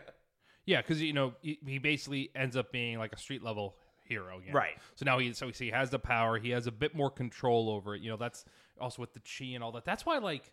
yeah, 0.67 0.83
because 0.83 1.01
you 1.01 1.13
know 1.13 1.35
he, 1.43 1.59
he 1.65 1.79
basically 1.79 2.31
ends 2.35 2.57
up 2.57 2.73
being 2.73 2.99
like 2.99 3.13
a 3.13 3.19
street 3.19 3.43
level 3.43 3.77
hero. 4.05 4.41
Right. 4.53 4.75
So 4.97 5.05
now 5.05 5.19
he 5.19 5.33
so 5.33 5.49
he 5.49 5.71
has 5.71 5.91
the 5.91 5.99
power. 5.99 6.39
He 6.39 6.51
has 6.51 6.67
a 6.67 6.73
bit 6.73 6.95
more 6.95 7.11
control 7.11 7.71
over 7.71 7.95
it. 7.95 8.03
You 8.03 8.11
know, 8.11 8.17
that's 8.17 8.45
also 8.81 9.01
with 9.01 9.15
the 9.15 9.21
chi 9.21 9.55
and 9.55 9.63
all 9.63 9.73
that. 9.73 9.85
That's 9.85 10.05
why 10.05 10.19
like 10.19 10.53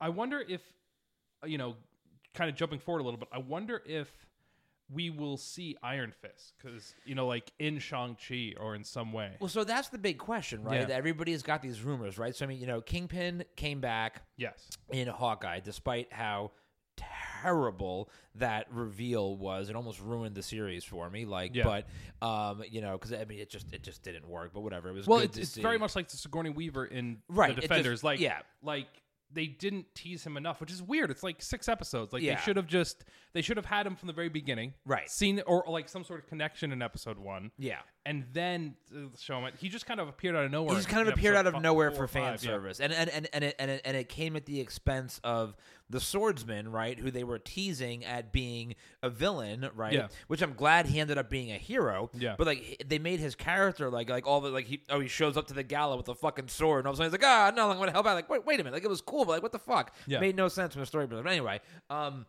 I 0.00 0.08
wonder 0.08 0.40
if 0.40 0.62
you 1.44 1.58
know, 1.58 1.76
kind 2.34 2.50
of 2.50 2.56
jumping 2.56 2.78
forward 2.78 3.00
a 3.00 3.04
little 3.04 3.20
bit. 3.20 3.28
I 3.32 3.38
wonder 3.38 3.82
if 3.86 4.25
we 4.88 5.10
will 5.10 5.36
see 5.36 5.76
Iron 5.82 6.12
Fist 6.20 6.54
because 6.58 6.94
you 7.04 7.14
know, 7.14 7.26
like 7.26 7.50
in 7.58 7.78
Shang 7.78 8.16
Chi 8.16 8.54
or 8.58 8.74
in 8.74 8.84
some 8.84 9.12
way. 9.12 9.32
Well, 9.40 9.48
so 9.48 9.64
that's 9.64 9.88
the 9.88 9.98
big 9.98 10.18
question, 10.18 10.62
right? 10.62 10.88
Yeah. 10.88 10.94
Everybody's 10.94 11.42
got 11.42 11.60
these 11.62 11.82
rumors, 11.82 12.18
right? 12.18 12.34
So 12.36 12.44
I 12.44 12.48
mean, 12.48 12.60
you 12.60 12.66
know, 12.66 12.80
Kingpin 12.80 13.44
came 13.56 13.80
back 13.80 14.22
Yes. 14.36 14.70
in 14.90 15.08
Hawkeye, 15.08 15.60
despite 15.60 16.12
how 16.12 16.52
terrible 17.42 18.10
that 18.36 18.66
reveal 18.72 19.36
was. 19.36 19.68
It 19.68 19.76
almost 19.76 20.00
ruined 20.00 20.34
the 20.34 20.42
series 20.42 20.84
for 20.84 21.08
me. 21.10 21.24
Like, 21.24 21.54
Yeah. 21.54 21.64
but 22.20 22.26
um, 22.26 22.62
you 22.70 22.80
know, 22.80 22.92
because 22.92 23.12
I 23.12 23.24
mean, 23.24 23.38
it 23.38 23.50
just 23.50 23.72
it 23.72 23.82
just 23.82 24.02
didn't 24.02 24.26
work. 24.28 24.52
But 24.54 24.60
whatever, 24.60 24.88
it 24.88 24.92
was 24.92 25.06
Well, 25.06 25.20
it's, 25.20 25.48
see. 25.50 25.62
very 25.62 25.78
much 25.78 25.96
like 25.96 26.08
the 26.08 26.16
Sigourney 26.16 26.50
Weaver 26.50 26.86
in 26.86 27.18
Right, 27.28 27.48
the 27.54 27.58
it 27.58 27.60
just- 27.62 27.68
Defenders. 27.68 28.04
like, 28.04 28.20
yeah. 28.20 28.40
like 28.62 28.86
they 29.32 29.46
didn't 29.46 29.86
tease 29.94 30.24
him 30.24 30.36
enough, 30.36 30.60
which 30.60 30.70
is 30.70 30.82
weird. 30.82 31.10
It's 31.10 31.22
like 31.22 31.42
six 31.42 31.68
episodes. 31.68 32.12
Like 32.12 32.22
Yeah. 32.22 32.36
they 32.36 32.40
should 32.42 32.56
have 32.56 32.66
just 32.66 33.04
they 33.32 33.42
should 33.42 33.56
have 33.56 33.66
had 33.66 33.86
him 33.86 33.96
from 33.96 34.06
the 34.06 34.12
very 34.12 34.28
beginning, 34.30 34.72
Right. 34.86 35.10
Seen 35.10 35.42
or, 35.46 35.64
like 35.68 35.88
some 35.88 36.04
sort 36.04 36.20
of 36.20 36.26
connection 36.28 36.72
in 36.72 36.80
episode 36.80 37.18
one, 37.18 37.50
Yeah. 37.58 37.80
and 38.06 38.24
then 38.32 38.76
uh, 38.94 39.08
show 39.18 39.38
him. 39.44 39.52
He 39.58 39.68
just 39.68 39.84
kind 39.84 40.00
of 40.00 40.08
appeared 40.08 40.36
out 40.36 40.44
of 40.46 40.50
nowhere. 40.52 40.70
He 40.74 40.76
just 40.76 40.88
kind 40.88 41.02
of 41.02 41.08
in 41.08 41.14
appeared 41.14 41.34
episode 41.34 41.40
out 41.40 41.46
of 41.48 41.54
fi- 41.54 41.60
nowhere 41.60 41.90
four 41.90 42.06
for 42.06 42.08
fan 42.08 42.32
five, 42.34 42.44
yeah. 42.44 42.50
service, 42.50 42.80
and 42.80 42.92
and 42.92 43.10
and 43.10 43.28
and 43.32 43.44
it, 43.44 43.56
and 43.58 43.70
it 43.70 43.82
and 43.84 43.96
it 43.96 44.08
came 44.08 44.36
at 44.36 44.46
the 44.46 44.60
expense 44.60 45.20
of 45.24 45.54
the 45.88 46.00
swordsman, 46.00 46.70
right? 46.70 46.98
Who 46.98 47.10
they 47.10 47.24
were 47.24 47.38
teasing 47.38 48.04
at 48.04 48.32
being 48.32 48.74
a 49.02 49.10
villain, 49.10 49.68
right? 49.74 49.92
Yeah. 49.92 50.08
Which 50.26 50.42
I'm 50.42 50.54
glad 50.54 50.86
he 50.86 50.98
ended 50.98 51.18
up 51.18 51.30
being 51.30 51.52
a 51.52 51.58
hero. 51.58 52.10
Yeah. 52.12 52.34
But 52.36 52.46
like 52.46 52.82
they 52.86 52.98
made 52.98 53.20
his 53.20 53.34
character 53.34 53.88
like 53.90 54.10
like 54.10 54.26
all 54.26 54.40
the 54.40 54.50
like 54.50 54.66
he 54.66 54.82
oh 54.90 55.00
he 55.00 55.08
shows 55.08 55.36
up 55.36 55.46
to 55.48 55.54
the 55.54 55.62
gala 55.62 55.96
with 55.96 56.08
a 56.08 56.14
fucking 56.14 56.48
sword, 56.48 56.80
and 56.80 56.86
all 56.88 56.92
of 56.92 56.98
a 56.98 57.02
sudden 57.02 57.12
he's 57.12 57.20
like 57.20 57.30
ah 57.30 57.52
no 57.54 57.70
I'm 57.70 57.78
gonna 57.78 57.92
help 57.92 58.06
out. 58.06 58.14
Like 58.14 58.28
wait 58.28 58.44
wait 58.44 58.60
a 58.60 58.64
minute, 58.64 58.74
like 58.74 58.84
it 58.84 58.90
was 58.90 59.00
cool, 59.00 59.24
but 59.24 59.32
like 59.32 59.42
what 59.42 59.52
the 59.52 59.58
fuck? 59.58 59.94
Yeah. 60.06 60.20
Made 60.20 60.36
no 60.36 60.48
sense 60.48 60.74
from 60.74 60.80
the 60.80 60.86
story, 60.86 61.06
but 61.06 61.24
anyway, 61.26 61.60
um. 61.90 62.26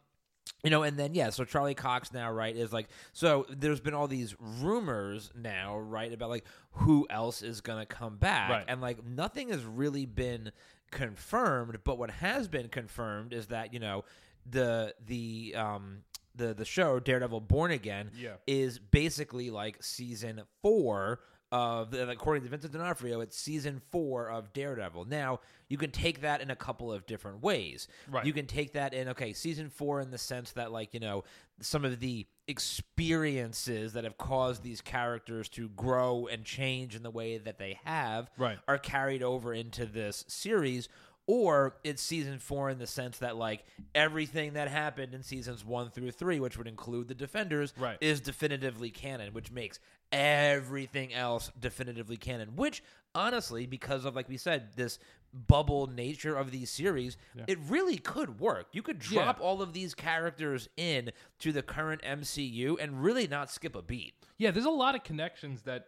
You 0.64 0.72
know, 0.72 0.84
and 0.84 0.98
then 0.98 1.14
yeah, 1.14 1.30
so 1.30 1.44
Charlie 1.44 1.76
Cox 1.76 2.14
now, 2.14 2.32
right, 2.32 2.56
is 2.56 2.72
like 2.72 2.88
so 3.12 3.46
there's 3.50 3.82
been 3.82 3.94
all 3.94 4.08
these 4.08 4.34
rumors 4.40 5.30
now, 5.36 5.78
right, 5.78 6.12
about 6.12 6.30
like 6.30 6.46
who 6.72 7.06
else 7.10 7.42
is 7.42 7.60
gonna 7.60 7.86
come 7.86 8.16
back. 8.16 8.50
Right. 8.50 8.66
And 8.68 8.82
like 8.82 9.06
nothing 9.06 9.50
has 9.50 9.64
really 9.64 10.06
been 10.06 10.52
confirmed, 10.92 11.78
but 11.84 11.98
what 11.98 12.10
has 12.12 12.48
been 12.48 12.70
confirmed 12.70 13.34
is 13.34 13.48
that, 13.48 13.74
you 13.74 13.80
know, 13.80 14.04
the 14.50 14.94
the 15.06 15.54
um 15.56 16.04
the 16.36 16.54
the 16.54 16.66
show 16.66 17.00
Daredevil 17.00 17.42
Born 17.42 17.72
Again 17.72 18.12
Yeah. 18.16 18.36
is 18.46 18.80
basically 18.80 19.50
like 19.50 19.84
season 19.84 20.44
4 20.62 21.20
of 21.52 21.94
according 21.94 22.44
to 22.44 22.50
Vincent 22.50 22.74
D'Onofrio, 22.74 23.22
it's 23.22 23.38
season 23.38 23.82
four 23.92 24.30
of 24.30 24.52
Daredevil. 24.54 25.06
Now 25.06 25.40
you 25.70 25.78
can 25.78 25.92
take 25.92 26.22
that 26.22 26.42
in 26.42 26.50
a 26.52 26.56
couple 26.56 26.92
of 26.92 27.06
different 27.06 27.42
ways. 27.42 27.88
Right. 28.10 28.26
You 28.26 28.34
can 28.34 28.46
take 28.48 28.74
that 28.74 28.94
in 28.94 29.08
okay, 29.10 29.34
season 29.34 29.70
four 29.70 30.02
in 30.02 30.12
the 30.12 30.18
sense 30.18 30.52
that 30.54 30.72
like 30.72 30.94
you 30.94 31.00
know 31.00 31.24
some 31.62 31.86
of 31.86 32.00
the 32.00 32.28
experiences 32.48 33.94
that 33.94 34.04
have 34.04 34.18
caused 34.18 34.64
these 34.64 34.82
characters 34.82 35.50
to 35.50 35.70
grow 35.70 36.28
and 36.32 36.44
change 36.44 36.96
in 36.96 37.04
the 37.04 37.12
way 37.12 37.38
that 37.38 37.58
they 37.58 37.80
have 37.84 38.30
Right. 38.38 38.58
are 38.68 38.78
carried 38.78 39.24
over 39.24 39.54
into 39.54 39.86
this 39.86 40.26
series. 40.28 40.90
Or 41.30 41.76
it's 41.84 42.02
season 42.02 42.40
four 42.40 42.70
in 42.70 42.80
the 42.80 42.88
sense 42.88 43.18
that 43.18 43.36
like 43.36 43.66
everything 43.94 44.54
that 44.54 44.70
happened 44.70 45.14
in 45.14 45.24
seasons 45.24 45.66
one 45.66 45.90
through 45.92 46.12
three, 46.12 46.40
which 46.40 46.58
would 46.58 46.68
include 46.68 47.10
the 47.10 47.16
Defenders, 47.16 47.74
Right. 47.78 47.98
is 48.00 48.22
definitively 48.22 48.92
canon, 48.92 49.34
which 49.34 49.52
makes 49.52 49.78
everything 50.12 51.14
else 51.14 51.52
definitively 51.60 52.18
canon. 52.18 52.56
Which, 52.56 52.84
honestly, 53.16 53.66
because 53.66 54.06
of 54.06 54.16
like 54.16 54.30
we 54.30 54.38
said, 54.38 54.70
this 54.76 55.00
bubble 55.34 55.88
nature 55.88 56.36
of 56.36 56.52
these 56.52 56.70
series, 56.70 57.18
it 57.48 57.60
really 57.68 57.98
could 57.98 58.40
work. 58.40 58.68
You 58.72 58.82
could 58.82 59.04
Yeah. 59.10 59.24
drop 59.24 59.42
all 59.42 59.62
of 59.62 59.74
these 59.74 59.94
characters 59.94 60.70
in 60.78 61.12
to 61.40 61.52
the 61.52 61.62
current 61.62 62.02
MCU 62.04 62.78
and 62.80 63.04
really 63.04 63.28
not 63.28 63.52
skip 63.52 63.76
a 63.76 63.82
beat. 63.82 64.14
Yeah, 64.38 64.52
there's 64.52 64.66
a 64.66 64.70
lot 64.70 64.96
of 64.96 65.04
connections 65.04 65.64
that 65.64 65.88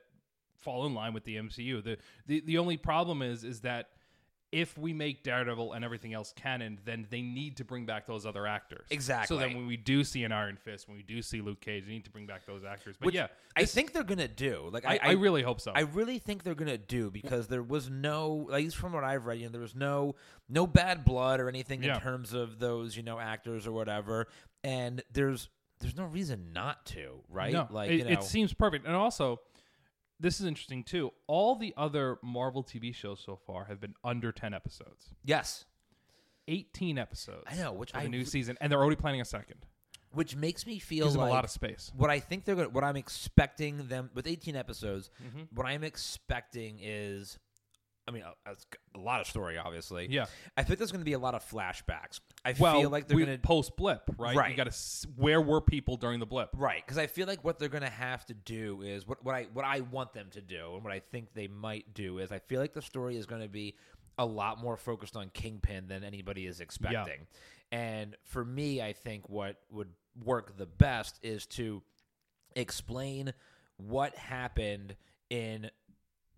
fall 0.58 0.86
in 0.86 0.94
line 0.94 1.14
with 1.14 1.24
the 1.24 1.38
MCU. 1.38 1.82
The 1.84 1.98
the, 2.28 2.42
the 2.42 2.58
only 2.58 2.78
problem 2.78 3.22
is 3.22 3.44
is 3.44 3.62
that 3.62 3.90
if 4.52 4.78
we 4.78 4.94
make 4.94 5.24
Daredevil 5.24 5.74
and 5.74 5.86
everything 5.86 6.14
else 6.14 6.34
canon, 6.36 6.80
then 6.84 7.06
they 7.10 7.22
need 7.22 7.58
to 7.58 7.64
bring 7.64 7.86
back 7.86 8.08
those 8.08 8.26
other 8.26 8.48
actors. 8.48 8.88
Exactly. 8.90 9.36
So 9.36 9.40
then 9.40 9.56
when 9.56 9.68
we 9.68 9.78
do 9.78 10.04
see 10.04 10.24
an 10.24 10.32
Iron 10.32 10.58
Fist, 10.58 10.88
when 10.88 10.98
we 10.98 11.04
do 11.04 11.22
see 11.22 11.42
Luke 11.42 11.62
Cage, 11.62 11.86
they 11.86 11.92
need 11.92 12.06
to 12.06 12.10
bring 12.10 12.26
back 12.26 12.46
those 12.46 12.64
actors. 12.64 12.96
But 13.00 13.08
Which 13.08 13.16
yeah, 13.16 13.28
I 13.56 13.66
think 13.66 13.94
they're 13.94 14.04
gonna 14.04 14.28
do. 14.28 14.70
Like 14.72 14.86
I, 14.86 15.00
I, 15.02 15.12
really 15.12 15.44
hope 15.44 15.62
so. 15.62 15.72
I 15.74 15.82
really 15.82 16.18
think 16.18 16.44
they're 16.44 16.56
gonna 16.56 16.78
do 16.78 17.12
because 17.12 17.48
there 17.48 17.62
was 17.64 17.90
no, 17.90 18.48
at 18.52 18.56
least 18.56 18.78
from 18.78 18.94
what 18.94 19.04
I've 19.04 19.26
read, 19.26 19.40
you 19.40 19.46
know, 19.46 19.52
there 19.52 19.62
was 19.62 19.76
no 19.76 20.16
no 20.48 20.66
bad 20.66 21.06
blood 21.06 21.40
or 21.40 21.48
anything 21.48 21.84
Yeah. 21.84 21.96
in 21.96 22.02
terms 22.02 22.34
of 22.34 22.60
those, 22.60 22.98
you 22.98 23.04
know, 23.04 23.20
actors 23.20 23.68
or 23.68 23.72
whatever. 23.72 24.28
And 24.64 25.04
there's 25.14 25.50
there's 25.80 25.96
no 25.96 26.06
reason 26.06 26.52
not 26.54 26.86
to, 26.88 27.22
right? 27.30 27.54
No, 27.54 27.68
like 27.70 27.92
it, 27.92 27.98
you 27.98 28.04
know, 28.04 28.12
it 28.12 28.24
seems 28.24 28.54
perfect. 28.54 28.86
And 28.86 28.96
also, 28.96 29.40
this 30.20 30.40
is 30.40 30.46
interesting 30.46 30.84
too. 30.84 31.12
All 31.28 31.56
the 31.56 31.74
other 31.78 32.18
Marvel 32.22 32.64
TV 32.64 32.94
shows 32.94 33.22
so 33.26 33.36
far 33.36 33.66
have 33.66 33.80
been 33.80 33.96
under 34.04 34.32
ten 34.32 34.54
episodes. 34.54 35.14
yes, 35.24 35.66
18 36.48 36.98
episodes. 36.98 37.44
I 37.50 37.56
know, 37.56 37.72
which 37.74 37.92
I 37.94 38.04
the 38.04 38.10
new 38.10 38.26
season, 38.26 38.58
and 38.60 38.72
they're 38.72 38.80
already 38.80 38.96
planning 38.96 39.22
a 39.22 39.26
second. 39.26 39.66
which 40.12 40.36
makes 40.36 40.66
me 40.66 40.80
feel 40.80 41.06
Gives 41.06 41.14
them 41.14 41.24
a 41.24 41.30
lot 41.30 41.44
of 41.44 41.52
space. 41.52 41.92
what 41.96 42.10
I 42.10 42.20
think 42.20 42.44
they're 42.46 42.56
gonna, 42.56 42.70
what 42.70 42.84
I'm 42.84 42.96
expecting 42.98 43.88
them 43.88 44.10
with 44.16 44.26
18 44.26 44.56
episodes. 44.56 45.12
Mm-hmm. 45.24 45.42
What 45.54 45.68
I'm 45.68 45.84
expecting 45.84 46.80
is, 46.82 47.38
I 48.10 48.12
mean, 48.12 48.24
uh, 48.24 48.32
a, 48.96 48.98
a 48.98 49.00
lot 49.00 49.22
of 49.22 49.28
story, 49.28 49.60
obviously. 49.60 50.08
Yeah. 50.10 50.26
I 50.58 50.64
think 50.64 50.80
there's 50.80 50.92
going 50.92 51.02
to 51.02 51.06
be 51.06 51.14
a 51.14 51.20
lot 51.20 51.36
of 51.36 51.48
flashbacks. 51.48 52.20
I 52.44 52.56
Well, 52.58 52.82
feel 52.82 52.90
like 52.90 53.08
they're 53.08 53.18
going 53.18 53.30
to 53.30 53.38
post 53.38 53.78
blip, 53.78 54.02
right? 54.18 54.36
Right. 54.36 54.50
You 54.50 54.58
got 54.58 54.72
to 54.72 55.08
where 55.16 55.40
were 55.40 55.62
people 55.62 55.96
during 55.96 56.20
the 56.20 56.26
blip? 56.26 56.50
Right, 56.58 56.84
because 56.84 56.98
I 56.98 57.06
feel 57.06 57.28
like 57.28 57.44
what 57.44 57.60
they're 57.60 57.70
going 57.70 57.84
to 57.84 57.90
have 57.90 58.26
to 58.26 58.34
do 58.34 58.82
is 58.82 59.08
what 59.08 59.24
what 59.24 59.36
I 59.36 59.48
what 59.54 59.64
I 59.64 59.82
want 59.82 60.14
them 60.14 60.28
to 60.32 60.42
do, 60.42 60.74
and 60.74 60.84
what 60.84 60.92
I 60.92 61.00
think 61.00 61.34
they 61.36 61.48
might 61.48 61.94
do 61.94 62.18
is 62.18 62.32
I 62.32 62.40
feel 62.40 62.60
like 62.60 62.74
the 62.74 62.82
story 62.82 63.16
is 63.16 63.28
going 63.28 63.42
to 63.42 63.48
be 63.50 63.76
a 64.18 64.26
lot 64.26 64.60
more 64.60 64.76
focused 64.76 65.16
on 65.16 65.30
Kingpin 65.30 65.88
than 65.88 66.04
anybody 66.04 66.48
is 66.48 66.60
expecting. 66.62 67.28
And 67.72 68.18
for 68.24 68.44
me, 68.44 68.82
I 68.82 68.94
think 68.94 69.30
what 69.30 69.58
would 69.72 69.90
work 70.26 70.58
the 70.58 70.66
best 70.66 71.20
is 71.22 71.46
to 71.46 71.84
explain 72.56 73.34
what 73.78 74.16
happened 74.16 74.96
in 75.30 75.70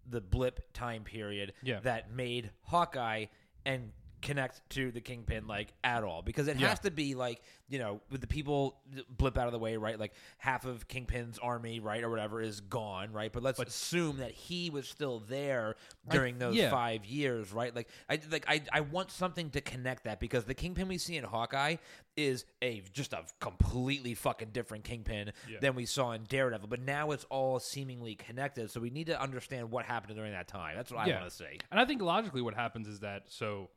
the 0.09 0.21
blip 0.21 0.71
time 0.73 1.03
period 1.03 1.53
Yeah. 1.61 1.79
that 1.81 2.11
made 2.11 2.51
Hawkeye 2.63 3.25
and 3.65 3.91
connect 4.21 4.61
to 4.71 4.91
the 4.91 5.01
Kingpin 5.01 5.47
like 5.47 5.73
at 5.83 6.03
all. 6.03 6.21
Because 6.21 6.47
it 6.47 6.57
Yeah. 6.57 6.69
has 6.69 6.79
to 6.81 6.91
be 6.91 7.15
like 7.15 7.41
you 7.69 7.79
know 7.79 8.01
with 8.09 8.19
the 8.21 8.27
people 8.27 8.77
blip 9.09 9.37
out 9.37 9.47
of 9.47 9.53
the 9.53 9.59
way 9.59 9.77
right? 9.77 9.97
Like 9.99 10.13
half 10.37 10.65
of 10.65 10.87
Kingpin's 10.87 11.39
army 11.39 11.79
right 11.79 12.03
or 12.03 12.09
whatever 12.09 12.41
is 12.41 12.59
gone 12.61 13.11
right? 13.13 13.31
But 13.31 13.43
let's 13.43 13.59
assume 13.59 14.17
that 14.17 14.31
he 14.31 14.69
was 14.69 14.87
still 14.87 15.19
there 15.19 15.75
during 16.09 16.37
those 16.37 16.55
yeah. 16.55 16.69
five 16.69 17.05
years 17.05 17.51
right? 17.53 17.75
Like 17.75 17.87
I 18.09 18.19
like 18.31 18.45
I, 18.47 18.61
I 18.71 18.81
want 18.81 19.11
something 19.11 19.49
to 19.51 19.61
connect 19.61 20.03
that 20.05 20.19
because 20.19 20.45
the 20.45 20.53
Kingpin 20.53 20.87
we 20.87 20.97
see 20.97 21.17
in 21.17 21.23
Hawkeye 21.23 21.77
is 22.17 22.43
a 22.61 22.83
just 22.93 23.13
a 23.13 23.23
completely 23.39 24.13
fucking 24.13 24.49
different 24.51 24.83
Kingpin 24.83 25.31
Yeah. 25.47 25.59
than 25.61 25.75
we 25.75 25.85
saw 25.85 26.11
in 26.11 26.23
Daredevil. 26.25 26.67
But 26.67 26.81
now 26.81 27.11
it's 27.11 27.25
all 27.29 27.59
seemingly 27.59 28.15
connected 28.15 28.69
so 28.69 28.79
we 28.81 28.89
need 28.89 29.07
to 29.07 29.19
understand 29.21 29.71
what 29.71 29.85
happened 29.85 30.15
during 30.15 30.33
that 30.33 30.47
time. 30.47 30.75
That's 30.75 30.91
what 30.91 30.99
I 31.07 31.11
want 31.11 31.29
to 31.29 31.35
say 31.35 31.57
And 31.71 31.79
I 31.79 31.85
think 31.85 32.01
logically 32.01 32.41
what 32.41 32.53
happens 32.53 32.87
is 32.87 32.99
that 32.99 33.23
so 33.29 33.69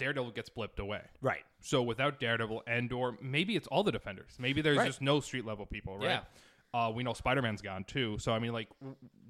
Daredevil 0.00 0.32
gets 0.32 0.48
blipped 0.50 0.78
away. 0.80 1.02
right 1.20 1.44
So 1.60 1.82
without 1.82 2.18
Daredevil 2.18 2.62
and 2.66 2.92
or 2.92 3.16
maybe 3.22 3.54
it's 3.56 3.68
all 3.68 3.82
the 3.84 3.92
defenders. 3.92 4.32
Maybe 4.38 4.60
there's 4.62 4.78
Right. 4.78 4.86
just 4.86 5.00
no 5.00 5.20
street 5.20 5.44
level 5.44 5.66
people, 5.66 5.96
right? 5.98 6.22
Yeah. 6.22 6.22
Uh, 6.72 6.90
we 6.90 7.02
know 7.02 7.12
Spider 7.12 7.42
Man's 7.42 7.62
gone 7.62 7.84
too. 7.84 8.18
So 8.18 8.32
I 8.32 8.38
mean, 8.38 8.52
like, 8.52 8.68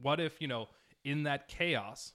what 0.00 0.20
if 0.20 0.40
you 0.40 0.48
know 0.48 0.68
in 1.04 1.24
that 1.24 1.48
chaos, 1.48 2.12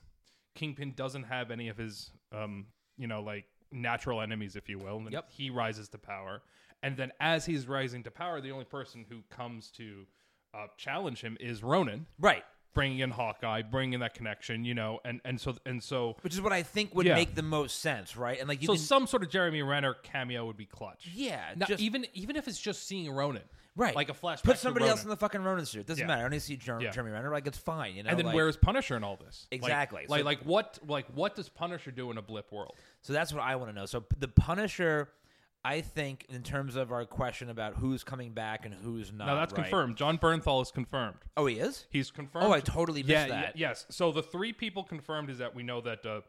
Kingpin 0.54 0.94
doesn't 0.96 1.24
have 1.24 1.50
any 1.50 1.68
of 1.68 1.76
his, 1.76 2.10
um, 2.32 2.66
you 2.96 3.06
know, 3.06 3.20
like 3.22 3.44
natural 3.72 4.20
enemies, 4.20 4.56
if 4.56 4.68
you 4.68 4.78
will, 4.78 4.98
and 4.98 5.12
Yep. 5.12 5.30
he 5.30 5.50
rises 5.50 5.88
to 5.90 5.98
power, 5.98 6.42
and 6.82 6.96
then 6.96 7.12
as 7.20 7.44
he's 7.46 7.66
rising 7.66 8.02
to 8.04 8.10
power, 8.10 8.40
the 8.40 8.50
only 8.52 8.64
person 8.64 9.04
who 9.08 9.22
comes 9.28 9.70
to 9.72 10.06
uh, 10.54 10.68
challenge 10.78 11.20
him 11.20 11.36
is 11.40 11.62
Ronan. 11.62 12.06
right 12.18 12.44
Bringing 12.76 12.98
in 13.00 13.10
Hawkeye, 13.10 13.62
bringing 13.62 13.94
in 13.94 14.00
that 14.00 14.14
connection, 14.14 14.64
you 14.64 14.74
know, 14.74 15.00
and 15.04 15.20
and 15.24 15.40
so 15.40 15.56
and 15.66 15.82
so 15.82 16.14
which 16.20 16.34
is 16.34 16.40
what 16.42 16.52
I 16.52 16.62
think 16.62 16.94
would 16.94 17.06
Yeah. 17.06 17.14
make 17.14 17.34
the 17.34 17.42
most 17.42 17.80
sense, 17.80 18.16
right? 18.16 18.38
And 18.38 18.48
like 18.48 18.60
you 18.62 18.66
so 18.66 18.74
can, 18.74 18.82
some 18.82 19.06
sort 19.06 19.22
of 19.24 19.30
Jeremy 19.30 19.62
Renner 19.62 19.94
cameo 19.94 20.44
would 20.46 20.56
be 20.58 20.66
clutch. 20.66 21.08
yeah, 21.14 21.54
Now, 21.56 21.66
just 21.66 21.82
even 21.82 22.06
even 22.12 22.36
if 22.36 22.46
it's 22.46 22.58
just 22.60 22.86
seeing 22.86 23.10
Ronan, 23.10 23.42
right, 23.76 23.96
Like 23.96 24.10
a 24.10 24.12
flashback. 24.12 24.42
Put 24.44 24.56
to 24.56 24.62
somebody 24.62 24.86
else 24.86 25.02
in 25.04 25.08
the 25.08 25.16
fucking 25.16 25.42
Ronan 25.42 25.64
suit. 25.64 25.86
Doesn't 25.86 26.02
Yeah. 26.02 26.06
matter. 26.06 26.20
I 26.22 26.24
only 26.26 26.38
see 26.38 26.56
Jer- 26.56 26.78
Yeah. 26.80 26.90
Jeremy 26.90 27.12
Renner. 27.12 27.30
Like 27.32 27.46
it's 27.46 27.56
fine, 27.58 27.96
you 27.96 28.02
know. 28.02 28.10
and 28.10 28.18
then 28.18 28.26
like, 28.26 28.34
where's 28.34 28.56
Punisher 28.58 28.94
in 28.96 29.02
all 29.02 29.16
this? 29.16 29.46
Exactly. 29.50 30.04
Like 30.08 30.20
So- 30.20 30.24
like 30.26 30.40
what 30.42 30.78
like 30.86 31.06
what 31.14 31.34
does 31.34 31.48
Punisher 31.48 31.90
do 31.90 32.10
in 32.10 32.18
a 32.18 32.22
blip 32.22 32.52
world? 32.52 32.76
So 33.00 33.14
that's 33.14 33.32
what 33.32 33.42
I 33.42 33.56
want 33.56 33.70
to 33.70 33.74
know. 33.74 33.86
So 33.86 34.04
the 34.18 34.28
Punisher, 34.28 35.08
I 35.66 35.80
think, 35.80 36.26
in 36.28 36.42
terms 36.44 36.76
of 36.76 36.92
our 36.92 37.04
question 37.04 37.50
about 37.50 37.74
who's 37.74 38.04
coming 38.04 38.30
back 38.32 38.64
and 38.64 38.72
who's 38.72 39.12
not. 39.12 39.26
Now 39.26 39.34
that's 39.34 39.52
right? 39.52 39.62
confirmed. 39.62 39.96
Jon 39.96 40.16
Bernthal 40.16 40.62
is 40.62 40.70
confirmed. 40.70 41.16
Oh, 41.36 41.46
he 41.46 41.56
is. 41.58 41.86
He's 41.90 42.12
confirmed. 42.12 42.46
Oh, 42.46 42.52
I 42.52 42.60
totally 42.60 43.02
missed 43.02 43.10
yeah, 43.10 43.26
that. 43.28 43.56
yes. 43.56 43.84
So 43.90 44.12
the 44.12 44.22
three 44.22 44.52
people 44.52 44.84
confirmed 44.84 45.28
is 45.28 45.38
that 45.38 45.56
we 45.56 45.64
know 45.64 45.80
that 45.80 46.06
uh, 46.06 46.20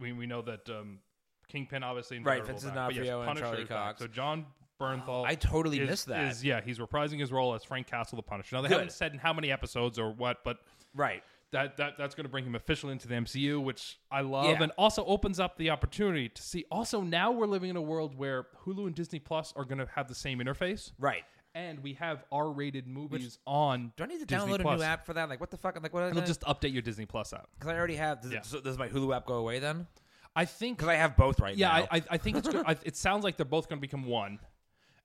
we 0.00 0.12
we 0.12 0.26
know 0.26 0.42
that 0.42 0.68
um, 0.68 0.98
Kingpin 1.46 1.84
obviously 1.84 2.18
Right, 2.18 2.44
Vincent 2.44 2.74
back, 2.74 2.90
yes, 2.92 3.06
D'Onofrio 3.06 3.20
and 3.20 3.28
Punisher 3.28 3.44
Charlie. 3.44 3.66
Cox. 3.66 4.00
So 4.00 4.08
Jon 4.08 4.46
Bernthal. 4.80 5.24
I 5.24 5.36
totally 5.36 5.78
is, 5.80 5.88
missed 5.88 6.06
that. 6.06 6.32
is- 6.32 6.44
yeah, 6.44 6.60
he's 6.60 6.78
reprising 6.80 7.20
his 7.20 7.30
role 7.30 7.54
as 7.54 7.62
Frank 7.62 7.86
Castle, 7.86 8.16
the 8.16 8.22
Punisher. 8.22 8.56
Now 8.56 8.62
they 8.62 8.68
Good. 8.68 8.74
haven't 8.74 8.92
said 8.92 9.12
in 9.12 9.18
how 9.18 9.32
many 9.32 9.52
episodes 9.52 9.98
or 10.00 10.10
what, 10.10 10.38
but 10.44 10.58
Right. 10.94 11.22
That, 11.52 11.76
that 11.78 11.94
that's 11.98 12.14
going 12.14 12.24
to 12.24 12.30
bring 12.30 12.44
him 12.44 12.54
officially 12.54 12.92
into 12.92 13.08
the 13.08 13.14
MCU, 13.14 13.62
which 13.62 13.98
I 14.10 14.20
love, 14.20 14.46
Yeah. 14.46 14.62
and 14.62 14.72
also 14.78 15.04
opens 15.04 15.40
up 15.40 15.56
the 15.56 15.70
opportunity 15.70 16.28
to 16.28 16.42
see. 16.42 16.64
Also, 16.70 17.00
now 17.02 17.32
we're 17.32 17.46
living 17.46 17.70
in 17.70 17.76
a 17.76 17.82
world 17.82 18.16
where 18.16 18.46
Hulu 18.64 18.86
and 18.86 18.94
Disney 18.94 19.18
Plus 19.18 19.52
are 19.56 19.64
going 19.64 19.78
to 19.78 19.88
have 19.94 20.06
the 20.08 20.14
same 20.14 20.38
interface, 20.38 20.92
Right. 20.98 21.24
and 21.54 21.80
we 21.82 21.94
have 21.94 22.24
R-rated 22.30 22.86
movies 22.86 23.38
on. 23.46 23.92
Do 23.96 24.04
I 24.04 24.06
need 24.06 24.20
to 24.20 24.26
Disney 24.26 24.52
download 24.52 24.60
a 24.60 24.76
new 24.76 24.82
app 24.82 25.04
for 25.06 25.14
that? 25.14 25.28
Like, 25.28 25.40
what 25.40 25.50
the 25.50 25.56
fuck? 25.56 25.80
Like, 25.82 25.92
what? 25.92 26.04
It'll 26.04 26.22
just 26.22 26.42
update 26.42 26.72
your 26.72 26.82
Disney 26.82 27.06
Plus 27.06 27.32
app. 27.32 27.48
because 27.58 27.70
I 27.72 27.76
already 27.76 27.96
have. 27.96 28.20
Does, 28.22 28.32
Yeah. 28.32 28.42
so 28.42 28.60
does 28.60 28.78
my 28.78 28.88
Hulu 28.88 29.14
app 29.16 29.26
go 29.26 29.34
away 29.34 29.58
then? 29.58 29.86
I 30.36 30.44
think 30.44 30.78
because 30.78 30.88
I 30.88 30.94
have 30.94 31.16
both 31.16 31.40
right 31.40 31.56
yeah, 31.56 31.66
now. 31.68 31.74
I, 31.90 31.96
I, 31.96 32.02
I 32.10 32.16
think 32.18 32.36
it's. 32.36 32.48
I, 32.48 32.76
it 32.84 32.96
sounds 32.96 33.24
like 33.24 33.36
they're 33.36 33.44
both 33.44 33.68
going 33.68 33.78
to 33.78 33.80
become 33.80 34.04
one, 34.06 34.38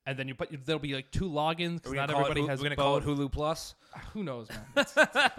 and 0.05 0.17
then 0.19 0.27
you 0.27 0.35
but 0.35 0.49
there'll 0.65 0.79
be 0.79 0.93
like 0.93 1.09
two 1.11 1.29
logins 1.29 1.81
because 1.83 1.93
not 1.93 2.09
gonna 2.09 2.19
it 2.19 2.21
everybody 2.29 2.47
has. 2.47 2.59
We're 2.59 2.65
gonna 2.65 2.75
call 2.75 2.97
it. 2.97 3.03
Hulu 3.03 3.31
Plus. 3.31 3.75
Who 4.13 4.23
knows, 4.23 4.47
man? 4.49 4.85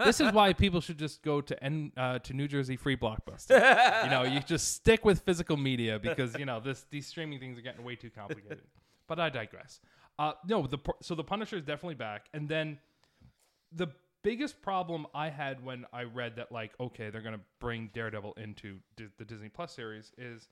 This 0.05 0.21
is 0.21 0.33
why 0.33 0.53
people 0.53 0.81
should 0.81 0.99
just 0.99 1.23
go 1.23 1.41
to 1.41 1.63
N, 1.63 1.93
uh, 1.97 2.19
to 2.21 2.33
New 2.33 2.49
Jersey 2.49 2.77
Free 2.77 2.97
Blockbuster. 2.97 4.05
you 4.05 4.11
know, 4.11 4.23
you 4.23 4.41
just 4.41 4.73
stick 4.75 5.05
with 5.05 5.21
physical 5.21 5.57
media 5.57 5.99
because 5.99 6.37
you 6.39 6.47
know 6.47 6.61
this 6.61 6.85
these 6.91 7.07
streaming 7.07 7.39
things 7.39 7.59
are 7.59 7.63
getting 7.63 7.85
way 7.85 7.97
too 7.97 8.11
complicated. 8.11 8.63
but 9.07 9.21
I 9.21 9.29
digress. 9.29 9.81
Uh, 10.19 10.33
no, 10.49 10.67
the 10.67 10.79
so 11.03 11.15
the 11.15 11.25
Punisher 11.25 11.57
is 11.57 11.63
definitely 11.65 11.95
back, 11.97 12.27
and 12.33 12.49
then 12.49 12.79
the 13.73 13.89
biggest 14.23 14.61
problem 14.63 15.07
I 15.15 15.29
had 15.29 15.65
when 15.65 15.85
I 15.93 16.03
read 16.03 16.35
that 16.37 16.51
like 16.51 16.73
okay 16.81 17.11
they're 17.11 17.21
gonna 17.21 17.39
bring 17.61 17.91
Daredevil 17.95 18.33
into 18.39 18.79
Di- 18.97 19.07
the 19.19 19.25
Disney 19.25 19.49
Plus 19.49 19.73
series 19.73 20.11
is 20.19 20.49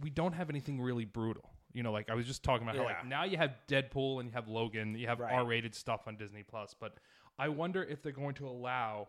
we 0.00 0.08
don't 0.08 0.32
have 0.32 0.48
anything 0.48 0.80
really 0.80 1.04
brutal. 1.04 1.50
You 1.72 1.82
know, 1.82 1.92
like 1.92 2.10
I 2.10 2.14
was 2.14 2.26
just 2.26 2.42
talking 2.42 2.66
about 2.66 2.76
how 2.76 2.84
like 2.84 3.06
now 3.06 3.24
you 3.24 3.36
have 3.36 3.52
Deadpool 3.68 4.18
and 4.20 4.28
you 4.28 4.32
have 4.34 4.48
Logan, 4.48 4.96
you 4.96 5.06
have 5.06 5.20
Right. 5.20 5.32
R-rated 5.32 5.74
stuff 5.74 6.08
on 6.08 6.16
Disney 6.16 6.42
Plus, 6.42 6.74
but 6.78 6.94
I 7.38 7.48
wonder 7.48 7.82
if 7.82 8.02
they're 8.02 8.12
going 8.12 8.34
to 8.34 8.48
allow 8.48 9.08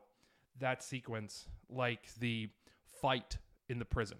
that 0.59 0.83
sequence 0.83 1.47
like 1.69 2.13
the 2.19 2.49
fight 3.01 3.37
in 3.67 3.79
the 3.79 3.85
prison. 3.85 4.17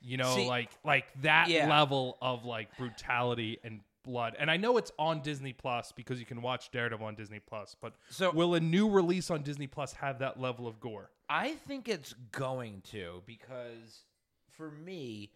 You 0.00 0.18
know, 0.18 0.34
See- 0.36 0.46
like 0.48 0.70
like 0.84 1.06
that 1.22 1.48
Yeah. 1.48 1.66
level 1.68 2.18
of 2.20 2.44
like 2.44 2.76
brutality 2.76 3.58
and 3.64 3.80
blood. 4.02 4.36
And 4.38 4.50
I 4.50 4.58
know 4.58 4.76
it's 4.76 4.92
on 4.98 5.22
Disney 5.22 5.54
Plus 5.54 5.92
because 5.92 6.20
you 6.20 6.26
can 6.26 6.42
watch 6.42 6.70
Daredevil 6.70 7.06
on 7.06 7.14
Disney 7.14 7.40
Plus, 7.40 7.74
but 7.80 7.94
So- 8.10 8.30
will 8.32 8.54
a 8.54 8.60
new 8.60 8.90
release 8.90 9.30
on 9.30 9.42
Disney 9.42 9.66
Plus 9.66 9.94
have 9.94 10.18
that 10.18 10.38
level 10.38 10.66
of 10.66 10.78
gore? 10.78 11.10
I 11.30 11.54
think 11.54 11.88
it's 11.88 12.12
going 12.32 12.82
to 12.90 13.22
because 13.24 14.04
for 14.50 14.70
me, 14.70 15.30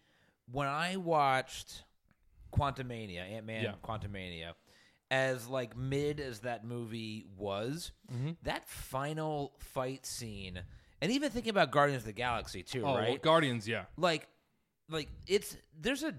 when 0.51 0.67
I 0.67 0.97
watched 0.97 1.83
Quantumania, 2.53 3.19
Ant 3.31 3.45
Man 3.45 3.63
Yeah. 3.63 3.73
Quantumania, 3.83 4.53
as 5.11 5.47
like 5.47 5.75
mid 5.77 6.19
as 6.19 6.41
that 6.41 6.65
movie 6.65 7.25
was, 7.37 7.91
Mm-hmm. 8.13 8.31
that 8.43 8.67
final 8.67 9.53
fight 9.59 10.05
scene, 10.05 10.61
and 11.01 11.11
even 11.11 11.29
thinking 11.31 11.51
about 11.51 11.71
Guardians 11.71 12.01
of 12.03 12.07
the 12.07 12.13
Galaxy 12.13 12.63
too, 12.63 12.81
Oh, 12.81 12.93
well, 12.93 12.97
right? 12.97 13.21
Guardians, 13.21 13.67
yeah. 13.67 13.85
like 13.97 14.27
like 14.89 15.09
it's 15.27 15.55
there's 15.79 16.03
a 16.03 16.13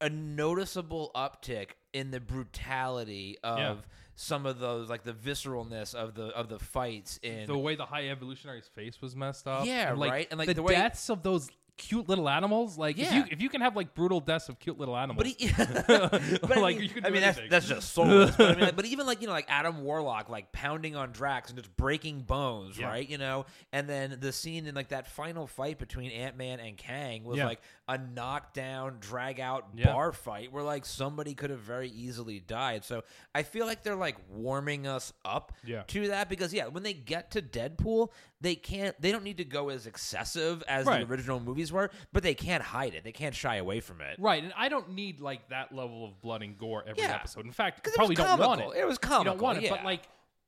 a 0.00 0.08
noticeable 0.10 1.10
uptick 1.14 1.70
in 1.92 2.10
the 2.10 2.20
brutality 2.20 3.38
of 3.42 3.58
Yeah. 3.58 3.74
some 4.16 4.44
of 4.46 4.58
those 4.58 4.88
like 4.90 5.02
the 5.04 5.12
visceralness 5.12 5.94
of 5.94 6.14
the 6.14 6.26
of 6.28 6.48
the 6.48 6.58
fights 6.58 7.18
in 7.22 7.46
The 7.46 7.56
way 7.58 7.74
the 7.76 7.86
high 7.86 8.08
evolutionary's 8.08 8.68
face 8.68 9.00
was 9.00 9.14
messed 9.16 9.46
up. 9.48 9.66
Yeah, 9.66 9.90
and, 9.90 9.98
like, 9.98 10.10
right? 10.10 10.28
And, 10.30 10.38
like, 10.38 10.48
the, 10.48 10.54
the 10.54 10.62
way- 10.62 10.74
deaths 10.74 11.08
of 11.10 11.22
those 11.22 11.48
cute 11.76 12.08
little 12.08 12.28
animals. 12.28 12.78
Like 12.78 12.98
if 12.98 13.12
you 13.12 13.24
if 13.30 13.42
you 13.42 13.48
can 13.48 13.60
have 13.60 13.74
like 13.76 13.94
brutal 13.94 14.20
deaths 14.20 14.48
of 14.48 14.58
cute 14.58 14.78
little 14.78 14.96
animals. 14.96 15.16
But, 15.18 15.26
he, 15.26 15.50
but 16.42 16.56
Like, 16.56 16.76
I 16.76 16.78
mean, 16.78 16.82
you 16.82 16.88
can 16.88 17.06
I 17.06 17.10
mean 17.10 17.20
that's 17.22 17.38
anything. 17.38 17.50
that's 17.50 17.66
just 17.66 17.92
soulless. 17.92 18.36
but 18.36 18.50
I 18.50 18.54
mean, 18.54 18.60
like, 18.66 18.76
but 18.76 18.84
even 18.86 19.06
like 19.06 19.20
you 19.20 19.26
know, 19.26 19.32
like 19.32 19.46
Adam 19.48 19.82
Warlock, 19.82 20.28
like 20.28 20.52
pounding 20.52 20.94
on 20.96 21.12
Drax 21.12 21.50
and 21.50 21.58
just 21.58 21.76
breaking 21.76 22.20
bones, 22.20 22.78
Yeah. 22.78 22.88
right? 22.88 23.08
You 23.08 23.18
know, 23.18 23.46
and 23.72 23.88
then 23.88 24.18
the 24.20 24.32
scene 24.32 24.66
in 24.66 24.74
like 24.74 24.88
that 24.88 25.06
final 25.08 25.46
fight 25.46 25.78
between 25.78 26.10
Ant 26.12 26.36
Man 26.36 26.60
and 26.60 26.76
Kang 26.76 27.24
was 27.24 27.38
Yeah. 27.38 27.46
like 27.46 27.60
a 27.88 27.98
knockdown, 27.98 28.96
drag 29.00 29.40
out 29.40 29.66
Yeah. 29.74 29.92
bar 29.92 30.12
fight 30.12 30.52
where 30.52 30.62
like 30.62 30.86
somebody 30.86 31.34
could 31.34 31.50
have 31.50 31.60
very 31.60 31.88
easily 31.90 32.40
died. 32.40 32.84
So 32.84 33.02
I 33.34 33.42
feel 33.42 33.66
like 33.66 33.82
they're 33.82 33.94
like 33.96 34.16
warming 34.30 34.86
us 34.86 35.12
up 35.24 35.52
Yeah. 35.64 35.82
to 35.88 36.08
that 36.08 36.28
because 36.28 36.54
yeah, 36.54 36.66
when 36.68 36.82
they 36.82 36.94
get 36.94 37.30
to 37.32 37.42
Deadpool, 37.42 38.08
they 38.44 38.54
can't, 38.54 38.94
they 39.00 39.10
don't 39.10 39.24
need 39.24 39.38
to 39.38 39.44
go 39.44 39.70
as 39.70 39.86
excessive 39.86 40.62
as 40.68 40.86
Right. 40.86 41.06
the 41.06 41.12
original 41.12 41.40
movies 41.40 41.72
were, 41.72 41.90
but 42.12 42.22
they 42.22 42.34
can't 42.34 42.62
hide 42.62 42.94
it. 42.94 43.02
They 43.02 43.10
can't 43.12 43.34
shy 43.34 43.56
away 43.56 43.80
from 43.80 44.00
it. 44.00 44.16
Right, 44.20 44.44
and 44.44 44.52
I 44.56 44.68
don't 44.68 44.90
need 44.90 45.20
like 45.20 45.48
that 45.48 45.74
level 45.74 46.04
of 46.04 46.20
blood 46.20 46.42
and 46.42 46.56
gore 46.58 46.84
every 46.86 47.02
Yeah. 47.02 47.14
episode. 47.14 47.46
In 47.46 47.52
fact, 47.52 47.82
'Cause 47.82 47.90
you 47.90 47.94
it 47.94 47.96
probably 47.96 48.14
don't 48.16 48.28
want 48.38 48.60
comical. 48.60 48.72
it. 48.72 48.78
It 48.80 48.86
was 48.86 48.96
You 49.02 49.08
don't 49.08 49.24
comical, 49.24 49.38
want 49.44 49.64
it, 49.64 49.70
but 49.70 49.82
like, 49.84 50.02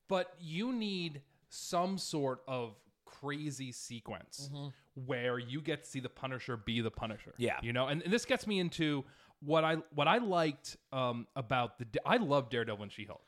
but 0.08 0.34
you 0.38 0.72
need 0.72 1.22
some 1.48 1.98
sort 1.98 2.42
of 2.46 2.76
crazy 3.04 3.72
sequence 3.72 4.50
where 4.94 5.38
you 5.38 5.60
get 5.60 5.82
to 5.84 5.88
see 5.90 6.00
the 6.00 6.08
Punisher 6.08 6.56
be 6.56 6.80
the 6.80 6.90
Punisher. 6.90 7.30
Mm-hmm. 7.30 7.42
Yeah. 7.42 7.58
you 7.62 7.72
know, 7.72 7.88
and, 7.88 8.02
and 8.02 8.12
this 8.12 8.24
gets 8.24 8.46
me 8.46 8.58
into 8.60 9.04
what 9.40 9.64
I 9.64 9.74
what 9.94 10.08
I 10.08 10.18
liked 10.18 10.76
um, 10.92 11.26
about 11.36 11.78
the 11.78 11.86
I 12.06 12.16
love 12.18 12.50
Daredevil 12.50 12.82
and 12.82 12.92
She 12.92 13.04
Hulk. 13.04 13.22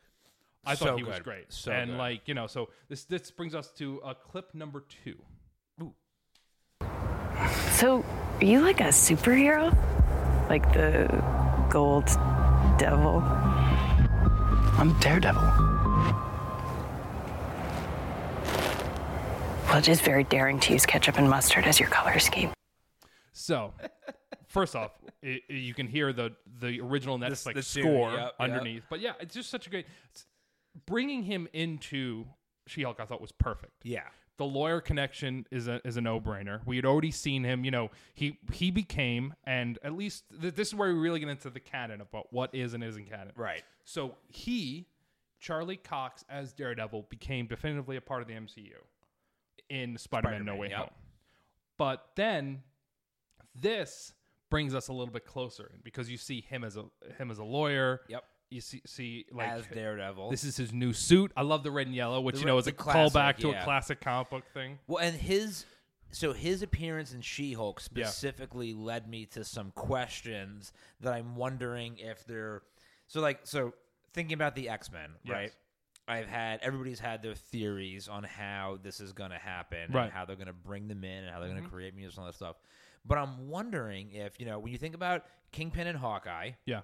I 0.68 0.74
So 0.74 0.84
thought 0.86 0.98
he 0.98 1.04
was 1.04 1.18
great, 1.20 1.46
So 1.52 1.72
and 1.72 1.92
good. 1.92 1.96
like 1.98 2.28
you 2.28 2.34
know, 2.34 2.46
so 2.46 2.68
this 2.88 3.04
this 3.04 3.30
brings 3.30 3.54
us 3.54 3.70
to 3.78 4.02
uh, 4.02 4.12
clip 4.14 4.54
number 4.54 4.84
two. 5.02 5.16
Ooh. 5.82 5.94
So, 7.72 8.04
are 8.40 8.44
you 8.44 8.60
like 8.60 8.80
a 8.80 8.88
superhero? 8.92 9.74
Like 10.50 10.70
the 10.74 11.06
Gold 11.70 12.06
Devil? 12.78 13.20
I'm 14.78 14.92
Daredevil. 15.00 15.42
Well, 19.66 19.78
it 19.78 19.88
is 19.88 20.00
very 20.00 20.24
daring 20.24 20.60
to 20.60 20.72
use 20.72 20.86
ketchup 20.86 21.18
and 21.18 21.28
mustard 21.28 21.64
as 21.64 21.78
your 21.78 21.88
color 21.90 22.18
scheme. 22.18 22.50
So, 23.32 23.72
first 24.48 24.74
off, 24.74 24.92
i 25.22 25.40
i- 25.48 25.52
you 25.52 25.74
can 25.74 25.86
hear 25.86 26.12
the 26.12 26.34
the 26.60 26.80
original 26.80 27.18
Netflix 27.18 27.54
the 27.54 27.62
tune, 27.62 27.82
score 27.84 28.10
yep, 28.12 28.18
yep. 28.20 28.34
underneath. 28.40 28.82
But 28.90 29.00
yeah, 29.00 29.12
it's 29.20 29.34
just 29.34 29.50
such 29.50 29.66
a 29.66 29.70
great. 29.70 29.86
Bringing 30.86 31.22
him 31.22 31.48
into 31.52 32.26
She-Hulk, 32.66 33.00
I 33.00 33.04
thought 33.04 33.20
was 33.20 33.32
perfect. 33.32 33.72
Yeah. 33.84 34.04
The 34.36 34.44
lawyer 34.44 34.80
connection 34.80 35.46
is 35.50 35.66
a 35.66 35.80
is 35.84 35.96
a 35.96 36.00
no 36.00 36.20
brainer. 36.20 36.60
We 36.64 36.76
had 36.76 36.84
already 36.84 37.10
seen 37.10 37.42
him. 37.42 37.64
You 37.64 37.72
know, 37.72 37.90
he 38.14 38.38
he 38.52 38.70
became, 38.70 39.34
and 39.42 39.80
at 39.82 39.94
least 39.94 40.24
th- 40.40 40.54
this 40.54 40.68
is 40.68 40.74
where 40.76 40.94
we 40.94 41.00
really 41.00 41.18
get 41.18 41.28
into 41.28 41.50
the 41.50 41.58
canon 41.58 42.00
about 42.00 42.32
what 42.32 42.54
is 42.54 42.72
and 42.72 42.84
isn't 42.84 43.10
canon. 43.10 43.32
Right. 43.34 43.64
So 43.82 44.14
he, 44.28 44.86
Charlie 45.40 45.76
Cox 45.76 46.24
as 46.28 46.52
Daredevil, 46.52 47.06
became 47.10 47.48
definitively 47.48 47.96
a 47.96 48.00
part 48.00 48.22
of 48.22 48.28
the 48.28 48.34
MCU 48.34 48.74
in 49.70 49.98
Spider-Man: 49.98 50.44
No 50.44 50.52
Spider-Man, 50.52 50.58
Way 50.58 50.68
yep. 50.68 50.78
Home. 50.78 50.90
But 51.76 52.06
then 52.14 52.62
this 53.54 54.12
brings 54.50 54.74
us 54.74 54.88
a 54.88 54.92
little 54.92 55.12
bit 55.12 55.26
closer 55.26 55.72
because 55.82 56.10
you 56.10 56.16
see 56.16 56.40
him 56.40 56.64
as 56.64 56.76
a 56.76 56.84
him 57.18 57.30
as 57.30 57.38
a 57.38 57.44
lawyer. 57.44 58.02
Yep. 58.08 58.24
You 58.50 58.60
see 58.60 58.82
see 58.86 59.26
like 59.30 59.48
As 59.48 59.66
Daredevil. 59.66 60.30
This 60.30 60.44
is 60.44 60.56
his 60.56 60.72
new 60.72 60.92
suit. 60.92 61.32
I 61.36 61.42
love 61.42 61.62
the 61.62 61.70
red 61.70 61.86
and 61.86 61.94
yellow, 61.94 62.20
which 62.20 62.36
The 62.36 62.40
you 62.40 62.46
re- 62.46 62.52
know 62.52 62.58
is 62.58 62.64
the 62.64 62.70
a 62.70 62.74
classic, 62.74 63.12
callback 63.14 63.36
to 63.38 63.48
yeah. 63.48 63.60
a 63.60 63.64
classic 63.64 64.00
comic 64.00 64.30
book 64.30 64.44
thing. 64.54 64.78
Well, 64.86 65.04
and 65.04 65.14
his 65.16 65.66
so 66.10 66.32
his 66.32 66.62
appearance 66.62 67.12
in 67.12 67.20
She-Hulk 67.20 67.80
specifically 67.80 68.72
led 68.72 69.08
me 69.08 69.26
to 69.26 69.44
some 69.44 69.70
questions 69.72 70.72
that 71.00 71.12
I'm 71.12 71.36
wondering 71.36 71.98
if 71.98 72.24
they're 72.24 72.62
so 73.06 73.20
like 73.20 73.40
so 73.44 73.74
thinking 74.14 74.34
about 74.34 74.54
the 74.54 74.68
X-Men, 74.70 75.10
Yes. 75.24 75.32
right? 75.34 75.52
I've 76.08 76.26
had 76.28 76.60
everybody's 76.62 77.00
had 77.00 77.22
their 77.22 77.34
theories 77.34 78.08
on 78.08 78.24
how 78.24 78.78
this 78.82 78.98
is 79.00 79.12
going 79.12 79.30
to 79.30 79.36
happen, 79.38 79.92
Right. 79.92 80.04
and 80.04 80.12
how 80.12 80.24
they're 80.24 80.36
going 80.36 80.46
to 80.46 80.54
bring 80.54 80.88
them 80.88 81.04
in, 81.04 81.24
and 81.24 81.30
how 81.30 81.38
they're 81.38 81.50
going 81.50 81.60
to 81.60 81.66
mm-hmm. 81.68 81.74
create 81.76 81.94
music 81.94 82.16
and 82.16 82.22
all 82.22 82.26
that 82.26 82.34
stuff. 82.36 82.56
But 83.04 83.18
I'm 83.18 83.48
wondering 83.48 84.12
if 84.12 84.40
you 84.40 84.46
know 84.46 84.58
when 84.58 84.72
you 84.72 84.78
think 84.78 84.94
about 84.94 85.24
Kingpin 85.52 85.86
and 85.86 85.98
Hawkeye, 85.98 86.52
Yeah. 86.64 86.80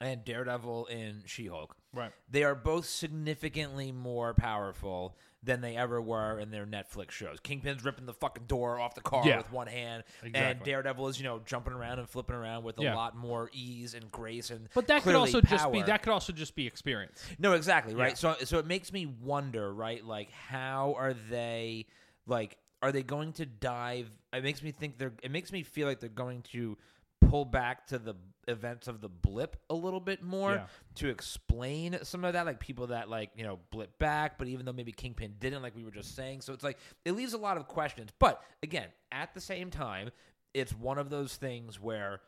And 0.00 0.24
Daredevil 0.24 0.86
in 0.86 1.22
She-Hulk, 1.26 1.76
Right. 1.94 2.12
they 2.30 2.44
are 2.44 2.54
both 2.54 2.86
significantly 2.86 3.92
more 3.92 4.34
powerful 4.34 5.16
than 5.42 5.60
they 5.60 5.76
ever 5.76 6.02
were 6.02 6.38
in 6.40 6.50
their 6.50 6.66
Netflix 6.66 7.12
shows. 7.12 7.38
Kingpin's 7.40 7.84
ripping 7.84 8.04
the 8.06 8.12
fucking 8.12 8.46
door 8.46 8.80
off 8.80 8.94
the 8.94 9.00
car 9.00 9.22
Yeah. 9.26 9.36
with 9.38 9.50
one 9.52 9.68
hand, 9.68 10.02
and 10.34 10.60
Daredevil 10.62 11.08
is 11.08 11.18
you 11.18 11.24
know 11.24 11.38
jumping 11.46 11.72
around 11.72 11.98
and 12.00 12.08
flipping 12.10 12.34
around 12.34 12.64
with 12.64 12.78
a 12.78 12.82
Yeah. 12.82 12.94
lot 12.96 13.16
more 13.16 13.48
ease 13.52 13.94
and 13.94 14.10
grace 14.10 14.50
and 14.50 14.68
But 14.74 14.88
that 14.88 15.02
could 15.02 15.14
also 15.14 15.40
just 15.40 15.70
be 15.72 15.82
that 15.82 16.02
could 16.02 16.12
also 16.12 16.32
just 16.32 16.56
be 16.56 16.66
experience. 16.66 17.24
No, 17.38 17.52
exactly, 17.52 17.94
right? 17.94 18.10
Yeah. 18.10 18.14
So 18.14 18.36
so 18.44 18.58
it 18.58 18.66
makes 18.66 18.92
me 18.92 19.06
wonder, 19.06 19.72
right? 19.72 20.04
Like 20.04 20.30
how 20.32 20.94
are 20.98 21.14
they 21.14 21.86
like 22.26 22.58
are 22.82 22.90
they 22.92 23.02
going 23.04 23.32
to 23.34 23.46
dive 23.46 24.10
it 24.32 24.42
makes 24.42 24.62
me 24.62 24.70
think 24.72 24.98
they're 24.98 25.14
it 25.22 25.30
makes 25.30 25.52
me 25.52 25.62
feel 25.62 25.86
like 25.86 26.00
they're 26.00 26.08
going 26.10 26.42
to 26.42 26.76
pull 27.20 27.44
back 27.44 27.86
to 27.88 27.98
the 27.98 28.14
events 28.48 28.86
of 28.86 29.00
the 29.00 29.08
blip 29.08 29.56
a 29.70 29.74
little 29.74 29.98
bit 30.00 30.22
more 30.22 30.54
Yeah. 30.54 30.66
to 30.96 31.08
explain 31.08 31.98
some 32.04 32.24
of 32.24 32.34
that 32.34 32.46
like 32.46 32.60
people 32.60 32.88
that 32.88 33.08
like, 33.08 33.30
you 33.34 33.42
know, 33.44 33.58
blip 33.70 33.98
back, 33.98 34.38
but 34.38 34.46
even 34.48 34.64
though 34.64 34.72
maybe 34.72 34.92
Kingpin 34.92 35.34
didn't 35.40 35.62
like 35.62 35.74
we 35.74 35.82
were 35.84 35.90
just 35.90 36.14
saying. 36.14 36.42
So 36.42 36.52
it's 36.52 36.62
like 36.62 36.78
it 37.04 37.12
leaves 37.12 37.32
a 37.32 37.38
lot 37.38 37.56
of 37.56 37.66
questions. 37.66 38.10
But 38.18 38.42
again, 38.62 38.86
at 39.10 39.34
the 39.34 39.40
same 39.40 39.70
time, 39.70 40.10
it's 40.54 40.72
one 40.72 40.98
of 40.98 41.10
those 41.10 41.34
things 41.36 41.80
where 41.80 42.20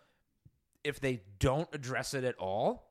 if 0.85 1.01
they 1.01 1.21
don't 1.39 1.69
address 1.73 2.15
it 2.15 2.25
at 2.25 2.37
all, 2.39 2.91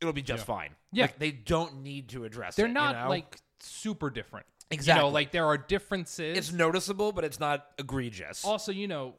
it'll 0.00 0.12
be 0.12 0.22
just 0.22 0.42
Yeah. 0.42 0.44
fine. 0.56 0.70
Yeah. 0.92 1.04
Like, 1.04 1.18
they 1.18 1.30
don't 1.32 1.82
need 1.82 2.10
to 2.10 2.24
address 2.24 2.54
it. 2.54 2.56
They're 2.58 2.66
it. 2.66 2.72
not 2.72 2.94
you 2.96 3.02
know? 3.04 3.08
like 3.08 3.38
super 3.60 4.10
different. 4.10 4.46
You 4.70 4.74
Exactly. 4.74 5.02
know, 5.04 5.08
like 5.10 5.30
there 5.30 5.46
are 5.46 5.56
differences. 5.56 6.36
it's 6.36 6.52
noticeable, 6.52 7.12
but 7.12 7.24
it's 7.24 7.38
not 7.40 7.66
egregious. 7.78 8.44
also, 8.44 8.72
you 8.72 8.88
know, 8.88 9.14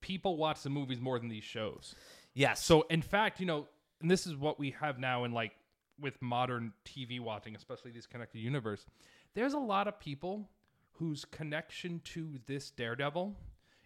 people 0.00 0.36
watch 0.36 0.62
the 0.62 0.70
movies 0.70 1.00
more 1.00 1.18
than 1.18 1.28
these 1.28 1.44
shows. 1.44 1.94
yes. 2.34 2.64
So, 2.64 2.86
in 2.90 3.02
fact, 3.02 3.40
you 3.40 3.46
know, 3.46 3.66
and 4.00 4.10
this 4.10 4.26
is 4.26 4.36
what 4.36 4.58
we 4.58 4.74
have 4.80 4.98
now 4.98 5.24
in 5.24 5.32
like 5.32 5.52
with 6.00 6.20
modern 6.22 6.72
TV 6.84 7.20
watching, 7.20 7.54
especially 7.54 7.90
these 7.90 8.06
connected 8.06 8.38
universe. 8.38 8.86
There's 9.34 9.52
a 9.52 9.58
lot 9.58 9.86
of 9.86 10.00
people 10.00 10.48
whose 10.92 11.24
connection 11.24 12.00
to 12.04 12.38
this 12.46 12.70
Daredevil 12.70 13.36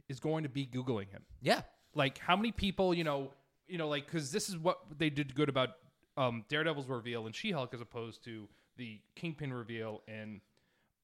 is 0.09 0.21
going 0.21 0.43
to 0.45 0.49
be 0.49 0.67
googling 0.67 1.11
him. 1.11 1.23
Yeah. 1.41 1.62
Like 1.95 2.19
how 2.19 2.37
many 2.37 2.53
people, 2.53 2.95
you 2.95 3.05
know, 3.05 3.31
you 3.67 3.79
know, 3.79 3.89
like 3.89 4.07
because 4.07 4.31
this 4.31 4.49
is 4.49 4.57
what 4.57 4.79
they 4.99 5.11
did 5.11 5.35
good 5.35 5.49
about 5.49 5.71
um, 6.17 6.45
Daredevil's 6.49 6.89
reveal 6.89 7.27
and 7.27 7.35
She-Hulk 7.35 7.75
as 7.75 7.81
opposed 7.81 8.25
to 8.25 8.49
the 8.77 9.01
Kingpin 9.15 9.53
reveal 9.53 10.03
in 10.07 10.41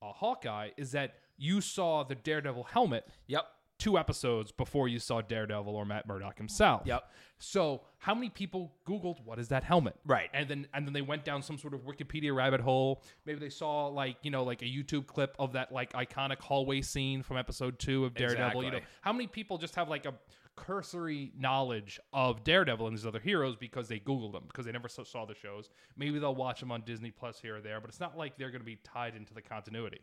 uh, 0.03 0.13
Hawkeye 0.13 0.71
is 0.77 0.93
that 0.93 1.15
you 1.37 1.61
saw 1.61 2.03
the 2.03 2.15
Daredevil 2.15 2.65
helmet 2.65 3.07
Yep. 3.27 3.45
Two 3.81 3.99
episodes 3.99 4.53
before 4.53 4.87
you 4.87 4.99
saw 4.99 5.20
Daredevil 5.20 5.74
or 5.74 5.85
Matt 5.85 6.07
Murdock 6.07 6.37
himself. 6.37 6.83
Yep. 6.85 7.11
So 7.39 7.81
how 7.99 8.14
many 8.14 8.28
people 8.28 8.72
Googled 8.87 9.24
what 9.24 9.39
is 9.39 9.49
that 9.49 9.64
helmet? 9.64 9.97
Right. 10.07 10.28
And 10.33 10.49
then 10.49 10.66
and 10.74 10.87
then 10.87 10.93
they 10.93 11.03
went 11.03 11.24
down 11.24 11.43
some 11.43 11.59
sort 11.59 11.74
of 11.74 11.81
Wikipedia 11.81 12.35
rabbit 12.35 12.61
hole. 12.61 13.03
Maybe 13.24 13.41
they 13.41 13.49
saw 13.49 13.87
like 13.87 14.18
you 14.22 14.31
know 14.31 14.45
like 14.45 14.62
a 14.62 14.66
YouTube 14.66 15.07
clip 15.07 15.35
of 15.39 15.55
that 15.55 15.72
like 15.72 15.93
iconic 15.95 16.39
hallway 16.39 16.83
scene 16.83 17.22
from 17.22 17.39
episode 17.39 17.78
two 17.78 18.05
of 18.05 18.14
Daredevil. 18.14 18.62
You 18.62 18.70
know 18.70 18.81
how 19.01 19.12
many 19.12 19.26
people 19.26 19.59
just 19.59 19.74
have 19.74 19.89
like 19.89 20.07
a 20.07 20.14
cursory 20.57 21.33
knowledge 21.39 21.99
of 22.12 22.45
Daredevil 22.45 22.87
and 22.87 22.95
these 22.95 23.07
other 23.07 23.18
heroes 23.18 23.57
because 23.57 23.89
they 23.89 23.99
Googled 23.99 24.33
them 24.33 24.45
because 24.47 24.66
they 24.66 24.72
never 24.72 24.89
saw 24.89 25.24
the 25.24 25.35
shows. 25.35 25.70
Maybe 25.97 26.18
they'll 26.18 26.35
watch 26.35 26.61
them 26.61 26.70
on 26.70 26.83
Disney 26.83 27.11
Plus 27.11 27.41
here 27.41 27.57
or 27.57 27.61
there, 27.62 27.81
but 27.81 27.89
it's 27.89 28.01
not 28.01 28.18
like 28.18 28.37
they're 28.37 28.51
going 28.51 28.61
to 28.61 28.66
be 28.66 28.78
tied 28.85 29.16
into 29.16 29.33
the 29.33 29.41
continuity. 29.41 30.01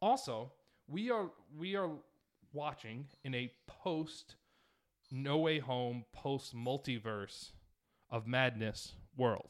Also, 0.00 0.50
we 0.88 1.10
are 1.10 1.30
we 1.58 1.76
are 1.76 1.90
watching 2.52 3.06
in 3.24 3.34
a 3.34 3.50
post 3.66 4.36
No 5.10 5.38
Way 5.38 5.58
Home, 5.58 6.04
post 6.12 6.54
multiverse 6.54 7.50
of 8.10 8.26
madness 8.26 8.94
world 9.16 9.48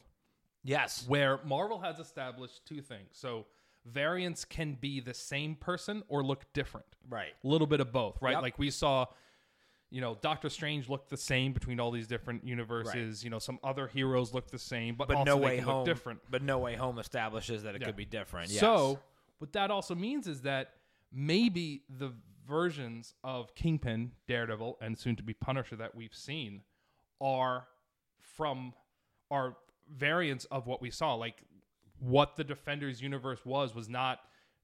Yes. 0.64 1.06
where 1.08 1.38
Marvel 1.44 1.80
has 1.80 1.98
established 1.98 2.66
two 2.66 2.80
things. 2.82 3.10
So 3.12 3.46
variants 3.84 4.44
can 4.44 4.74
be 4.74 5.00
the 5.00 5.14
same 5.14 5.54
person 5.54 6.02
or 6.08 6.22
look 6.24 6.52
different. 6.52 6.86
Right. 7.08 7.32
A 7.42 7.46
little 7.46 7.66
bit 7.66 7.80
of 7.80 7.92
both, 7.92 8.18
right? 8.20 8.32
Yep. 8.32 8.42
Like 8.42 8.58
we 8.58 8.70
saw, 8.70 9.06
you 9.90 10.00
know, 10.00 10.16
Doctor 10.20 10.50
Strange 10.50 10.88
looked 10.88 11.08
the 11.08 11.16
same 11.16 11.52
between 11.52 11.80
all 11.80 11.90
these 11.90 12.06
different 12.06 12.44
universes. 12.44 13.24
You 13.24 13.30
know, 13.30 13.38
some 13.38 13.58
other 13.62 13.86
heroes 13.86 14.34
look 14.34 14.50
the 14.50 14.58
same, 14.58 14.94
but, 14.96 15.08
But 15.08 15.18
also 15.18 15.24
No 15.30 15.36
Way 15.38 15.56
can 15.56 15.64
Home 15.64 15.76
look 15.78 15.86
different. 15.86 16.20
But 16.30 16.42
No 16.42 16.58
Way 16.58 16.74
Home 16.76 16.98
establishes 16.98 17.62
that 17.62 17.74
it 17.74 17.80
Yeah. 17.80 17.86
could 17.86 17.96
be 17.96 18.04
different. 18.04 18.50
Yes. 18.50 18.60
So, 18.60 19.00
what 19.38 19.52
that 19.52 19.70
also 19.70 19.94
means 19.94 20.26
is 20.26 20.42
that 20.42 20.74
maybe 21.12 21.84
the 21.88 22.12
versions 22.48 23.14
of 23.22 23.54
Kingpin, 23.54 24.12
Daredevil, 24.26 24.78
and 24.80 24.98
soon 24.98 25.14
to 25.16 25.22
be 25.22 25.34
Punisher 25.34 25.76
that 25.76 25.94
we've 25.94 26.14
seen 26.14 26.62
are 27.20 27.66
from 28.20 28.72
are 29.30 29.56
variants 29.90 30.46
of 30.46 30.66
what 30.66 30.80
we 30.80 30.90
saw. 30.90 31.14
Like 31.14 31.42
what 31.98 32.36
the 32.36 32.44
Defenders 32.44 33.02
universe 33.02 33.40
was 33.44 33.74
was 33.74 33.88
not 33.88 34.20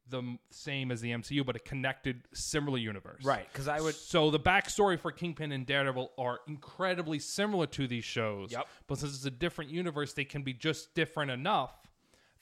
the 0.09 0.37
same 0.51 0.91
as 0.91 1.01
the 1.01 1.11
MCU, 1.13 1.45
but 1.45 1.57
a 1.57 1.59
connected, 1.59 2.23
similar 2.35 2.77
universe. 2.79 3.25
Right. 3.25 3.51
Because 3.51 3.69
I 3.69 3.81
would- 3.81 3.95
So 3.95 4.31
the 4.31 4.39
backstory 4.39 4.99
for 4.99 5.11
Kingpin 5.11 5.51
and 5.51 5.67
Daredevil 5.67 6.13
are 6.19 6.41
incredibly 6.47 7.19
similar 7.19 7.67
to 7.69 7.87
these 7.89 8.05
shows. 8.05 8.53
Yep. 8.53 8.69
But 8.87 8.99
since 8.99 9.15
it's 9.17 9.25
a 9.25 9.31
different 9.31 9.71
universe, 9.71 10.13
they 10.13 10.27
can 10.27 10.43
be 10.43 10.53
just 10.53 10.95
different 10.95 11.31
enough 11.31 11.84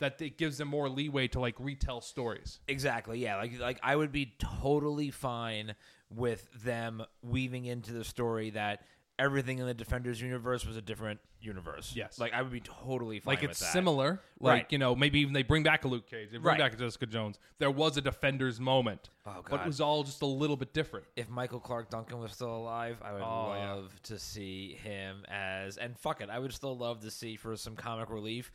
that 0.03 0.21
it 0.21 0.37
gives 0.39 0.59
them 0.59 0.69
more 0.69 0.89
leeway 0.89 1.27
to 1.29 1.41
like 1.41 1.55
retell 1.59 2.01
stories. 2.01 2.61
Exactly. 2.69 3.19
Yeah. 3.19 3.37
Like 3.37 3.59
like 3.59 3.81
I 3.83 3.97
would 3.97 4.13
be 4.13 4.35
totally 4.39 5.11
fine 5.11 5.75
with 6.11 6.47
them 6.63 7.03
weaving 7.23 7.65
into 7.65 7.93
the 7.93 8.05
story 8.05 8.51
that 8.51 8.83
everything 9.19 9.59
in 9.59 9.67
the 9.67 9.75
Defenders 9.75 10.21
universe 10.21 10.67
was 10.67 10.77
a 10.77 10.83
different 10.83 11.21
universe. 11.41 11.93
Yes. 11.95 12.19
Like 12.19 12.33
I 12.33 12.43
would 12.43 12.51
be 12.51 12.61
totally 12.61 13.21
fine 13.21 13.35
Like 13.35 13.43
it's 13.45 13.61
that. 13.61 13.73
similar. 13.73 14.21
Like, 14.41 14.53
Right. 14.63 14.67
you 14.73 14.79
know, 14.79 14.97
maybe 14.97 15.21
even 15.21 15.33
they 15.33 15.43
bring 15.43 15.63
back 15.63 15.85
a 15.85 15.89
Luke 15.89 16.09
Cage, 16.09 16.31
they 16.31 16.39
bring 16.39 16.55
Right. 16.55 16.59
back 16.59 16.73
a 16.73 16.77
Jessica 16.77 17.07
Jones. 17.07 17.39
There 17.59 17.71
was 17.71 17.97
a 17.97 18.01
Defenders 18.01 18.59
moment. 18.59 19.11
Oh, 19.27 19.43
But 19.49 19.61
it 19.61 19.67
was 19.67 19.81
all 19.81 20.03
just 20.03 20.23
a 20.23 20.27
little 20.27 20.57
bit 20.57 20.73
different. 20.73 21.07
If 21.15 21.29
Michael 21.29 21.61
Clarke 21.61 21.91
Duncan 21.91 22.19
was 22.21 22.33
still 22.33 22.57
alive, 22.57 23.01
I 23.03 23.13
would 23.13 23.23
Oh, 23.23 23.53
yeah. 23.55 23.73
love 23.75 24.03
to 24.05 24.19
see 24.19 24.75
him 24.75 25.25
as 25.29 25.77
and 25.77 25.97
fuck 25.99 26.21
it, 26.21 26.31
I 26.31 26.39
would 26.39 26.53
still 26.53 26.77
love 26.77 27.01
to 27.03 27.11
see 27.11 27.37
for 27.37 27.55
some 27.57 27.77
comic 27.77 28.09
relief 28.11 28.51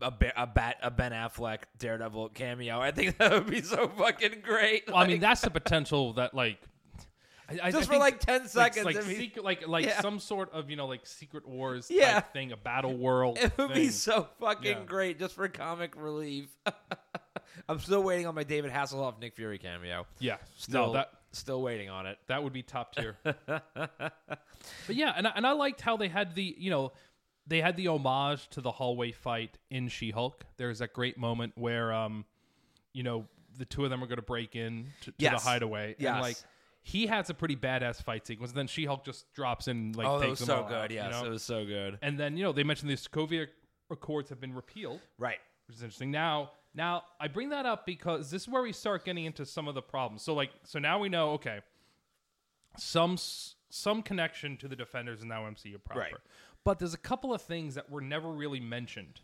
a, 0.00 0.12
a 0.36 0.46
bat 0.46 0.76
a 0.82 0.90
Ben 0.90 1.12
Affleck 1.12 1.60
Daredevil 1.78 2.30
cameo. 2.30 2.80
I 2.80 2.90
think 2.90 3.18
that 3.18 3.32
would 3.32 3.46
be 3.46 3.62
so 3.62 3.88
fucking 3.88 4.40
great. 4.42 4.84
Well, 4.88 4.96
I 4.96 5.06
mean, 5.06 5.20
that's 5.20 5.40
the 5.42 5.50
potential 5.50 6.12
that 6.14 6.34
like 6.34 6.58
I, 7.50 7.54
I- 7.54 7.66
I 7.68 7.70
Just 7.70 7.88
for, 7.88 7.96
like, 7.96 8.20
10 8.20 8.46
seconds, 8.48 8.84
like 8.84 8.96
mean- 9.06 9.16
secret, 9.16 9.44
like 9.44 9.66
like 9.66 9.86
Yeah. 9.86 10.00
some 10.02 10.18
sort 10.20 10.52
of 10.52 10.68
you 10.70 10.76
know 10.76 10.86
like 10.86 11.06
Secret 11.06 11.48
Wars 11.48 11.88
Yeah. 11.90 12.14
type 12.14 12.32
thing, 12.32 12.52
a 12.52 12.56
battle 12.56 12.94
world. 12.96 13.38
It 13.40 13.52
would 13.56 13.72
be 13.74 13.88
so 13.88 14.28
fucking 14.40 14.70
Yeah. 14.78 14.84
great 14.84 15.18
just 15.18 15.34
for 15.34 15.48
comic 15.48 15.94
relief. 15.96 16.48
I'm 17.68 17.78
still 17.80 18.02
waiting 18.02 18.26
on 18.26 18.34
my 18.34 18.44
David 18.44 18.70
Hasselhoff 18.70 19.18
Nick 19.20 19.34
Fury 19.34 19.58
cameo. 19.58 20.06
Yeah, 20.20 20.36
Still, 20.56 20.88
no, 20.88 20.92
that 20.94 21.10
still 21.32 21.60
waiting 21.62 21.88
on 21.90 22.06
it. 22.06 22.18
that 22.28 22.42
would 22.42 22.52
be 22.52 22.62
top 22.62 22.94
tier. 22.94 23.16
but 23.24 24.12
yeah, 24.88 25.12
and 25.16 25.26
I, 25.26 25.32
and 25.36 25.46
I 25.46 25.52
liked 25.52 25.80
how 25.80 25.96
they 25.96 26.08
had 26.08 26.34
the 26.34 26.54
you 26.58 26.70
know 26.70 26.92
they 27.48 27.60
had 27.60 27.76
the 27.76 27.88
homage 27.88 28.48
to 28.50 28.60
the 28.60 28.70
hallway 28.70 29.10
fight 29.12 29.58
in 29.70 29.88
She-Hulk. 29.88 30.44
There's 30.58 30.78
that 30.80 30.92
great 30.92 31.16
moment 31.18 31.54
where 31.56 31.92
um 31.92 32.24
you 32.92 33.02
know 33.02 33.26
the 33.56 33.64
two 33.64 33.82
of 33.84 33.90
them 33.90 34.02
are 34.04 34.06
going 34.06 34.16
to 34.16 34.22
break 34.22 34.54
in 34.54 34.86
to, 35.00 35.10
to 35.10 35.14
Yes. 35.18 35.42
the 35.42 35.48
hideaway 35.48 35.96
Yes. 35.98 36.12
and 36.12 36.20
like 36.22 36.36
he 36.82 37.06
has 37.08 37.28
a 37.28 37.34
pretty 37.34 37.56
badass 37.56 38.02
fight 38.02 38.26
sequence. 38.26 38.52
Then 38.52 38.66
She-Hulk 38.66 39.04
just 39.04 39.32
drops 39.34 39.66
in 39.68 39.92
like 39.92 40.06
oh, 40.06 40.18
that 40.20 40.26
takes 40.26 40.40
was 40.40 40.46
so 40.46 40.62
good. 40.62 40.74
out, 40.74 40.90
yes, 40.90 41.04
you 41.06 41.10
know? 41.20 41.26
it 41.26 41.30
was 41.30 41.42
so 41.42 41.64
good. 41.66 41.98
And 42.02 42.18
then 42.18 42.36
you 42.36 42.44
know 42.44 42.52
they 42.52 42.62
mentioned 42.64 42.90
the 42.90 42.94
Sokovia 42.94 43.46
Accords 43.90 44.28
have 44.30 44.40
been 44.40 44.54
repealed, 44.54 45.00
Right. 45.18 45.38
which 45.66 45.76
is 45.76 45.82
interesting. 45.82 46.10
Now, 46.10 46.50
now 46.74 47.02
I 47.18 47.28
bring 47.28 47.48
that 47.50 47.64
up 47.66 47.84
because 47.86 48.30
this 48.30 48.42
is 48.42 48.48
where 48.48 48.62
we 48.62 48.72
start 48.72 49.04
getting 49.04 49.24
into 49.24 49.44
some 49.46 49.66
of 49.68 49.74
the 49.74 49.82
problems. 49.82 50.22
So 50.22 50.34
like, 50.34 50.50
so 50.64 50.78
now 50.78 50.98
we 50.98 51.08
know, 51.08 51.30
okay, 51.32 51.60
some 52.76 53.16
some 53.70 54.02
connection 54.02 54.56
to 54.58 54.68
the 54.68 54.76
Defenders 54.76 55.20
and 55.20 55.28
now 55.28 55.42
MCU 55.44 55.82
proper, 55.84 56.00
Right. 56.00 56.14
But 56.64 56.78
there's 56.78 56.94
a 56.94 56.98
couple 56.98 57.32
of 57.34 57.42
things 57.42 57.74
that 57.76 57.90
were 57.90 58.00
never 58.00 58.28
really 58.30 58.60
mentioned 58.60 59.20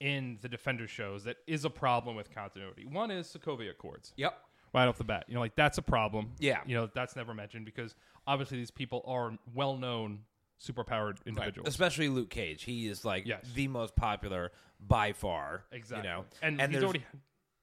in 0.00 0.38
the 0.42 0.48
Defender 0.48 0.86
shows 0.86 1.24
that 1.24 1.36
is 1.46 1.64
a 1.64 1.70
problem 1.70 2.16
with 2.16 2.30
continuity. 2.34 2.84
One 2.84 3.10
is 3.10 3.26
Sokovia 3.34 3.70
Accords 3.70 4.12
Yep. 4.16 4.38
right 4.74 4.86
off 4.88 4.98
the 4.98 5.04
bat. 5.04 5.24
You 5.28 5.34
know, 5.34 5.40
like 5.40 5.56
that's 5.56 5.78
a 5.78 5.82
problem. 5.82 6.32
Yeah. 6.38 6.60
You 6.66 6.74
know, 6.76 6.90
that's 6.94 7.16
never 7.16 7.32
mentioned 7.32 7.64
because 7.64 7.94
obviously 8.26 8.58
these 8.58 8.70
people 8.70 9.02
are 9.06 9.32
well 9.54 9.76
known 9.76 10.20
superpowered 10.60 11.16
individuals. 11.26 11.68
Especially 11.68 12.08
Luke 12.08 12.30
Cage. 12.30 12.64
He 12.64 12.88
is 12.88 13.04
like 13.04 13.26
Yes. 13.26 13.44
the 13.54 13.68
most 13.68 13.96
popular 13.96 14.52
by 14.80 15.12
far. 15.12 15.64
Exactly. 15.72 16.08
You 16.08 16.14
know, 16.14 16.24
and, 16.42 16.60
he's 16.72 16.82
already 16.82 17.04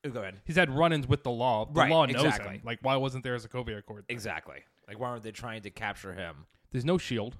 Oh, 0.05 0.09
go 0.09 0.21
ahead. 0.21 0.41
he's 0.45 0.55
had 0.57 0.69
run-ins 0.69 1.07
with 1.07 1.23
the 1.23 1.31
law. 1.31 1.65
The 1.65 1.81
Right, 1.81 1.91
law 1.91 2.05
knows 2.05 2.23
exactly. 2.23 2.55
him. 2.55 2.61
Like, 2.65 2.79
why 2.81 2.95
wasn't 2.97 3.23
there 3.23 3.35
a 3.35 3.39
Sokovia 3.39 3.77
Accord? 3.77 4.07
thing? 4.07 4.13
Exactly. 4.13 4.63
Like, 4.87 4.99
why 4.99 5.09
aren't 5.09 5.23
they 5.23 5.31
trying 5.31 5.61
to 5.61 5.69
capture 5.69 6.13
him? 6.13 6.45
There's 6.71 6.83
no 6.83 6.97
shield. 6.97 7.37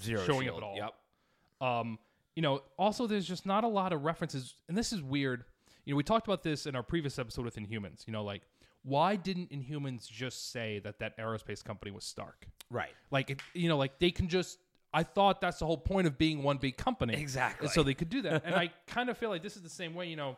Zero 0.00 0.24
Showing 0.24 0.42
shield. 0.46 0.56
up 0.58 0.62
at 0.62 0.66
all. 0.66 0.76
Yep. 0.76 1.68
Um, 1.68 1.98
you 2.36 2.42
know, 2.42 2.62
also 2.78 3.06
there's 3.06 3.26
just 3.26 3.46
not 3.46 3.64
a 3.64 3.68
lot 3.68 3.92
of 3.92 4.04
references, 4.04 4.54
and 4.68 4.76
this 4.76 4.92
is 4.92 5.02
weird. 5.02 5.44
You 5.84 5.94
know, 5.94 5.96
we 5.96 6.02
talked 6.02 6.26
about 6.26 6.42
this 6.42 6.66
in 6.66 6.76
our 6.76 6.82
previous 6.82 7.18
episode 7.18 7.44
with 7.44 7.56
Inhumans. 7.56 8.06
You 8.06 8.12
know, 8.12 8.24
like 8.24 8.42
why 8.82 9.16
didn't 9.16 9.50
Inhumans 9.50 10.08
just 10.08 10.52
say 10.52 10.78
that 10.80 10.98
that 11.00 11.18
aerospace 11.18 11.62
company 11.62 11.90
was 11.90 12.04
Stark? 12.04 12.46
Right. 12.70 12.92
Like, 13.10 13.30
it, 13.30 13.40
you 13.52 13.68
know, 13.68 13.76
like 13.76 13.98
they 13.98 14.10
can 14.10 14.28
just. 14.28 14.58
I 14.92 15.04
thought 15.04 15.40
that's 15.40 15.60
the 15.60 15.66
whole 15.66 15.78
point 15.78 16.08
of 16.08 16.18
being 16.18 16.42
one 16.42 16.56
big 16.56 16.76
company. 16.76 17.14
Exactly. 17.14 17.66
And 17.66 17.72
so 17.72 17.84
they 17.84 17.94
could 17.94 18.08
do 18.08 18.22
that. 18.22 18.44
and 18.44 18.56
I 18.56 18.72
kind 18.88 19.08
of 19.08 19.16
feel 19.16 19.30
like 19.30 19.40
this 19.40 19.54
is 19.54 19.62
the 19.62 19.70
same 19.70 19.94
way, 19.94 20.08
you 20.08 20.16
know, 20.16 20.36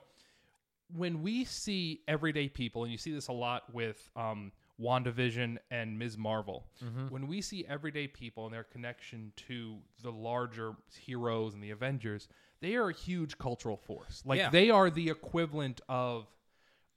when 0.94 1.22
we 1.22 1.44
see 1.46 2.00
everyday 2.06 2.50
people, 2.50 2.82
and 2.82 2.92
you 2.92 2.98
see 2.98 3.12
this 3.12 3.28
a 3.28 3.32
lot 3.32 3.72
with 3.72 4.10
um, 4.14 4.52
WandaVision 4.82 5.58
and 5.70 5.98
Ms. 5.98 6.18
Marvel, 6.18 6.66
Mm-hmm. 6.84 7.08
when 7.08 7.26
we 7.26 7.40
see 7.40 7.64
everyday 7.68 8.06
people 8.08 8.44
and 8.46 8.54
their 8.54 8.64
connection 8.64 9.32
to 9.48 9.78
the 10.02 10.10
larger 10.12 10.72
heroes 11.00 11.54
and 11.54 11.62
the 11.62 11.70
Avengers, 11.70 12.28
they 12.60 12.74
are 12.76 12.90
a 12.90 12.94
huge 12.94 13.38
cultural 13.38 13.76
force. 13.76 14.22
Like 14.26 14.38
Yeah. 14.38 14.50
they 14.50 14.70
are 14.70 14.90
the 14.90 15.08
equivalent 15.10 15.80
of 15.88 16.26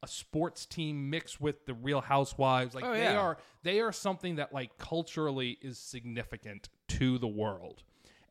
a 0.04 0.08
sports 0.08 0.66
team 0.66 1.10
mixed 1.10 1.40
with 1.42 1.66
the 1.66 1.74
Real 1.74 2.02
Housewives. 2.02 2.76
Like 2.76 2.84
Oh, 2.84 2.92
they 2.94 3.04
yeah. 3.04 3.18
are 3.20 3.38
they 3.64 3.80
are 3.80 3.92
something 3.92 4.36
that 4.36 4.54
like 4.54 4.78
culturally 4.78 5.58
is 5.62 5.78
significant 5.80 6.70
to 6.90 7.18
the 7.18 7.28
world. 7.28 7.84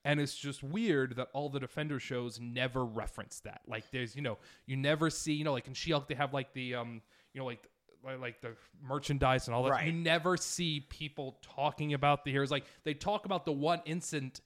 And 0.06 0.20
it's 0.20 0.36
just 0.36 0.62
weird 0.62 1.16
that 1.16 1.28
all 1.32 1.48
the 1.48 1.58
Defender 1.58 1.98
shows 1.98 2.38
never 2.38 2.84
reference 2.84 3.40
that. 3.40 3.62
Like 3.66 3.90
there's, 3.90 4.14
you 4.14 4.20
know, 4.22 4.36
you 4.66 4.76
never 4.76 5.08
see, 5.10 5.32
you 5.32 5.44
know, 5.44 5.52
like 5.54 5.66
in 5.66 5.72
She-Hulk 5.74 6.06
they 6.08 6.14
have 6.14 6.32
like 6.34 6.52
the 6.52 6.74
um, 6.74 7.00
you 7.32 7.40
know, 7.40 7.46
like 7.46 7.66
like- 8.04 8.40
the 8.40 8.54
merchandise 8.82 9.46
and 9.48 9.54
all 9.54 9.62
that. 9.64 9.70
Right. 9.72 9.86
You 9.86 9.92
never 9.92 10.36
see 10.36 10.80
people 10.88 11.38
talking 11.42 11.94
about 11.94 12.24
the 12.24 12.30
heroes. 12.30 12.50
Like 12.50 12.64
they 12.84 12.94
talk 12.94 13.24
about 13.26 13.44
the 13.44 13.52
one 13.52 13.80
incident 13.84 14.40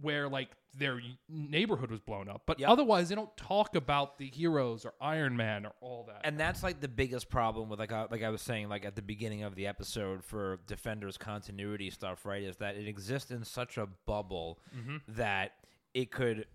where 0.00 0.28
like 0.28 0.48
their 0.78 1.00
neighborhood 1.28 1.90
was 1.90 2.00
blown 2.00 2.28
up, 2.28 2.42
but 2.46 2.60
Yep. 2.60 2.68
otherwise 2.68 3.08
they 3.08 3.14
don't 3.14 3.34
talk 3.38 3.74
about 3.76 4.18
the 4.18 4.26
heroes 4.28 4.84
or 4.84 4.92
Iron 5.00 5.34
Man 5.34 5.64
or 5.64 5.72
all 5.80 6.04
that. 6.08 6.20
and 6.24 6.38
that's 6.38 6.62
like 6.62 6.80
the 6.80 6.88
biggest 6.88 7.30
problem 7.30 7.70
with 7.70 7.78
like 7.78 7.92
I, 7.92 8.06
like 8.10 8.22
I 8.22 8.28
was 8.28 8.42
saying 8.42 8.68
like 8.68 8.84
at 8.84 8.94
the 8.94 9.00
beginning 9.00 9.42
of 9.42 9.54
the 9.54 9.66
episode 9.66 10.22
for 10.22 10.58
Defenders 10.66 11.16
continuity 11.16 11.88
stuff, 11.88 12.26
right? 12.26 12.42
Is 12.42 12.56
that 12.58 12.76
it 12.76 12.86
exists 12.86 13.30
in 13.30 13.42
such 13.44 13.78
a 13.78 13.86
bubble 14.06 14.58
Mm-hmm. 14.76 14.96
that 15.16 15.52
it 15.94 16.10
could. 16.10 16.46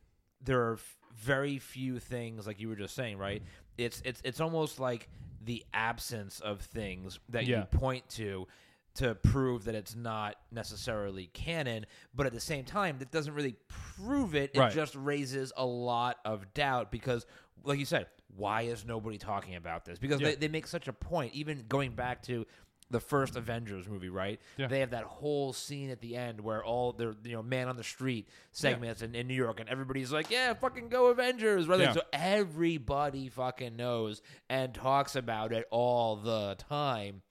There 0.44 0.62
are 0.70 0.74
f- 0.74 0.98
very 1.16 1.58
few 1.58 1.98
things 2.00 2.46
like 2.46 2.60
you 2.60 2.68
were 2.70 2.76
just 2.76 2.94
saying, 2.96 3.18
right? 3.18 3.42
It's 3.80 4.04
it's 4.06 4.22
it's 4.24 4.40
almost 4.40 4.80
like 4.80 5.10
the 5.44 5.66
absence 5.74 6.40
of 6.40 6.62
things 6.62 7.20
that 7.30 7.46
Yeah. 7.46 7.60
you 7.60 7.64
point 7.66 8.08
to 8.10 8.48
to 8.96 9.16
prove 9.16 9.64
that 9.64 9.74
it's 9.74 9.96
not 9.96 10.36
necessarily 10.52 11.28
canon, 11.28 11.86
but 12.14 12.26
at 12.26 12.34
the 12.34 12.42
same 12.42 12.66
time, 12.66 12.98
that 13.00 13.10
doesn't 13.10 13.34
really 13.34 13.56
prove 13.70 14.36
it. 14.36 14.52
It 14.54 14.60
Right. 14.60 14.74
just 14.74 14.96
raises 14.96 15.54
a 15.56 15.66
lot 15.66 16.18
of 16.26 16.54
doubt 16.54 16.92
because, 16.92 17.26
like 17.64 17.80
you 17.80 17.86
said, 17.86 18.08
why 18.36 18.64
is 18.64 18.84
nobody 18.86 19.18
talking 19.18 19.56
about 19.56 19.86
this? 19.86 19.98
Because 19.98 20.20
Yeah. 20.20 20.32
they, 20.32 20.36
they 20.36 20.48
make 20.50 20.68
such 20.68 20.90
a 20.90 20.94
point, 20.94 21.34
even 21.34 21.66
going 21.70 21.94
back 21.96 22.22
to 22.24 22.46
the 22.92 23.00
first 23.00 23.36
Avengers 23.36 23.88
movie, 23.88 24.10
right? 24.10 24.40
Yeah. 24.58 24.68
They 24.68 24.82
have 24.82 24.92
that 24.92 25.06
whole 25.06 25.54
scene 25.54 25.90
at 25.90 26.02
the 26.02 26.16
end 26.16 26.42
where 26.42 26.64
all 26.64 26.92
their 26.92 27.14
you 27.24 27.34
know 27.34 27.42
man 27.44 27.68
on 27.68 27.78
the 27.78 27.84
street 27.84 28.28
segments 28.52 29.02
in, 29.02 29.16
in 29.16 29.28
New 29.28 29.34
York, 29.34 29.60
and 29.60 29.68
everybody's 29.70 30.12
like, 30.12 30.30
"Yeah, 30.30 30.54
fucking 30.54 30.90
go 30.90 31.08
Avengers!" 31.08 31.68
Right? 31.68 31.80
Yeah. 31.80 31.94
So 31.94 32.02
everybody 32.14 33.30
fucking 33.30 33.76
knows 33.76 34.22
and 34.50 34.74
talks 34.74 35.16
about 35.16 35.54
it 35.54 35.66
all 35.72 36.18
the 36.18 36.56
time, 36.70 37.22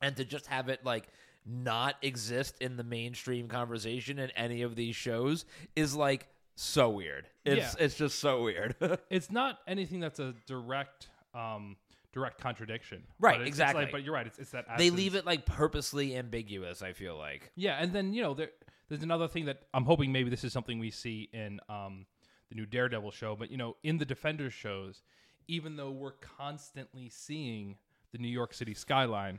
and 0.00 0.16
to 0.16 0.24
just 0.24 0.46
have 0.46 0.68
it 0.68 0.84
like 0.84 1.08
not 1.44 1.94
exist 2.02 2.56
in 2.60 2.76
the 2.76 2.84
mainstream 2.84 3.48
conversation 3.48 4.18
in 4.18 4.30
any 4.32 4.62
of 4.62 4.76
these 4.76 4.94
shows 4.94 5.44
is 5.74 5.94
like 5.96 6.26
so 6.54 6.90
weird. 6.90 7.26
It's 7.44 7.74
Yeah. 7.78 7.84
it's 7.84 7.94
just 7.96 8.18
so 8.18 8.42
weird. 8.42 8.76
it's 9.10 9.30
not 9.30 9.58
anything 9.66 10.00
that's 10.00 10.18
a 10.20 10.34
direct 10.46 11.08
um 11.34 11.76
direct 12.12 12.40
contradiction 12.40 13.02
Right, 13.18 13.34
but 13.34 13.40
it's, 13.42 13.48
it's 13.48 13.56
exactly. 13.56 13.84
like, 13.84 13.92
but 13.92 14.02
you're 14.02 14.14
right 14.14 14.26
it's, 14.26 14.38
it's 14.38 14.50
that 14.52 14.66
they 14.78 14.90
leave 14.90 15.14
it 15.14 15.26
like 15.26 15.44
purposely 15.46 16.16
ambiguous. 16.16 16.82
I 16.82 16.92
feel 16.92 17.16
like. 17.16 17.50
yeah 17.54 17.76
and 17.80 17.92
then 17.92 18.12
you 18.12 18.22
know 18.22 18.34
there 18.34 18.50
there's 18.88 19.02
another 19.02 19.28
thing 19.28 19.44
that 19.46 19.62
i'm 19.74 19.84
hoping 19.84 20.10
maybe 20.12 20.30
this 20.30 20.44
is 20.44 20.52
something 20.52 20.78
we 20.78 20.90
see 20.90 21.28
in 21.32 21.60
um 21.68 22.06
the 22.48 22.54
new 22.54 22.64
daredevil 22.66 23.10
show 23.10 23.36
but 23.36 23.50
you 23.50 23.56
know 23.58 23.76
in 23.82 23.98
the 23.98 24.06
defenders 24.06 24.54
shows 24.54 25.02
even 25.46 25.76
though 25.76 25.90
we're 25.90 26.12
constantly 26.12 27.08
seeing 27.10 27.76
the 28.12 28.18
new 28.18 28.28
york 28.28 28.54
city 28.54 28.72
skyline 28.72 29.38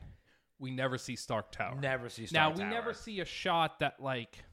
we 0.59 0.70
never 0.70 0.97
see 0.97 1.15
stark 1.15 1.51
tower 1.51 1.76
Never 1.82 2.09
see 2.09 2.28
now 2.32 2.53
Stark 2.53 2.57
we 2.57 2.63
never 2.76 2.93
see 2.93 3.22
a 3.22 3.26
shot 3.26 3.80
that 3.80 3.95
like 3.99 4.43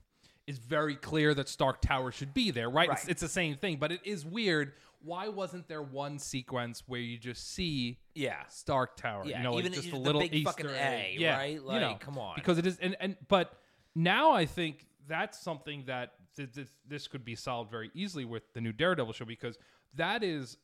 is 0.46 0.58
very 0.58 0.94
clear 0.94 1.34
that 1.34 1.48
Stark 1.48 1.80
Tower 1.80 2.12
should 2.12 2.32
be 2.32 2.50
there, 2.50 2.70
right? 2.70 2.88
It's, 2.90 3.02
Right. 3.04 3.10
it's 3.10 3.20
the 3.20 3.28
same 3.28 3.56
thing, 3.56 3.78
but 3.78 3.90
it 3.92 4.00
is 4.04 4.24
weird. 4.24 4.74
Why 5.02 5.28
wasn't 5.28 5.68
there 5.68 5.82
one 5.82 6.18
sequence 6.18 6.82
where 6.86 7.00
you 7.00 7.18
just 7.18 7.52
see 7.52 7.98
Yeah. 8.14 8.46
Stark 8.48 8.96
Tower? 8.96 9.24
Yeah, 9.26 9.38
you 9.38 9.44
know, 9.44 9.52
like 9.54 9.64
even 9.64 9.72
just 9.72 9.92
a 9.92 9.96
little 9.96 10.20
big 10.20 10.34
Easter 10.34 10.50
fucking 10.64 10.66
egg. 10.70 11.16
A, 11.16 11.20
yeah, 11.20 11.36
right? 11.36 11.52
you 11.54 11.58
know, 11.60 11.88
Like, 11.88 12.00
come 12.00 12.18
on. 12.18 12.34
because 12.36 12.58
it 12.58 12.66
is, 12.66 12.78
and 12.78 12.96
and 13.00 13.16
but 13.28 13.58
now 13.94 14.30
I 14.32 14.46
think 14.46 14.86
that's 15.08 15.38
something 15.38 15.84
that 15.86 16.14
th- 16.36 16.52
th- 16.54 16.68
this 16.86 17.08
could 17.08 17.24
be 17.24 17.34
solved 17.34 17.70
very 17.70 17.90
easily 17.94 18.24
with 18.24 18.52
the 18.52 18.60
new 18.60 18.72
Daredevil 18.72 19.12
show 19.14 19.24
because 19.24 19.58
that 19.94 20.22
is, 20.22 20.58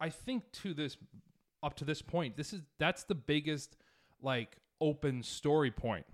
I 0.00 0.08
think, 0.10 0.50
to 0.52 0.72
this 0.74 0.96
up 1.62 1.74
to 1.76 1.84
this 1.84 2.00
point, 2.02 2.36
this 2.36 2.52
is 2.52 2.62
that's 2.78 3.04
the 3.04 3.14
biggest 3.14 3.76
like 4.22 4.56
open 4.80 5.22
story 5.22 5.70
point 5.70 6.06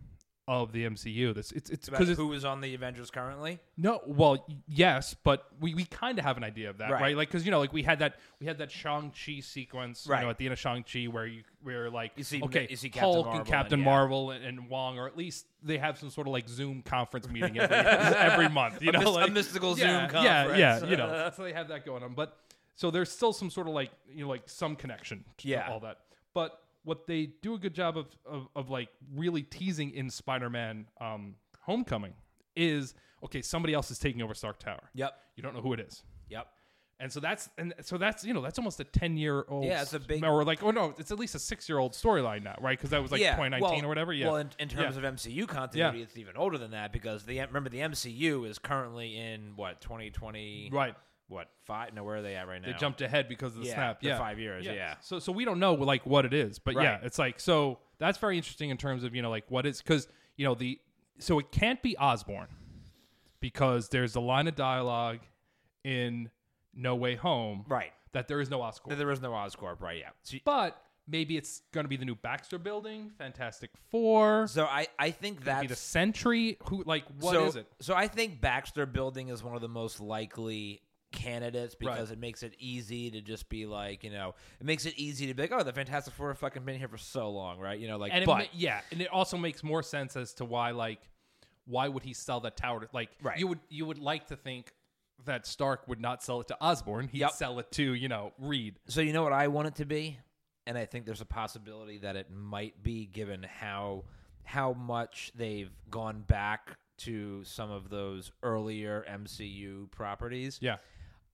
of 0.48 0.70
the 0.72 0.84
MCU. 0.84 1.34
That's 1.34 1.50
it's 1.52 1.70
it's 1.70 1.88
because 1.88 2.16
who 2.16 2.32
is 2.32 2.44
on 2.44 2.60
the 2.60 2.74
Avengers 2.74 3.10
currently? 3.10 3.58
no, 3.76 4.00
well, 4.06 4.44
y- 4.48 4.56
yes, 4.68 5.14
but 5.24 5.46
we, 5.60 5.74
we 5.74 5.84
kind 5.86 6.18
of 6.20 6.24
have 6.24 6.36
an 6.36 6.44
idea 6.44 6.70
of 6.70 6.78
that, 6.78 6.90
right? 6.92 7.00
Right. 7.02 7.16
Like, 7.16 7.28
because 7.28 7.44
you 7.44 7.50
know, 7.50 7.58
like 7.58 7.72
we 7.72 7.82
had 7.82 7.98
that 7.98 8.14
we 8.40 8.46
had 8.46 8.58
that 8.58 8.70
Shang 8.70 9.10
Chi 9.12 9.40
sequence, 9.40 10.06
you 10.06 10.12
Right. 10.12 10.22
know, 10.22 10.30
at 10.30 10.38
the 10.38 10.46
end 10.46 10.52
of 10.52 10.58
Shang 10.58 10.84
Chi 10.84 11.04
where 11.06 11.26
you 11.26 11.42
where 11.62 11.90
like 11.90 12.12
You 12.16 12.22
see- 12.24 12.42
okay, 12.42 12.68
you 12.70 12.76
see 12.76 12.90
Captain 12.90 13.12
Hulk 13.12 13.26
Marvel 13.26 13.40
and 13.40 13.48
Captain 13.48 13.74
and- 13.80 13.82
yeah. 13.86 13.90
Marvel 13.92 14.30
and, 14.30 14.44
and 14.44 14.68
Wong, 14.68 14.98
or 14.98 15.08
at 15.08 15.16
least 15.16 15.46
they 15.62 15.78
have 15.78 15.98
some 15.98 16.10
sort 16.10 16.28
of 16.28 16.32
like 16.32 16.48
Zoom 16.48 16.82
conference 16.82 17.28
meeting 17.28 17.58
every, 17.58 17.76
every 17.76 18.48
month, 18.48 18.80
you 18.82 18.90
A 18.90 18.92
know, 18.92 18.98
mys- 19.00 19.06
a 19.08 19.10
like 19.10 19.32
mystical 19.32 19.70
yeah, 19.76 20.08
Zoom 20.08 20.22
yeah, 20.22 20.22
yeah, 20.56 20.70
conference. 20.78 20.90
you 20.90 20.96
know, 20.96 21.30
so 21.36 21.42
they 21.42 21.52
have 21.54 21.68
that 21.68 21.84
going 21.84 22.04
on, 22.04 22.14
but 22.14 22.36
so 22.76 22.90
there's 22.92 23.10
still 23.10 23.32
some 23.32 23.50
sort 23.50 23.66
of 23.66 23.74
like 23.74 23.90
you 24.12 24.22
know 24.24 24.28
like 24.30 24.42
some 24.48 24.76
connection 24.76 25.24
to 25.38 25.48
Yeah. 25.48 25.68
all 25.70 25.80
that, 25.80 25.98
but 26.34 26.62
what 26.86 27.06
they 27.08 27.26
do 27.42 27.54
a 27.54 27.58
good 27.58 27.74
job 27.74 27.98
of, 27.98 28.06
of, 28.24 28.48
of 28.54 28.70
like 28.70 28.88
really 29.14 29.42
teasing 29.42 29.90
in 29.92 30.08
Spider-Man 30.08 30.86
um, 31.00 31.34
Homecoming 31.62 32.14
is 32.54 32.94
okay, 33.24 33.42
somebody 33.42 33.74
else 33.74 33.90
is 33.90 33.98
taking 33.98 34.22
over 34.22 34.34
Stark 34.34 34.60
Tower. 34.60 34.88
Yep. 34.94 35.12
You 35.34 35.42
don't 35.42 35.52
know 35.54 35.60
who 35.60 35.72
it 35.72 35.80
is. 35.80 36.04
Yep. 36.28 36.46
And 37.00 37.12
so 37.12 37.18
that's 37.20 37.50
and 37.58 37.74
so 37.82 37.98
that's 37.98 38.24
you 38.24 38.32
know 38.32 38.40
that's 38.40 38.56
almost 38.58 38.78
a 38.80 38.84
ten 38.84 39.16
year 39.16 39.44
old 39.48 39.64
Yeah, 39.66 39.82
it's 39.82 39.92
a 39.94 39.98
big- 40.00 40.24
or 40.24 40.44
like 40.44 40.62
oh 40.62 40.70
no 40.70 40.94
it's 40.96 41.10
at 41.10 41.18
least 41.18 41.34
a 41.34 41.38
six 41.38 41.68
year 41.68 41.78
old 41.78 41.92
storyline 41.92 42.42
now 42.44 42.54
right 42.60 42.78
because 42.78 42.90
that 42.90 43.02
was 43.02 43.10
like 43.12 43.20
yeah, 43.20 43.32
2019 43.32 43.60
well, 43.78 43.84
or 43.84 43.88
whatever 43.88 44.12
yeah 44.14 44.26
Well, 44.26 44.36
in, 44.36 44.50
in 44.58 44.68
terms 44.68 44.96
Yeah. 44.96 45.06
of 45.06 45.14
MCU 45.14 45.46
continuity, 45.46 45.98
Yeah. 45.98 46.04
it's 46.04 46.16
even 46.16 46.36
older 46.38 46.56
than 46.56 46.70
that 46.70 46.92
because 46.92 47.24
the 47.24 47.38
remember 47.40 47.68
the 47.68 47.80
MCU 47.80 48.48
is 48.48 48.58
currently 48.58 49.14
in 49.14 49.52
what 49.56 49.80
2020 49.82 50.70
right 50.72 50.94
what 51.28 51.48
five? 51.64 51.92
No, 51.94 52.04
where 52.04 52.16
are 52.16 52.22
they 52.22 52.36
at 52.36 52.46
right 52.48 52.60
now? 52.60 52.72
they 52.72 52.78
jumped 52.78 53.00
ahead 53.00 53.28
because 53.28 53.54
of 53.56 53.62
the 53.62 53.68
Yeah, 53.68 53.74
snap 53.74 54.00
the 54.00 54.08
yeah 54.08 54.18
five 54.18 54.38
years, 54.38 54.64
yeah. 54.64 54.94
so 55.00 55.18
so 55.18 55.32
we 55.32 55.44
don't 55.44 55.58
know 55.58 55.74
like 55.74 56.06
what 56.06 56.24
it 56.24 56.32
is 56.34 56.58
but 56.58 56.74
yeah 56.74 56.98
it's 57.02 57.18
like 57.18 57.40
so 57.40 57.78
that's 57.98 58.18
very 58.18 58.36
interesting 58.36 58.70
in 58.70 58.76
terms 58.76 59.04
of 59.04 59.14
you 59.14 59.22
know 59.22 59.30
like 59.30 59.44
what 59.50 59.66
is 59.66 59.82
because 59.82 60.08
you 60.36 60.44
know 60.44 60.54
the 60.54 60.78
so 61.18 61.38
it 61.38 61.50
can't 61.50 61.82
be 61.82 61.96
Osborn 61.96 62.48
because 63.40 63.88
there's 63.88 64.14
a 64.14 64.20
line 64.20 64.48
of 64.48 64.54
dialogue 64.54 65.20
in 65.84 66.30
No 66.74 66.94
Way 66.94 67.14
Home 67.16 67.64
right. 67.68 67.92
that 68.12 68.28
there 68.28 68.40
is 68.40 68.50
no 68.50 68.60
Oscorp 68.60 68.88
That 68.88 68.98
There 68.98 69.10
is 69.10 69.20
no 69.20 69.30
Oscorp, 69.30 69.80
right? 69.80 69.98
Yeah. 69.98 70.10
So, 70.22 70.38
but 70.44 70.80
maybe 71.08 71.36
it's 71.36 71.62
going 71.72 71.84
to 71.84 71.88
be 71.88 71.96
the 71.96 72.04
new 72.04 72.16
Baxter 72.16 72.58
building 72.58 73.12
Fantastic 73.18 73.70
Four 73.90 74.46
so 74.48 74.64
I 74.64 74.88
I 74.98 75.10
think 75.10 75.44
be 75.44 75.66
the 75.66 75.76
Sentry. 75.76 76.58
Who 76.68 76.82
like 76.84 77.04
what 77.20 77.34
so, 77.34 77.46
is 77.46 77.56
it? 77.56 77.66
So 77.80 77.94
I 77.94 78.08
think 78.08 78.40
Baxter 78.40 78.86
Building 78.86 79.28
is 79.28 79.42
one 79.42 79.54
of 79.54 79.62
the 79.62 79.68
most 79.68 80.00
likely 80.00 80.82
candidates 81.12 81.74
because 81.74 82.08
Right. 82.10 82.16
it 82.16 82.20
makes 82.20 82.42
it 82.42 82.54
easy 82.58 83.10
to 83.10 83.20
just 83.20 83.48
be 83.48 83.66
like, 83.66 84.04
you 84.04 84.10
know, 84.10 84.34
it 84.60 84.66
makes 84.66 84.86
it 84.86 84.94
easy 84.96 85.26
to 85.26 85.34
be 85.34 85.42
like, 85.42 85.52
oh, 85.52 85.62
the 85.62 85.72
Fantastic 85.72 86.14
Four 86.14 86.28
have 86.28 86.38
fucking 86.38 86.64
been 86.64 86.78
here 86.78 86.88
for 86.88 86.98
so 86.98 87.30
long, 87.30 87.58
right? 87.58 87.78
You 87.78 87.88
know, 87.88 87.96
like, 87.96 88.12
And 88.14 88.26
but 88.26 88.38
ma- 88.38 88.44
yeah, 88.52 88.80
and 88.90 89.00
it 89.00 89.08
also 89.08 89.36
makes 89.36 89.62
more 89.62 89.82
sense 89.82 90.16
as 90.16 90.34
to 90.34 90.44
why 90.44 90.70
like 90.72 91.00
why 91.64 91.88
would 91.88 92.04
he 92.04 92.12
sell 92.12 92.38
that 92.40 92.56
tower? 92.56 92.80
To, 92.80 92.88
like 92.92 93.10
Right. 93.22 93.38
you 93.38 93.48
would 93.48 93.60
you 93.68 93.86
would 93.86 93.98
like 93.98 94.26
to 94.28 94.36
think 94.36 94.72
that 95.24 95.46
Stark 95.46 95.88
would 95.88 96.00
not 96.00 96.22
sell 96.22 96.40
it 96.40 96.48
to 96.48 96.56
Osborn. 96.60 97.08
He'd 97.08 97.20
Yep. 97.20 97.30
sell 97.32 97.58
it 97.58 97.72
to 97.72 97.94
you 97.94 98.08
know 98.08 98.32
Reed. 98.38 98.78
So 98.86 99.00
you 99.00 99.12
know 99.12 99.22
what 99.24 99.32
I 99.32 99.48
want 99.48 99.68
it 99.68 99.74
to 99.76 99.84
be, 99.84 100.18
and 100.66 100.76
I 100.78 100.84
think 100.84 101.06
there's 101.06 101.20
a 101.22 101.24
possibility 101.26 101.98
that 101.98 102.14
it 102.16 102.30
might 102.30 102.82
be 102.82 103.06
given 103.06 103.42
how 103.42 104.04
how 104.44 104.74
much 104.74 105.32
they've 105.34 105.72
gone 105.90 106.22
back 106.22 106.76
to 106.98 107.42
some 107.44 107.70
of 107.70 107.90
those 107.90 108.30
earlier 108.44 109.04
MCU 109.08 109.90
properties. 109.90 110.58
Yeah. 110.62 110.76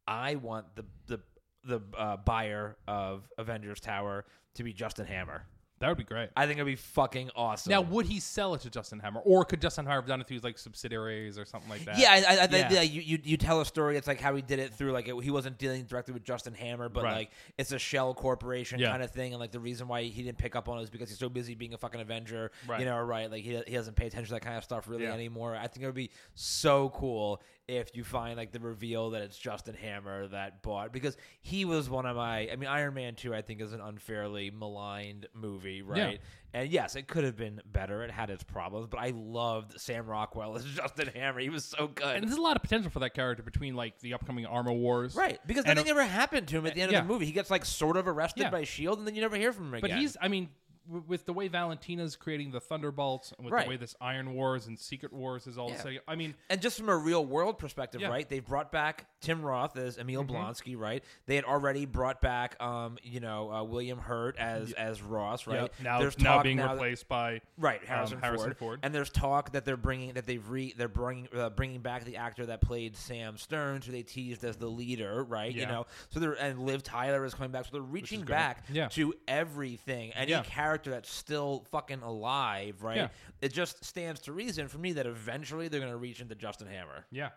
I 0.06 0.36
want 0.36 0.66
the 0.76 0.84
the 1.06 1.20
the 1.64 1.80
uh, 1.96 2.16
buyer 2.16 2.76
of 2.88 3.28
Avengers 3.38 3.80
Tower 3.80 4.24
to 4.54 4.62
be 4.64 4.72
Justin 4.72 5.06
Hammer. 5.06 5.46
That 5.78 5.88
would 5.88 5.98
be 5.98 6.04
great. 6.04 6.30
I 6.36 6.46
think 6.46 6.58
it'd 6.58 6.66
be 6.66 6.76
fucking 6.76 7.30
awesome. 7.34 7.72
Now, 7.72 7.80
would 7.80 8.06
he 8.06 8.20
sell 8.20 8.54
it 8.54 8.60
to 8.60 8.70
Justin 8.70 9.00
Hammer, 9.00 9.18
or 9.24 9.44
could 9.44 9.60
Justin 9.60 9.84
Hammer 9.84 9.96
have 10.00 10.06
done 10.06 10.20
it 10.20 10.28
through 10.28 10.38
like 10.38 10.56
subsidiaries 10.56 11.36
or 11.38 11.44
something 11.44 11.68
like 11.68 11.84
that? 11.86 11.98
Yeah, 11.98 12.12
I, 12.12 12.16
I, 12.18 12.42
I 12.42 12.46
think 12.46 12.70
Yeah. 12.70 12.76
yeah, 12.76 12.82
you, 12.82 13.00
you 13.00 13.18
you 13.24 13.36
tell 13.36 13.60
a 13.60 13.64
story. 13.66 13.96
It's 13.96 14.06
like 14.06 14.20
how 14.20 14.32
he 14.36 14.42
did 14.42 14.60
it 14.60 14.72
through 14.74 14.92
like 14.92 15.08
it, 15.08 15.20
he 15.24 15.32
wasn't 15.32 15.58
dealing 15.58 15.82
directly 15.84 16.14
with 16.14 16.22
Justin 16.22 16.54
Hammer, 16.54 16.88
but 16.88 17.02
Right. 17.02 17.16
like 17.16 17.30
it's 17.58 17.72
a 17.72 17.80
shell 17.80 18.14
corporation 18.14 18.78
Yeah. 18.78 18.90
kind 18.92 19.02
of 19.02 19.10
thing. 19.10 19.32
And 19.32 19.40
like 19.40 19.50
the 19.50 19.58
reason 19.58 19.88
why 19.88 20.02
he 20.04 20.22
didn't 20.22 20.38
pick 20.38 20.54
up 20.54 20.68
on 20.68 20.78
it 20.78 20.82
is 20.82 20.90
because 20.90 21.08
he's 21.08 21.18
so 21.18 21.28
busy 21.28 21.56
being 21.56 21.74
a 21.74 21.78
fucking 21.78 22.00
Avenger. 22.00 22.52
Right. 22.68 22.78
You 22.78 22.86
know, 22.86 23.00
right? 23.00 23.28
Like 23.28 23.42
he, 23.42 23.60
he 23.66 23.74
doesn't 23.74 23.96
pay 23.96 24.06
attention 24.06 24.26
to 24.28 24.34
that 24.34 24.42
kind 24.42 24.56
of 24.56 24.62
stuff 24.62 24.86
really 24.88 25.04
Yeah. 25.04 25.14
anymore. 25.14 25.56
I 25.56 25.66
think 25.66 25.82
it 25.82 25.86
would 25.86 25.96
be 25.96 26.10
so 26.34 26.90
cool 26.90 27.42
if 27.78 27.94
you 27.94 28.04
find 28.04 28.36
like 28.36 28.52
the 28.52 28.60
reveal 28.60 29.10
that 29.10 29.22
it's 29.22 29.38
Justin 29.38 29.74
Hammer 29.74 30.28
that 30.28 30.62
bought 30.62 30.92
because 30.92 31.16
he 31.40 31.64
was 31.64 31.88
one 31.90 32.06
of 32.06 32.16
my. 32.16 32.48
I 32.50 32.56
mean, 32.56 32.68
Iron 32.68 32.94
Man 32.94 33.14
Two 33.14 33.34
I 33.34 33.42
think 33.42 33.60
is 33.60 33.72
an 33.72 33.80
unfairly 33.80 34.50
maligned 34.50 35.26
movie, 35.34 35.82
right? 35.82 36.20
And 36.54 36.68
yes, 36.68 36.96
it 36.96 37.08
could 37.08 37.24
have 37.24 37.34
been 37.36 37.62
better. 37.64 38.02
It 38.04 38.10
had 38.10 38.28
its 38.28 38.42
problems, 38.44 38.86
but 38.90 38.98
I 39.00 39.12
loved 39.16 39.80
Sam 39.80 40.04
Rockwell 40.06 40.54
as 40.56 40.64
Justin 40.76 41.08
Hammer. 41.14 41.40
He 41.40 41.48
was 41.48 41.64
so 41.64 41.86
good. 41.88 42.16
and 42.16 42.28
there's 42.28 42.36
a 42.36 42.42
lot 42.42 42.56
of 42.56 42.62
potential 42.62 42.90
for 42.90 42.98
that 42.98 43.14
character 43.14 43.42
between 43.42 43.74
like 43.74 43.98
the 44.00 44.12
upcoming 44.12 44.44
Armor 44.44 44.72
Wars, 44.72 45.14
Right, 45.16 45.38
because 45.46 45.64
nothing 45.64 45.88
ever 45.88 46.04
happened 46.04 46.48
to 46.48 46.58
him 46.58 46.66
at 46.66 46.74
the 46.74 46.80
eh, 46.80 46.82
end 46.82 46.92
Yeah. 46.92 46.98
of 47.00 47.08
the 47.08 47.12
movie. 47.14 47.24
He 47.24 47.32
gets 47.32 47.50
like 47.50 47.64
sort 47.64 47.96
of 47.96 48.06
arrested 48.06 48.42
Yeah. 48.42 48.50
by 48.50 48.64
Shield, 48.64 48.98
and 48.98 49.06
then 49.08 49.14
you 49.14 49.22
never 49.22 49.36
hear 49.36 49.52
from 49.54 49.68
him 49.68 49.74
again. 49.74 49.90
But 49.90 49.98
he's, 49.98 50.14
I 50.20 50.28
mean, 50.28 50.50
w- 50.86 51.04
with 51.06 51.24
the 51.26 51.32
way 51.32 51.48
Valentina's 51.48 52.16
creating 52.16 52.50
the 52.50 52.60
Thunderbolts, 52.60 53.32
and 53.36 53.44
with 53.44 53.52
Right. 53.52 53.64
the 53.64 53.70
way 53.70 53.76
this 53.76 53.94
Iron 54.00 54.34
Wars 54.34 54.66
and 54.66 54.78
Secret 54.78 55.12
Wars 55.12 55.46
is 55.46 55.58
all 55.58 55.70
Yeah. 55.70 55.76
setting, 55.76 55.98
I 56.08 56.14
mean, 56.16 56.34
and 56.50 56.60
just 56.60 56.78
from 56.78 56.88
a 56.88 56.96
real 56.96 57.24
world 57.24 57.58
perspective, 57.58 58.00
Yeah. 58.00 58.08
right? 58.08 58.28
They've 58.28 58.44
brought 58.44 58.72
back 58.72 59.06
Tim 59.20 59.42
Roth 59.42 59.76
as 59.76 59.98
Emil 59.98 60.24
Mm-hmm. 60.24 60.34
Blonsky, 60.34 60.76
right? 60.78 61.04
They 61.26 61.36
had 61.36 61.44
already 61.44 61.86
brought 61.86 62.20
back, 62.20 62.60
um, 62.60 62.98
you 63.02 63.20
know, 63.20 63.52
uh, 63.52 63.62
William 63.62 63.98
Hurt 63.98 64.36
as 64.38 64.72
as 64.72 65.00
Ross, 65.02 65.46
right? 65.46 65.70
yeah, 65.78 65.82
now 65.84 65.98
There's 66.00 66.18
now 66.18 66.34
talk 66.34 66.42
being 66.44 66.56
that- 66.58 66.72
replaced 66.72 67.08
by 67.08 67.40
Right, 67.56 67.84
Harrison, 67.84 68.16
um, 68.16 68.22
Harrison 68.22 68.48
Ford. 68.50 68.58
Ford. 68.58 68.80
And 68.82 68.94
there's 68.94 69.10
talk 69.10 69.52
that 69.52 69.64
they're 69.64 69.76
bringing 69.76 70.14
that 70.14 70.26
they've 70.26 70.46
re 70.48 70.72
they're 70.76 70.88
bringing 70.88 71.28
uh, 71.34 71.50
bringing 71.50 71.80
back 71.80 72.04
the 72.04 72.16
actor 72.16 72.46
that 72.46 72.60
played 72.60 72.96
Sam 72.96 73.36
Sterns, 73.36 73.86
who 73.86 73.92
they 73.92 74.02
teased 74.02 74.42
as 74.44 74.56
the 74.56 74.66
leader, 74.68 75.22
right? 75.24 75.52
You 75.54 75.62
Yeah. 75.62 75.70
know, 75.70 75.86
so 76.10 76.18
they're 76.20 76.32
and 76.32 76.66
Liv 76.66 76.82
Tyler 76.82 77.24
is 77.24 77.34
coming 77.34 77.52
back, 77.52 77.64
so 77.66 77.70
they're 77.72 77.80
reaching 77.82 78.20
great. 78.20 78.28
back 78.36 78.64
Yeah. 78.68 78.88
to 78.88 79.14
everything, 79.28 80.12
any 80.14 80.32
Yeah. 80.32 80.42
character 80.42 80.71
that's 80.78 81.10
still 81.10 81.64
fucking 81.70 82.02
alive, 82.02 82.82
right? 82.82 82.96
Yeah. 82.96 83.08
It 83.40 83.52
just 83.52 83.84
stands 83.84 84.20
to 84.22 84.32
reason 84.32 84.68
for 84.68 84.78
me 84.78 84.92
that 84.94 85.06
eventually 85.06 85.68
they're 85.68 85.80
going 85.80 85.92
to 85.92 85.98
reach 85.98 86.20
into 86.20 86.34
Justin 86.34 86.66
Hammer. 86.68 87.04
Yeah, 87.10 87.30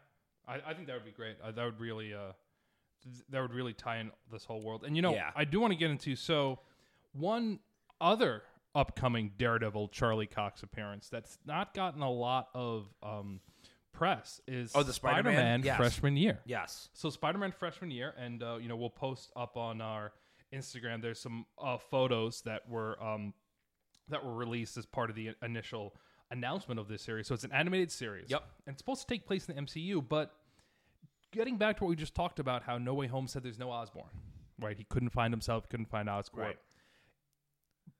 I, 0.47 0.55
I 0.67 0.73
think 0.73 0.87
that 0.87 0.93
would 0.93 1.05
be 1.05 1.11
great. 1.11 1.37
Uh, 1.43 1.51
that 1.51 1.63
would 1.65 1.79
really, 1.79 2.13
uh, 2.13 2.31
th- 3.03 3.23
that 3.29 3.41
would 3.41 3.53
really 3.53 3.73
tie 3.73 3.97
in 3.97 4.11
this 4.31 4.45
whole 4.45 4.61
world. 4.61 4.83
And 4.85 4.95
you 4.95 5.01
know, 5.01 5.13
Yeah. 5.13 5.31
I 5.35 5.45
do 5.45 5.59
want 5.59 5.71
to 5.73 5.77
get 5.77 5.91
into 5.91 6.15
so 6.15 6.59
one 7.13 7.59
other 8.01 8.43
upcoming 8.73 9.31
Daredevil 9.37 9.87
Charlie 9.89 10.27
Cox 10.27 10.61
appearance 10.63 11.07
that's 11.09 11.37
not 11.45 11.73
gotten 11.73 12.01
a 12.01 12.11
lot 12.11 12.49
of 12.53 12.87
um, 13.01 13.39
press 13.93 14.41
is 14.47 14.71
Oh, 14.75 14.83
the 14.83 14.91
Spider-Man? 14.91 15.33
Spider-Man 15.33 15.63
Yes. 15.63 15.77
freshman 15.77 16.17
year. 16.17 16.39
Yes. 16.45 16.89
So 16.93 17.09
Spider-Man 17.09 17.53
freshman 17.53 17.89
year, 17.91 18.13
and 18.19 18.43
uh, 18.43 18.57
you 18.59 18.67
know 18.67 18.75
we'll 18.75 18.89
post 18.89 19.31
up 19.35 19.55
on 19.55 19.79
our 19.79 20.11
Instagram. 20.53 21.01
There's 21.01 21.19
some 21.19 21.45
uh, 21.61 21.77
photos 21.77 22.41
that 22.41 22.67
were 22.69 23.01
um, 23.03 23.33
that 24.09 24.23
were 24.23 24.33
released 24.33 24.77
as 24.77 24.85
part 24.85 25.09
of 25.09 25.15
the 25.15 25.31
initial 25.41 25.95
announcement 26.31 26.79
of 26.79 26.87
this 26.87 27.01
series. 27.01 27.27
So 27.27 27.33
it's 27.33 27.43
an 27.43 27.51
animated 27.51 27.91
series. 27.91 28.29
Yep. 28.29 28.43
And 28.65 28.73
it's 28.73 28.81
supposed 28.81 29.01
to 29.01 29.07
take 29.07 29.25
place 29.25 29.47
in 29.47 29.55
the 29.55 29.61
MCU, 29.61 30.07
but 30.07 30.33
getting 31.31 31.57
back 31.57 31.77
to 31.77 31.83
what 31.83 31.89
we 31.89 31.95
just 31.95 32.15
talked 32.15 32.39
about, 32.39 32.63
how 32.63 32.77
No 32.77 32.93
Way 32.93 33.07
Home 33.07 33.27
said 33.27 33.43
there's 33.43 33.59
no 33.59 33.69
Osborn, 33.69 34.09
right? 34.59 34.77
He 34.77 34.85
couldn't 34.85 35.09
find 35.09 35.33
himself, 35.33 35.69
couldn't 35.69 35.89
find 35.89 36.07
Oscorp. 36.07 36.37
Right. 36.37 36.57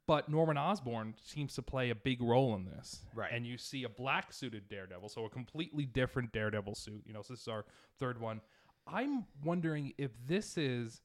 But 0.08 0.30
Norman 0.30 0.58
Osborn 0.58 1.16
seems 1.24 1.56
to 1.56 1.64
play 1.64 1.90
a 1.90 1.96
big 1.96 2.22
role 2.22 2.56
in 2.56 2.66
this. 2.66 3.02
Right. 3.16 3.32
And 3.34 3.46
you 3.46 3.58
see 3.58 3.84
a 3.84 3.90
black 3.90 4.32
suited 4.32 4.70
Daredevil, 4.70 5.10
so 5.10 5.26
a 5.26 5.30
completely 5.30 5.86
different 5.86 6.32
Daredevil 6.32 6.76
suit. 6.76 7.02
You 7.08 7.14
know, 7.14 7.24
so 7.24 7.34
this 7.34 7.42
is 7.42 7.48
our 7.48 7.66
third 8.00 8.22
one. 8.22 8.42
I'm 8.88 9.26
wondering 9.44 9.94
if 9.98 10.12
this 10.28 10.60
is 10.60 11.02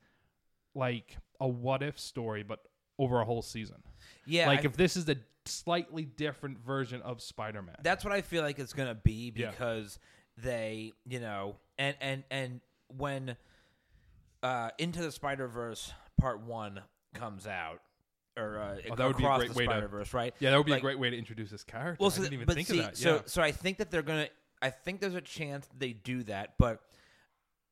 like 0.75 1.17
a 1.41 1.49
what 1.49 1.83
if 1.83 1.99
story, 1.99 2.43
but 2.43 2.61
over 2.99 3.21
a 3.21 3.25
whole 3.25 3.43
season. 3.43 3.83
Yeah. 4.27 4.47
like 4.47 4.61
I- 4.61 4.65
if 4.65 4.77
this 4.77 4.97
is 4.97 5.09
a 5.09 5.17
slightly 5.47 6.05
different 6.05 6.59
version 6.59 7.01
of 7.03 7.21
Spider 7.23 7.63
Man. 7.63 7.77
that's 7.83 8.05
what 8.05 8.13
I 8.13 8.21
feel 8.21 8.43
like 8.43 8.59
it's 8.59 8.73
gonna 8.75 8.95
be 8.95 9.33
Yeah. 9.35 9.51
because 9.51 9.99
they, 10.37 10.93
you 11.07 11.19
know, 11.21 11.57
and 11.79 11.97
and 12.01 12.25
and 12.31 12.61
when 12.89 13.37
uh 14.43 14.71
Into 14.79 15.01
the 15.03 15.13
Spider 15.13 15.49
Verse 15.49 15.93
Part 16.19 16.41
One 16.43 16.81
comes 17.15 17.47
out, 17.47 17.81
or 18.37 18.59
uh, 18.59 18.77
Oh, 18.91 18.95
that 18.97 19.07
would 19.07 19.17
be 19.17 19.25
a 19.25 19.37
great 19.37 19.55
way 19.55 19.65
to- 19.65 19.71
Spider 19.71 19.89
Verse, 19.89 20.15
right? 20.15 20.35
yeah, 20.39 20.51
that 20.51 20.57
would 20.57 20.67
be 20.67 20.73
Like- 20.73 20.81
a 20.81 20.83
great 20.83 20.99
way 20.99 21.11
to 21.11 21.17
introduce 21.17 21.51
this 21.51 21.65
character. 21.65 21.97
Well, 22.01 22.11
I 22.11 22.15
so 22.15 22.23
didn't 22.23 22.35
even 22.35 22.55
think 22.55 22.69
see, 22.69 22.79
of 22.81 22.85
that. 22.87 22.97
so 22.97 23.23
so 23.27 23.43
I 23.43 23.53
think 23.53 23.79
that 23.79 23.91
they're 23.91 24.03
gonna. 24.03 24.29
I 24.63 24.69
think 24.71 25.01
there's 25.01 25.15
a 25.15 25.21
chance 25.23 25.67
they 25.77 25.95
do 25.95 26.23
that, 26.25 26.55
but 26.59 26.81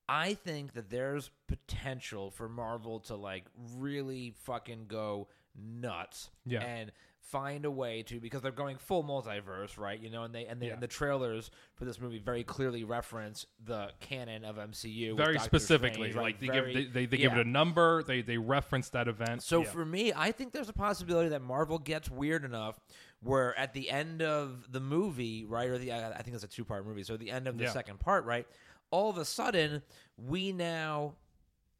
I 0.09 0.35
think 0.35 0.73
that 0.75 0.91
there's 0.91 1.31
potential 1.49 2.31
for 2.31 2.49
Marvel 2.49 3.01
to 3.01 3.15
like 3.17 3.45
really 3.77 4.35
fucking 4.45 4.87
go 4.89 5.29
nuts, 5.55 6.31
Yeah. 6.47 6.63
and 6.63 6.93
find 7.21 7.67
a 7.67 7.71
way 7.71 8.03
to 8.05 8.21
because 8.21 8.41
they're 8.41 8.51
going 8.53 8.79
full 8.79 9.05
multiverse, 9.05 9.77
right? 9.77 10.01
You 10.01 10.09
know, 10.09 10.23
and 10.23 10.35
they 10.35 10.47
and, 10.47 10.63
they, 10.63 10.69
Yeah. 10.69 10.75
and 10.75 10.83
the 10.83 10.87
trailers 10.87 11.51
for 11.75 11.85
this 11.85 12.01
movie 12.01 12.19
very 12.19 12.43
clearly 12.43 12.85
reference 12.85 13.45
the 13.63 13.91
canon 14.01 14.45
of 14.47 14.57
MCU 14.57 15.15
very 15.17 15.39
specifically, 15.39 16.11
Strange, 16.11 16.15
like 16.17 16.41
they 16.41 16.47
Very- 16.47 16.73
give 16.73 16.93
they, 16.95 17.01
they, 17.01 17.07
they 17.07 17.17
give 17.19 17.33
it 17.33 17.47
a 17.47 17.49
number. 17.51 18.03
They 18.03 18.23
they 18.23 18.39
reference 18.39 18.89
that 18.91 19.09
event. 19.09 19.43
So 19.43 19.63
Yeah. 19.63 19.69
for 19.71 19.85
me, 19.85 20.13
I 20.15 20.33
think 20.33 20.53
there's 20.53 20.71
a 20.71 20.73
possibility 20.75 21.29
that 21.31 21.43
Marvel 21.43 21.79
gets 21.79 22.09
weird 22.11 22.45
enough 22.45 22.79
where 23.21 23.59
at 23.59 23.73
the 23.75 23.91
end 23.91 24.23
of 24.23 24.71
the 24.73 24.81
movie, 24.81 25.45
right, 25.45 25.69
or 25.69 25.77
the 25.77 25.93
I 25.93 26.13
I 26.13 26.23
think 26.23 26.35
it's 26.35 26.45
a 26.45 26.49
two 26.49 26.65
part 26.65 26.87
movie, 26.87 27.03
so 27.03 27.17
the 27.19 27.31
end 27.33 27.47
of 27.49 27.59
the 27.59 27.65
Yeah. 27.65 27.73
second 27.73 27.99
part, 28.01 28.25
right, 28.25 28.47
all 28.91 29.11
of 29.11 29.19
a 29.19 29.25
sudden 29.25 29.83
we 30.17 30.53
now 30.53 31.15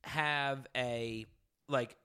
have 0.05 0.67
a 0.77 1.27
like 1.69 1.97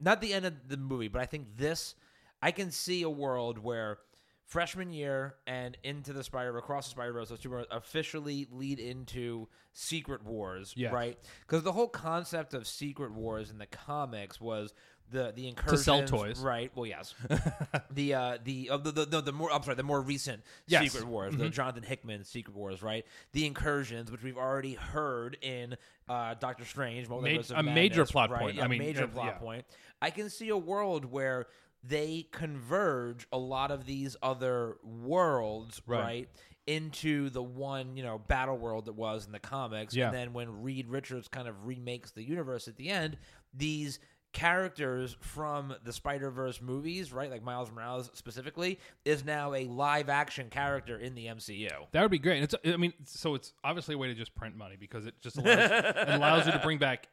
not 0.00 0.20
the 0.20 0.32
end 0.32 0.46
of 0.46 0.54
the 0.68 0.76
movie, 0.76 1.08
but 1.08 1.20
I 1.22 1.26
think 1.26 1.56
this 1.56 1.94
I 2.42 2.50
can 2.50 2.70
see 2.70 3.02
a 3.02 3.10
world 3.10 3.58
where 3.58 3.98
freshman 4.44 4.92
year 4.92 5.36
and 5.46 5.78
into 5.84 6.12
the 6.12 6.24
Spider 6.24 6.56
across 6.58 6.86
the 6.86 6.90
Spider 6.90 7.12
Verse, 7.12 7.28
those 7.28 7.40
two 7.40 7.54
officially 7.70 8.46
lead 8.50 8.78
into 8.80 9.48
Secret 9.72 10.22
Wars, 10.24 10.74
Yes. 10.76 10.92
right? 10.92 11.18
Because 11.46 11.62
the 11.62 11.72
whole 11.72 11.88
concept 11.88 12.52
of 12.52 12.66
Secret 12.66 13.12
Wars 13.12 13.50
in 13.50 13.58
the 13.58 13.66
comics 13.66 14.40
was 14.40 14.74
the 15.12 15.32
the 15.34 15.48
incursions, 15.48 15.84
sell 15.84 16.04
toys. 16.04 16.40
right? 16.40 16.72
Well, 16.74 16.86
yes. 16.86 17.14
the 17.90 18.14
uh, 18.14 18.38
the, 18.42 18.70
uh, 18.70 18.76
the 18.78 18.90
the 18.92 19.04
the 19.04 19.20
the 19.20 19.32
more 19.32 19.52
I'm 19.52 19.62
sorry, 19.62 19.76
the 19.76 19.82
more 19.82 20.00
recent 20.00 20.42
Yes. 20.66 20.82
Secret 20.90 21.06
Wars, 21.06 21.36
the 21.36 21.48
Jonathan 21.48 21.82
Hickman 21.82 22.24
Secret 22.24 22.56
Wars, 22.56 22.82
right? 22.82 23.04
The 23.32 23.46
incursions, 23.46 24.10
which 24.10 24.22
we've 24.22 24.38
already 24.38 24.74
heard 24.74 25.36
in 25.42 25.76
uh, 26.08 26.34
Doctor 26.40 26.64
Strange, 26.64 27.06
of 27.08 27.24
a 27.50 27.62
major 27.62 28.04
plot 28.04 28.30
right? 28.30 28.40
point. 28.40 28.60
I 28.62 28.66
mean, 28.66 28.78
major 28.80 29.06
plot 29.06 29.26
yeah. 29.26 29.38
point. 29.38 29.64
I 30.00 30.10
can 30.10 30.28
see 30.30 30.48
a 30.48 30.56
world 30.58 31.04
where 31.04 31.46
they 31.84 32.26
converge 32.32 33.26
a 33.32 33.38
lot 33.38 33.70
of 33.70 33.86
these 33.86 34.16
other 34.22 34.76
worlds, 34.82 35.82
Right. 35.86 36.00
right? 36.00 36.28
Into 36.66 37.28
the 37.28 37.42
one, 37.42 37.96
you 37.96 38.04
know, 38.04 38.18
battle 38.18 38.56
world 38.56 38.84
that 38.86 38.92
was 38.92 39.26
in 39.26 39.32
the 39.32 39.40
comics. 39.40 39.96
Yeah. 39.96 40.06
And 40.06 40.14
then 40.14 40.32
when 40.32 40.62
Reed 40.62 40.86
Richards 40.88 41.26
kind 41.26 41.48
of 41.48 41.66
remakes 41.66 42.12
the 42.12 42.22
universe 42.22 42.68
at 42.68 42.76
the 42.76 42.88
end, 42.88 43.18
these 43.52 43.98
characters 44.32 45.16
from 45.20 45.74
the 45.84 45.92
Spider 45.92 46.30
Verse 46.30 46.60
movies, 46.60 47.12
right? 47.12 47.30
Like 47.30 47.42
Miles 47.42 47.70
Morales 47.70 48.10
specifically, 48.14 48.78
is 49.04 49.24
now 49.24 49.54
a 49.54 49.64
live 49.66 50.08
action 50.08 50.48
character 50.50 50.96
in 50.98 51.14
the 51.14 51.26
MCU. 51.26 51.68
That 51.92 52.02
would 52.02 52.10
be 52.10 52.18
great. 52.18 52.42
It's, 52.42 52.54
I 52.64 52.76
mean, 52.76 52.92
so 53.04 53.34
it's 53.34 53.52
obviously 53.62 53.94
a 53.94 53.98
way 53.98 54.08
to 54.08 54.14
just 54.14 54.34
print 54.34 54.56
money 54.56 54.76
because 54.78 55.06
it 55.06 55.14
just 55.20 55.36
allows, 55.38 55.70
it 55.70 56.08
allows 56.08 56.46
you 56.46 56.52
to 56.52 56.58
bring 56.60 56.78
back 56.78 57.08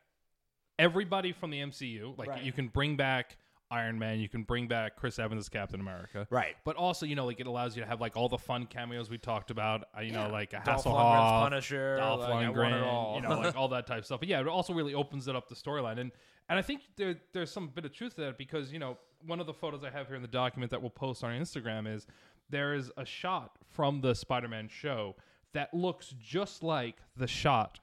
everybody 0.78 1.32
from 1.32 1.52
the 1.52 1.60
MCU. 1.60 2.18
Like 2.18 2.30
Right. 2.30 2.44
you 2.44 2.52
can 2.52 2.68
bring 2.68 2.96
back 2.96 3.38
Iron 3.72 4.00
Man, 4.00 4.20
you 4.20 4.28
can 4.28 4.42
bring 4.44 4.68
back 4.68 4.96
Chris 4.96 5.20
Evans 5.20 5.42
as 5.42 5.50
Captain 5.50 5.80
America, 5.80 6.26
Right. 6.32 6.56
But 6.66 6.76
also, 6.76 7.06
you 7.06 7.16
know, 7.16 7.28
like 7.28 7.40
it 7.40 7.46
allows 7.46 7.76
you 7.76 7.84
to 7.84 7.88
have 7.88 8.02
like 8.02 8.18
all 8.18 8.28
the 8.28 8.38
fun 8.38 8.66
cameos 8.66 9.12
we 9.12 9.20
talked 9.20 9.52
about. 9.52 9.88
Uh, 9.96 10.02
you 10.02 10.12
know, 10.12 10.28
like 10.30 10.54
a 10.54 10.62
Dolph 10.66 10.86
Hasselhoff, 10.86 11.42
Punisher, 11.44 11.98
Dolph 11.98 12.22
like, 12.22 12.48
Lundgren, 12.48 13.16
you 13.16 13.22
know, 13.22 13.40
like 13.40 13.56
all 13.58 13.68
that 13.68 13.86
type 13.86 14.00
of 14.00 14.06
stuff. 14.06 14.22
But 14.22 14.30
yeah, 14.30 14.40
it 14.40 14.48
also 14.48 14.74
really 14.74 14.96
opens 14.96 15.28
it 15.28 15.36
up 15.36 15.50
the 15.50 15.56
storyline, 15.56 16.00
and 16.00 16.12
and 16.50 16.60
I 16.60 16.62
think 16.62 16.82
there 16.98 17.16
there's 17.34 17.52
some 17.52 17.68
bit 17.68 17.86
of 17.86 17.94
truth 17.94 18.16
to 18.16 18.22
that 18.22 18.38
because 18.38 18.74
you 18.74 18.80
know 18.80 18.98
one 19.26 19.40
of 19.40 19.46
the 19.46 19.54
photos 19.54 19.84
I 19.84 19.90
have 19.90 20.08
here 20.08 20.16
in 20.16 20.22
the 20.22 20.28
document 20.28 20.72
that 20.72 20.82
we'll 20.82 20.90
post 20.90 21.24
on 21.24 21.32
Instagram 21.32 21.94
is 21.94 22.08
there 22.50 22.74
is 22.74 22.92
a 22.98 23.06
shot 23.06 23.58
from 23.68 24.02
the 24.02 24.14
Spider-Man 24.14 24.70
show 24.70 25.16
that 25.54 25.74
looks 25.74 26.14
just 26.20 26.64
like 26.64 26.98
the 27.16 27.28
shot 27.28 27.80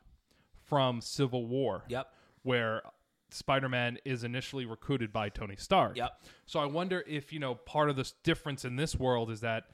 from 0.64 1.00
Civil 1.00 1.46
War. 1.46 1.84
Yep. 1.88 2.08
Where 2.42 2.82
Spider-Man 3.30 3.98
is 4.04 4.24
initially 4.24 4.66
recruited 4.66 5.12
by 5.12 5.28
Tony 5.28 5.56
Stark. 5.56 5.96
Yep. 5.96 6.22
So 6.46 6.60
I 6.60 6.66
wonder 6.66 7.04
if, 7.06 7.32
you 7.32 7.38
know, 7.38 7.54
part 7.54 7.90
of 7.90 7.96
this 7.96 8.12
difference 8.22 8.64
in 8.64 8.76
this 8.76 8.96
world 8.96 9.30
is 9.30 9.40
that 9.40 9.64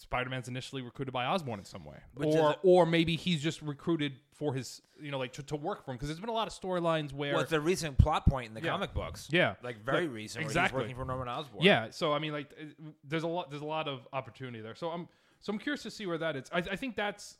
Spider-Man's 0.00 0.48
initially 0.48 0.80
recruited 0.80 1.12
by 1.12 1.26
Osborn 1.26 1.58
in 1.58 1.64
some 1.66 1.84
way. 1.84 1.98
Which 2.14 2.28
or 2.28 2.56
or 2.62 2.86
maybe 2.86 3.16
he's 3.16 3.42
just 3.42 3.60
recruited 3.60 4.14
for 4.32 4.54
his, 4.54 4.80
you 4.98 5.10
know, 5.10 5.18
like 5.18 5.34
to, 5.34 5.42
to 5.42 5.56
work 5.56 5.84
for 5.84 5.90
him 5.90 5.98
because 5.98 6.08
there's 6.08 6.18
been 6.20 6.30
a 6.30 6.32
lot 6.32 6.48
of 6.48 6.54
storylines 6.54 7.12
where 7.12 7.34
Well, 7.34 7.42
it's 7.42 7.52
a 7.52 7.60
recent 7.60 7.98
plot 7.98 8.26
point 8.26 8.48
in 8.48 8.54
the 8.54 8.62
Yeah. 8.62 8.70
comic 8.70 8.94
books. 8.94 9.28
Yeah. 9.30 9.56
Like 9.62 9.84
very 9.84 10.06
Like, 10.06 10.14
recent. 10.14 10.44
Where 10.44 10.48
exactly. 10.50 10.78
He's 10.78 10.82
working 10.84 10.96
for 10.96 11.04
Norman 11.04 11.28
Osborn. 11.28 11.62
Yeah, 11.62 11.90
so 11.90 12.14
I 12.14 12.18
mean, 12.18 12.32
like, 12.32 12.50
uh, 12.58 12.90
there's 13.04 13.22
a 13.24 13.28
lot, 13.28 13.50
there's 13.50 13.60
a 13.62 13.66
lot 13.66 13.86
of 13.88 14.08
opportunity 14.14 14.62
there. 14.62 14.74
So 14.74 14.88
I'm, 14.88 15.06
so 15.40 15.52
I'm 15.52 15.58
curious 15.58 15.82
to 15.82 15.90
see 15.90 16.06
where 16.06 16.18
that 16.18 16.34
is. 16.36 16.48
I, 16.52 16.58
I 16.58 16.76
think 16.76 16.96
that's. 16.96 17.36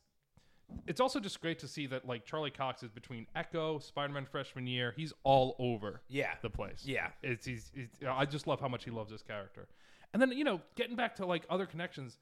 It's 0.86 1.00
also 1.00 1.18
just 1.18 1.40
great 1.40 1.58
to 1.60 1.68
see 1.68 1.86
that 1.88 2.06
like 2.06 2.24
Charlie 2.26 2.50
Cox 2.52 2.82
is 2.84 2.90
between 2.90 3.26
Echo, 3.34 3.78
Spider-Man 3.80 4.26
freshman 4.26 4.66
year. 4.68 4.92
He's 4.96 5.12
all 5.24 5.56
over. 5.58 6.02
Yeah. 6.08 6.34
the 6.42 6.50
place. 6.50 6.82
Yeah. 6.84 7.08
it's 7.22 7.44
he's, 7.44 7.72
he's. 7.74 7.88
I 8.08 8.24
just 8.26 8.46
love 8.46 8.60
how 8.60 8.68
much 8.68 8.84
he 8.84 8.90
loves 8.90 9.10
this 9.10 9.22
character. 9.22 9.66
And 10.12 10.20
then 10.22 10.30
you 10.32 10.44
know, 10.44 10.60
getting 10.76 10.96
back 10.96 11.16
to 11.16 11.26
like 11.26 11.44
other 11.50 11.66
connections, 11.66 12.18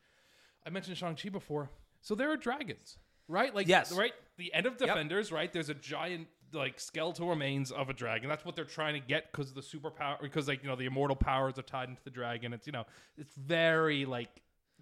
I 0.67 0.71
mentioned 0.71 0.97
Shang 0.97 1.17
Chi 1.17 1.29
before. 1.29 1.71
So 2.01 2.15
there 2.15 2.31
are 2.31 2.37
dragons, 2.37 2.99
right? 3.27 3.55
Like 3.55 3.69
Yes. 3.69 3.93
right. 3.93 4.13
The 4.37 4.53
end 4.55 4.67
of 4.67 4.77
Defenders, 4.77 5.33
right? 5.33 5.53
There's 5.53 5.69
a 5.69 5.75
giant 5.75 6.29
like 6.53 6.81
skeletal 6.81 7.29
remains 7.29 7.71
of 7.71 7.91
a 7.91 7.93
dragon. 7.93 8.29
That's 8.29 8.45
what 8.45 8.57
they're 8.57 8.65
trying 8.65 8.95
to 8.95 9.07
get 9.07 9.31
because 9.31 9.53
the 9.53 9.61
superpower, 9.61 10.21
because 10.21 10.49
like 10.49 10.63
you 10.63 10.69
know 10.69 10.77
the 10.77 10.87
immortal 10.87 11.17
powers 11.17 11.59
are 11.59 11.63
tied 11.63 11.89
into 11.89 12.03
the 12.05 12.11
dragon. 12.11 12.53
It's 12.53 12.67
you 12.67 12.73
know 12.73 12.85
it's 13.17 13.35
very 13.35 14.05
like 14.05 14.31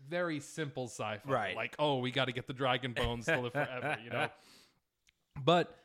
very 0.09 0.41
simple 0.41 0.85
sci-fi. 0.85 1.21
Right. 1.31 1.57
Like 1.57 1.75
oh, 1.79 1.99
we 1.99 2.11
got 2.11 2.27
to 2.27 2.33
get 2.33 2.47
the 2.47 2.53
dragon 2.53 2.93
bones 2.93 3.27
to 3.27 3.41
live 3.41 3.53
forever. 3.53 3.97
You 4.05 4.11
know. 4.11 4.29
But 5.43 5.77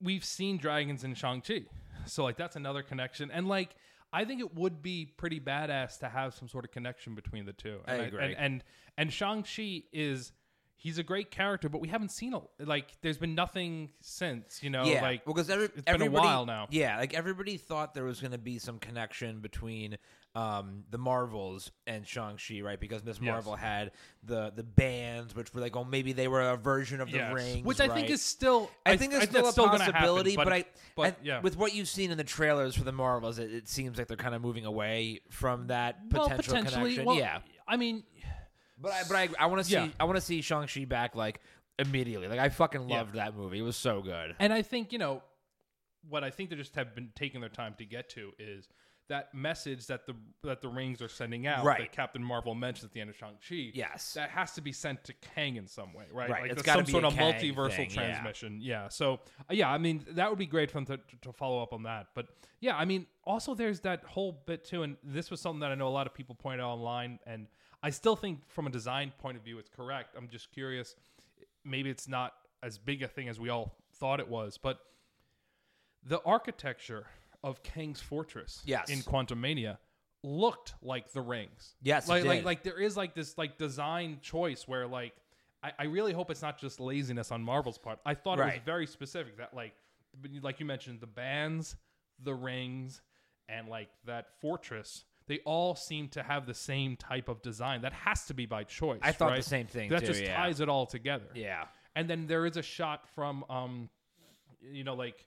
we've 0.00 0.24
seen 0.24 0.58
dragons 0.58 1.02
in 1.04 1.14
Shang-Chi. 1.14 1.64
So 2.06 2.22
like 2.24 2.36
that's 2.36 2.56
another 2.56 2.82
connection. 2.82 3.30
And 3.30 3.48
like 3.48 3.74
I 4.12 4.24
think 4.24 4.40
it 4.40 4.54
would 4.54 4.82
be 4.82 5.06
pretty 5.16 5.40
badass 5.40 5.98
to 5.98 6.08
have 6.08 6.34
some 6.34 6.48
sort 6.48 6.64
of 6.64 6.70
connection 6.70 7.14
between 7.14 7.44
the 7.44 7.52
two. 7.52 7.80
I 7.86 7.94
And 7.94 8.06
agree. 8.06 8.24
And 8.24 8.36
and, 8.36 8.64
and 8.96 9.12
Shang-Chi 9.12 9.82
is 9.92 10.32
he's 10.76 10.98
a 10.98 11.02
great 11.02 11.30
character, 11.30 11.68
but 11.68 11.80
we 11.80 11.88
haven't 11.88 12.10
seen 12.10 12.34
a 12.34 12.40
like 12.64 12.92
there's 13.00 13.18
been 13.18 13.34
nothing 13.34 13.90
since, 14.00 14.62
you 14.62 14.70
know, 14.70 14.84
yeah, 14.84 15.02
like 15.02 15.26
well, 15.26 15.34
because 15.34 15.50
every, 15.50 15.66
it's 15.74 15.82
been 15.82 16.02
a 16.02 16.10
while 16.10 16.46
now. 16.46 16.68
Yeah, 16.70 16.98
like 16.98 17.14
everybody 17.14 17.56
thought 17.56 17.94
there 17.94 18.04
was 18.04 18.20
going 18.20 18.32
to 18.32 18.38
be 18.38 18.58
some 18.58 18.78
connection 18.78 19.40
between 19.40 19.96
um, 20.36 20.84
the 20.90 20.98
Marvels 20.98 21.70
and 21.86 22.06
Shang 22.06 22.36
Chi, 22.36 22.60
right? 22.60 22.78
Because 22.78 23.02
Miss 23.02 23.16
Yes. 23.16 23.32
Marvel 23.32 23.56
had 23.56 23.92
the 24.22 24.52
the 24.54 24.62
bands, 24.62 25.34
which 25.34 25.52
were 25.54 25.62
like, 25.62 25.74
oh, 25.74 25.84
maybe 25.84 26.12
they 26.12 26.28
were 26.28 26.42
a 26.42 26.56
version 26.56 27.00
of 27.00 27.10
the 27.10 27.16
Yes. 27.16 27.32
rings, 27.34 27.64
Which 27.64 27.80
I 27.80 27.88
think 27.88 28.10
is 28.10 28.20
still 28.20 28.70
I 28.84 28.96
think 28.98 29.12
there's 29.12 29.24
still 29.24 29.44
that's 29.44 29.56
a 29.56 29.60
gonna 29.62 29.78
happen, 29.78 29.92
possibility, 29.94 30.36
but, 30.36 30.52
I, 30.52 30.64
but 30.94 31.06
I- 31.14 31.16
yeah. 31.22 31.40
with 31.40 31.56
what 31.56 31.74
you've 31.74 31.88
seen 31.88 32.10
in 32.10 32.18
the 32.18 32.24
trailers 32.24 32.76
for 32.76 32.84
the 32.84 32.92
Marvels, 32.92 33.38
it, 33.38 33.50
it 33.52 33.68
seems 33.68 33.96
like 33.96 34.08
they're 34.08 34.16
kind 34.18 34.34
of 34.34 34.42
moving 34.42 34.66
away 34.66 35.20
from 35.30 35.68
that 35.68 36.00
well, 36.12 36.28
potential 36.28 36.54
potentially 36.54 36.82
connection. 36.96 37.04
well, 37.06 37.16
yeah, 37.16 37.38
I 37.66 37.76
mean 37.78 38.04
but 38.78 38.92
I 38.92 39.02
but 39.08 39.16
I, 39.16 39.28
I 39.38 39.46
want 39.46 39.60
to 39.62 39.64
see 39.64 39.72
Yeah. 39.72 39.88
I 39.98 40.04
want 40.04 40.16
to 40.16 40.20
see 40.20 40.42
Shang 40.42 40.66
Chi 40.66 40.84
back 40.84 41.16
like 41.16 41.40
immediately. 41.78 42.28
Like 42.28 42.40
I 42.40 42.50
fucking 42.50 42.86
loved 42.86 43.14
that 43.14 43.34
movie. 43.34 43.58
It 43.58 43.62
was 43.62 43.76
so 43.76 44.02
good. 44.02 44.34
And 44.38 44.52
I 44.52 44.60
think, 44.62 44.92
you 44.92 44.98
know, 44.98 45.22
what 46.08 46.24
I 46.24 46.30
think 46.30 46.50
they 46.50 46.56
just 46.56 46.74
have 46.76 46.94
been 46.94 47.08
taking 47.16 47.40
their 47.40 47.48
time 47.50 47.74
to 47.78 47.84
get 47.86 48.10
to 48.10 48.32
is 48.38 48.68
that 49.08 49.32
message 49.34 49.86
that 49.86 50.04
the 50.06 50.14
that 50.42 50.60
the 50.60 50.68
rings 50.68 51.00
are 51.00 51.08
sending 51.08 51.46
out 51.46 51.64
Right. 51.64 51.78
that 51.80 51.92
Captain 51.92 52.22
Marvel 52.22 52.54
mentions 52.54 52.84
at 52.84 52.92
the 52.92 53.00
end 53.00 53.10
of 53.10 53.16
Shang 53.16 53.34
Chi. 53.48 53.70
Yes. 53.72 54.14
that 54.14 54.30
has 54.30 54.52
to 54.54 54.60
be 54.60 54.72
sent 54.72 55.04
to 55.04 55.12
Kang 55.34 55.56
in 55.56 55.66
some 55.68 55.92
way, 55.92 56.06
right? 56.12 56.28
Right, 56.28 56.42
Like 56.42 56.50
it's 56.52 56.62
gotta 56.62 56.78
some 56.78 56.86
be 56.86 56.92
sort 56.92 57.04
a 57.04 57.08
of 57.08 57.14
Kang 57.14 57.34
multiversal 57.34 57.76
thing, 57.76 57.90
transmission. 57.90 58.58
Yeah. 58.60 58.88
So 58.88 59.20
uh, 59.48 59.52
yeah, 59.54 59.70
I 59.70 59.78
mean 59.78 60.04
that 60.10 60.28
would 60.28 60.38
be 60.38 60.46
great 60.46 60.70
for 60.70 60.78
them 60.80 60.86
to, 60.86 60.98
to 61.22 61.32
follow 61.32 61.62
up 61.62 61.72
on 61.72 61.84
that. 61.84 62.08
But 62.14 62.26
yeah, 62.60 62.76
I 62.76 62.84
mean 62.84 63.06
also 63.24 63.54
there's 63.54 63.80
that 63.80 64.02
whole 64.04 64.42
bit 64.46 64.64
too, 64.64 64.82
and 64.82 64.96
this 65.04 65.30
was 65.30 65.40
something 65.40 65.60
that 65.60 65.70
I 65.70 65.76
know 65.76 65.86
a 65.88 65.90
lot 65.90 66.06
of 66.08 66.14
people 66.14 66.34
pointed 66.34 66.60
out 66.62 66.70
online, 66.70 67.20
and 67.26 67.46
I 67.82 67.90
still 67.90 68.16
think 68.16 68.40
from 68.48 68.66
a 68.66 68.70
design 68.70 69.12
point 69.18 69.36
of 69.36 69.44
view 69.44 69.58
it's 69.58 69.70
correct. 69.70 70.16
I'm 70.18 70.28
just 70.28 70.50
curious, 70.50 70.96
maybe 71.64 71.90
it's 71.90 72.08
not 72.08 72.32
as 72.62 72.76
big 72.78 73.02
a 73.02 73.08
thing 73.08 73.28
as 73.28 73.38
we 73.38 73.50
all 73.50 73.76
thought 73.94 74.18
it 74.18 74.28
was, 74.28 74.58
but 74.58 74.80
the 76.02 76.20
architecture 76.24 77.06
of 77.46 77.62
Kang's 77.62 78.00
fortress 78.00 78.60
Yes. 78.66 78.90
in 78.90 78.98
Quantumania 78.98 79.78
looked 80.22 80.74
like 80.82 81.12
the 81.12 81.20
rings. 81.22 81.76
Yes, 81.80 82.08
like 82.08 82.24
like 82.24 82.38
did. 82.40 82.44
like 82.44 82.62
there 82.64 82.80
is 82.80 82.96
like 82.96 83.14
this 83.14 83.38
like 83.38 83.56
design 83.56 84.18
choice 84.20 84.66
where 84.66 84.86
like 84.86 85.14
I, 85.62 85.72
I 85.78 85.84
really 85.84 86.12
hope 86.12 86.30
it's 86.30 86.42
not 86.42 86.58
just 86.58 86.80
laziness 86.80 87.30
on 87.30 87.42
Marvel's 87.42 87.78
part. 87.78 88.00
I 88.04 88.14
thought 88.14 88.40
it 88.40 88.44
was 88.44 88.60
very 88.64 88.86
specific 88.86 89.38
that 89.38 89.54
like 89.54 89.72
like 90.42 90.58
you 90.60 90.66
mentioned 90.66 91.00
the 91.00 91.06
bands, 91.06 91.76
the 92.22 92.34
rings, 92.34 93.00
and 93.48 93.68
like 93.68 93.88
that 94.04 94.26
fortress. 94.40 95.04
They 95.28 95.40
all 95.44 95.74
seem 95.74 96.08
to 96.10 96.22
have 96.22 96.46
the 96.46 96.54
same 96.54 96.96
type 96.96 97.28
of 97.28 97.42
design. 97.42 97.82
That 97.82 97.92
has 97.92 98.26
to 98.26 98.34
be 98.34 98.46
by 98.46 98.62
choice. 98.64 99.00
I 99.02 99.10
thought 99.12 99.34
the 99.36 99.42
same 99.42 99.66
thing, 99.66 99.90
That 99.90 100.00
too, 100.00 100.06
just 100.06 100.22
yeah. 100.22 100.36
ties 100.36 100.60
it 100.60 100.68
all 100.68 100.86
together. 100.86 101.26
Yeah. 101.34 101.64
And 101.96 102.08
then 102.08 102.26
there 102.26 102.46
is 102.46 102.56
a 102.56 102.62
shot 102.62 103.08
from 103.14 103.44
um 103.48 103.88
you 104.60 104.82
know 104.84 104.94
like 104.94 105.26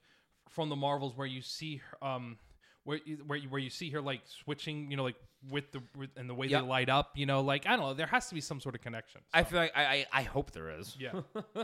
from 0.50 0.70
the 0.70 0.76
Marvels 0.76 1.16
where 1.16 1.28
you 1.28 1.42
see 1.42 1.78
her, 1.78 2.08
um 2.08 2.38
where 2.84 3.00
you, 3.06 3.18
where 3.28 3.38
you, 3.38 3.50
where 3.50 3.60
you 3.62 3.70
see 3.70 3.90
her 3.92 4.02
like 4.02 4.22
switching, 4.26 4.90
you 4.90 4.98
know, 4.98 5.04
like 5.04 5.16
with 5.52 5.72
the 5.72 5.82
with, 5.98 6.10
and 6.18 6.30
the 6.30 6.34
way 6.34 6.48
Yep. 6.48 6.62
they 6.64 6.68
light 6.68 6.90
up, 6.90 7.12
you 7.16 7.26
know, 7.26 7.42
like 7.42 7.66
I 7.68 7.72
don't 7.72 7.82
know, 7.82 7.94
there 7.94 8.08
has 8.08 8.28
to 8.30 8.36
be 8.36 8.42
some 8.42 8.60
sort 8.60 8.76
of 8.76 8.82
connection. 8.82 9.22
I 9.34 9.44
feel 9.44 9.60
like 9.60 9.72
I, 9.76 9.84
I, 9.84 10.06
I 10.14 10.22
hope 10.24 10.52
there 10.52 10.70
is. 10.80 10.96
Yeah. 11.00 11.22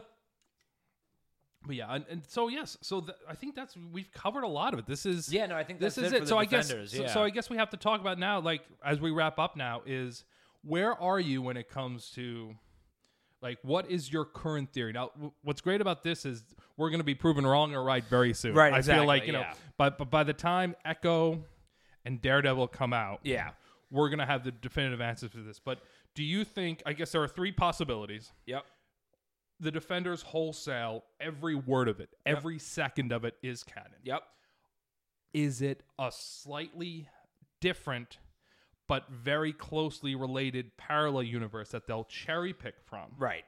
But 1.68 1.78
yeah, 1.78 1.96
and, 1.96 2.06
and 2.12 2.24
so 2.28 2.48
yes, 2.48 2.78
so 2.82 3.02
th- 3.02 3.18
I 3.28 3.34
think 3.34 3.56
that's 3.56 3.76
we've 3.92 4.12
covered 4.12 4.44
a 4.44 4.48
lot 4.48 4.74
of 4.74 4.80
it. 4.80 4.86
This 4.86 5.04
is 5.04 5.34
Yeah, 5.34 5.48
no, 5.48 5.56
I 5.56 5.64
think 5.64 5.80
this 5.80 5.98
is 5.98 6.12
it 6.14 6.22
it. 6.24 6.28
so 6.28 6.36
the 6.36 6.42
I 6.42 6.46
guess 6.46 6.68
Defenders, 6.68 6.92
so, 6.96 7.08
so 7.08 7.24
I 7.24 7.32
guess 7.32 7.50
we 7.50 7.58
have 7.58 7.72
to 7.72 7.78
talk 7.78 8.02
about 8.02 8.20
now, 8.20 8.40
like 8.40 8.62
as 8.86 9.00
we 9.02 9.10
wrap 9.10 9.40
up 9.40 9.56
now, 9.58 9.82
is 9.86 10.26
where 10.62 10.94
are 10.94 11.20
you 11.20 11.42
when 11.42 11.58
it 11.58 11.68
comes 11.68 12.12
to 12.12 12.54
like 13.46 13.60
what 13.62 13.90
is 13.92 14.12
your 14.12 14.26
current 14.26 14.74
theory? 14.74 14.92
Now, 14.92 15.10
w- 15.14 15.32
what's 15.44 15.62
great 15.62 15.80
about 15.80 16.02
this 16.04 16.26
is 16.26 16.44
we're 16.78 16.90
going 16.90 17.00
to 17.00 17.04
be 17.06 17.14
proven 17.16 17.46
wrong 17.46 17.76
or 17.76 17.84
right 17.84 18.04
very 18.04 18.34
soon. 18.34 18.56
Right, 18.56 18.74
I 18.74 18.82
feel 18.82 19.06
like 19.06 19.28
you 19.28 19.34
know, 19.34 19.42
yeah. 19.42 19.54
but 19.78 19.98
but 20.00 20.10
by 20.10 20.24
the 20.24 20.34
time 20.34 20.76
Echo 20.84 21.44
and 22.04 22.20
Daredevil 22.22 22.68
come 22.70 22.92
out, 22.92 23.20
Yeah. 23.24 23.52
we're 23.92 24.10
going 24.10 24.20
to 24.20 24.26
have 24.26 24.44
the 24.44 24.52
definitive 24.52 25.00
answers 25.00 25.32
to 25.32 25.44
this. 25.44 25.60
But 25.60 25.80
do 26.16 26.24
you 26.24 26.44
think? 26.44 26.82
I 26.86 26.94
guess 26.94 27.12
there 27.12 27.22
are 27.22 27.28
three 27.28 27.52
possibilities 27.52 28.32
Yep. 28.48 28.66
the 29.60 29.72
defenders 29.72 30.22
wholesale 30.24 31.04
every 31.20 31.56
word 31.56 31.88
of 31.88 32.00
it 32.00 32.10
every 32.26 32.58
second 32.60 33.12
of 33.14 33.24
it 33.26 33.36
is 33.44 33.64
canon 33.64 34.00
Yep. 34.04 34.24
is 35.34 35.62
it 35.62 35.84
a 36.00 36.12
slightly 36.12 37.08
different 37.62 38.18
but 38.88 39.10
very 39.10 39.52
closely 39.54 40.16
related 40.16 40.76
parallel 40.78 41.24
universe 41.24 41.70
that 41.70 41.88
they'll 41.88 42.04
cherry 42.06 42.54
pick 42.54 42.76
from 42.86 43.12
Right. 43.18 43.44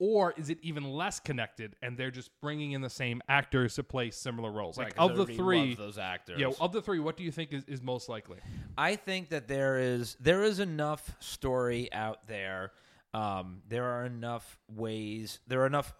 or 0.00 0.32
is 0.36 0.50
it 0.50 0.58
even 0.62 0.84
less 0.84 1.20
connected 1.20 1.76
and 1.82 1.96
they're 1.96 2.10
just 2.10 2.30
bringing 2.40 2.72
in 2.72 2.80
the 2.80 2.90
same 2.90 3.22
actors 3.28 3.76
to 3.76 3.84
play 3.84 4.10
similar 4.10 4.50
roles 4.50 4.76
like 4.76 4.86
Right, 4.88 4.96
'cause 4.96 5.10
of 5.10 5.16
the 5.16 5.22
everybody 5.22 5.36
three 5.36 5.66
loves 5.68 5.76
those 5.78 5.98
actors. 5.98 6.38
yeah 6.40 6.50
of 6.60 6.72
the 6.72 6.82
three 6.82 6.98
what 6.98 7.16
do 7.16 7.22
you 7.22 7.30
think 7.30 7.52
is, 7.52 7.64
is 7.64 7.80
most 7.82 8.08
likely 8.08 8.38
I 8.76 8.96
think 8.96 9.28
that 9.30 9.46
there 9.48 9.78
is 9.78 10.16
there 10.18 10.42
is 10.42 10.58
enough 10.58 11.14
story 11.20 11.92
out 11.92 12.26
there. 12.26 12.72
Um, 13.12 13.62
there 13.68 13.84
are 13.84 14.04
enough 14.04 14.58
ways. 14.68 15.38
There 15.46 15.60
are 15.62 15.66
enough 15.66 15.94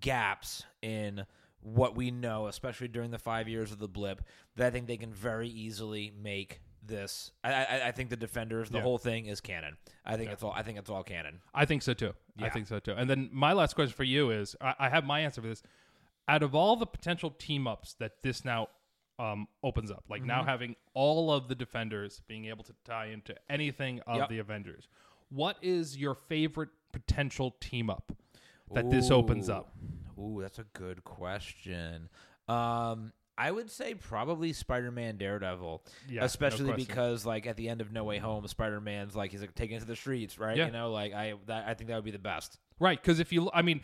gaps 0.00 0.64
in 0.80 1.26
what 1.60 1.94
we 1.94 2.10
know, 2.10 2.46
especially 2.46 2.88
during 2.88 3.10
the 3.10 3.18
five 3.18 3.48
years 3.48 3.72
of 3.72 3.78
the 3.78 3.88
blip, 3.88 4.22
that 4.54 4.68
I 4.68 4.70
think 4.70 4.86
they 4.86 4.96
can 4.96 5.12
very 5.12 5.48
easily 5.50 6.10
make 6.10 6.60
this. 6.88 7.30
I, 7.44 7.52
I, 7.52 7.88
I 7.88 7.92
think 7.92 8.10
the 8.10 8.16
defenders, 8.16 8.70
the 8.70 8.78
Yeah. 8.78 8.82
whole 8.82 8.98
thing 8.98 9.26
is 9.26 9.40
canon. 9.40 9.76
I 10.04 10.16
think 10.16 10.30
it's 10.30 10.42
all. 10.42 10.52
I 10.52 10.62
think 10.62 10.78
it's 10.78 10.90
all 10.90 11.02
canon. 11.02 11.40
I 11.54 11.64
think 11.64 11.82
so 11.82 11.94
too. 11.94 12.12
I 12.40 12.48
think 12.48 12.66
so 12.66 12.78
too. 12.78 12.92
And 12.92 13.08
then 13.08 13.28
my 13.32 13.52
last 13.52 13.74
question 13.74 13.94
for 13.94 14.04
you 14.04 14.30
is 14.30 14.54
I, 14.60 14.74
I 14.78 14.88
have 14.88 15.04
my 15.04 15.20
answer 15.20 15.40
for 15.42 15.48
this. 15.48 15.62
Out 16.28 16.42
of 16.42 16.54
all 16.54 16.76
the 16.76 16.86
potential 16.86 17.30
team 17.30 17.66
ups 17.66 17.94
that 18.00 18.22
this 18.22 18.44
now 18.44 18.68
um, 19.18 19.46
opens 19.62 19.90
up, 19.90 20.04
like 20.08 20.20
Mm-hmm. 20.22 20.28
now 20.28 20.44
having 20.44 20.76
all 20.94 21.30
of 21.32 21.48
the 21.48 21.54
defenders 21.54 22.20
being 22.28 22.46
able 22.46 22.64
to 22.64 22.74
tie 22.84 23.06
into 23.06 23.34
anything 23.48 24.00
of 24.06 24.16
Yep. 24.18 24.28
the 24.28 24.38
Avengers, 24.40 24.88
what 25.30 25.56
is 25.62 25.96
your 25.96 26.14
favorite 26.14 26.68
potential 26.92 27.54
team 27.60 27.88
up 27.90 28.12
that 28.72 28.90
this 28.90 29.10
opens 29.10 29.48
up? 29.48 29.72
Ooh, 30.18 30.38
that's 30.42 30.58
a 30.58 30.64
good 30.72 31.04
question. 31.04 32.08
Um, 32.48 33.12
I 33.38 33.50
would 33.50 33.70
say 33.70 33.94
probably 33.94 34.52
Spider-Man, 34.54 35.18
Daredevil, 35.18 35.84
Yeah, 36.08 36.24
especially 36.24 36.66
question. 36.70 36.86
because 36.86 37.26
like 37.26 37.46
at 37.46 37.56
the 37.56 37.68
end 37.68 37.80
of 37.80 37.92
No 37.92 38.04
Way 38.04 38.18
Home, 38.18 38.46
Spider-Man's 38.48 39.14
like 39.14 39.30
he's 39.30 39.40
like 39.42 39.54
taken 39.54 39.78
to 39.78 39.84
the 39.84 39.96
streets, 39.96 40.38
right? 40.38 40.56
Yeah. 40.56 40.66
You 40.66 40.72
know, 40.72 40.90
like 40.90 41.12
I 41.12 41.34
that, 41.46 41.66
I 41.68 41.74
think 41.74 41.88
that 41.88 41.96
would 41.96 42.04
be 42.04 42.10
the 42.10 42.18
best. 42.18 42.58
Right, 42.78 43.00
because 43.00 43.20
if 43.20 43.32
you, 43.32 43.50
I 43.54 43.62
mean, 43.62 43.82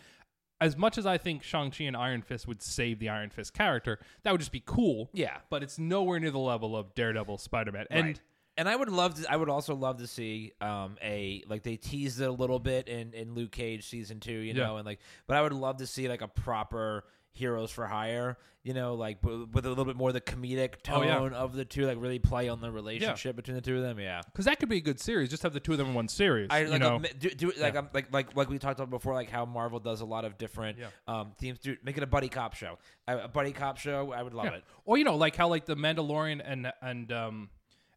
as 0.60 0.76
much 0.76 0.96
as 0.96 1.06
I 1.06 1.18
think 1.18 1.42
Shang 1.42 1.70
Chi 1.70 1.84
and 1.84 1.96
Iron 1.96 2.22
Fist 2.22 2.46
would 2.46 2.62
save 2.62 2.98
the 2.98 3.08
Iron 3.08 3.30
Fist 3.30 3.52
character, 3.52 3.98
that 4.22 4.30
would 4.32 4.40
just 4.40 4.52
be 4.52 4.62
cool. 4.64 5.10
Yeah. 5.12 5.38
but 5.50 5.62
it's 5.62 5.78
nowhere 5.78 6.18
near 6.20 6.30
the 6.30 6.38
level 6.38 6.76
of 6.76 6.94
Daredevil, 6.94 7.38
Spider 7.38 7.72
Man, 7.72 7.86
and. 7.90 8.06
right. 8.06 8.20
And 8.58 8.68
I 8.68 8.76
would 8.76 8.90
love 8.90 9.14
to. 9.14 9.32
I 9.32 9.36
would 9.36 9.48
also 9.48 9.74
love 9.74 9.96
to 9.96 10.06
see 10.06 10.52
um 10.60 10.98
a 11.02 11.42
like 11.48 11.62
they 11.62 11.76
teased 11.78 12.20
it 12.20 12.26
a 12.26 12.30
little 12.30 12.58
bit 12.58 12.86
in 12.86 13.14
in 13.14 13.34
Luke 13.34 13.50
Cage 13.50 13.88
season 13.88 14.20
two, 14.20 14.30
you 14.30 14.52
Yeah. 14.52 14.66
know, 14.66 14.76
and 14.76 14.84
like, 14.84 14.98
but 15.26 15.38
I 15.38 15.40
would 15.40 15.54
love 15.54 15.78
to 15.78 15.86
see 15.86 16.06
like 16.06 16.20
a 16.20 16.28
proper 16.28 17.04
heroes 17.32 17.70
for 17.70 17.86
hire, 17.86 18.36
you 18.62 18.74
know, 18.74 18.94
like 18.94 19.20
b- 19.22 19.46
with 19.52 19.64
a 19.64 19.68
little 19.68 19.84
bit 19.86 19.96
more 19.96 20.10
of 20.10 20.14
the 20.14 20.20
comedic 20.20 20.74
Oh, 20.88 21.00
tone 21.02 21.06
yeah. 21.32 21.38
of 21.38 21.54
the 21.54 21.64
two, 21.64 21.86
like 21.86 21.96
really 22.00 22.18
play 22.18 22.48
on 22.48 22.60
the 22.60 22.70
relationship 22.70 23.36
between 23.36 23.54
the 23.54 23.60
two 23.60 23.76
of 23.76 23.82
them. 23.82 23.98
Yeah, 23.98 24.20
Because 24.26 24.44
that 24.44 24.60
could 24.60 24.68
be 24.68 24.76
a 24.76 24.80
good 24.82 25.00
series. 25.00 25.30
Just 25.30 25.42
have 25.42 25.52
the 25.52 25.60
two 25.60 25.72
of 25.72 25.78
them 25.78 25.88
in 25.88 25.94
one 25.94 26.08
series. 26.08 26.48
I 26.50 26.60
you 26.60 26.68
like 26.68 26.80
know? 26.80 26.96
um, 26.96 27.06
do, 27.18 27.30
do 27.30 27.52
like 27.58 27.74
um, 27.76 27.88
like 27.94 28.12
like 28.12 28.36
like 28.36 28.50
we 28.50 28.58
talked 28.58 28.78
about 28.78 28.90
before, 28.90 29.14
like 29.14 29.30
how 29.30 29.44
Marvel 29.46 29.80
does 29.80 30.00
a 30.02 30.04
lot 30.06 30.24
of 30.24 30.36
different 30.38 30.78
Yeah. 30.78 30.86
um 31.08 31.32
themes. 31.38 31.58
Do 31.58 31.76
make 31.82 31.96
it 31.96 32.02
a 32.02 32.06
buddy 32.06 32.28
cop 32.28 32.54
show, 32.54 32.78
a, 33.08 33.18
a 33.20 33.28
buddy 33.28 33.52
cop 33.52 33.78
show. 33.78 34.12
I 34.12 34.22
would 34.22 34.34
love 34.34 34.46
Yeah. 34.46 34.56
it. 34.56 34.64
Or 34.84 34.98
you 34.98 35.04
know, 35.04 35.16
like 35.16 35.34
how 35.34 35.48
like 35.48 35.64
the 35.64 35.74
Mandalorian 35.76 36.40
and 36.44 36.70
and 36.82 37.10
um 37.12 37.48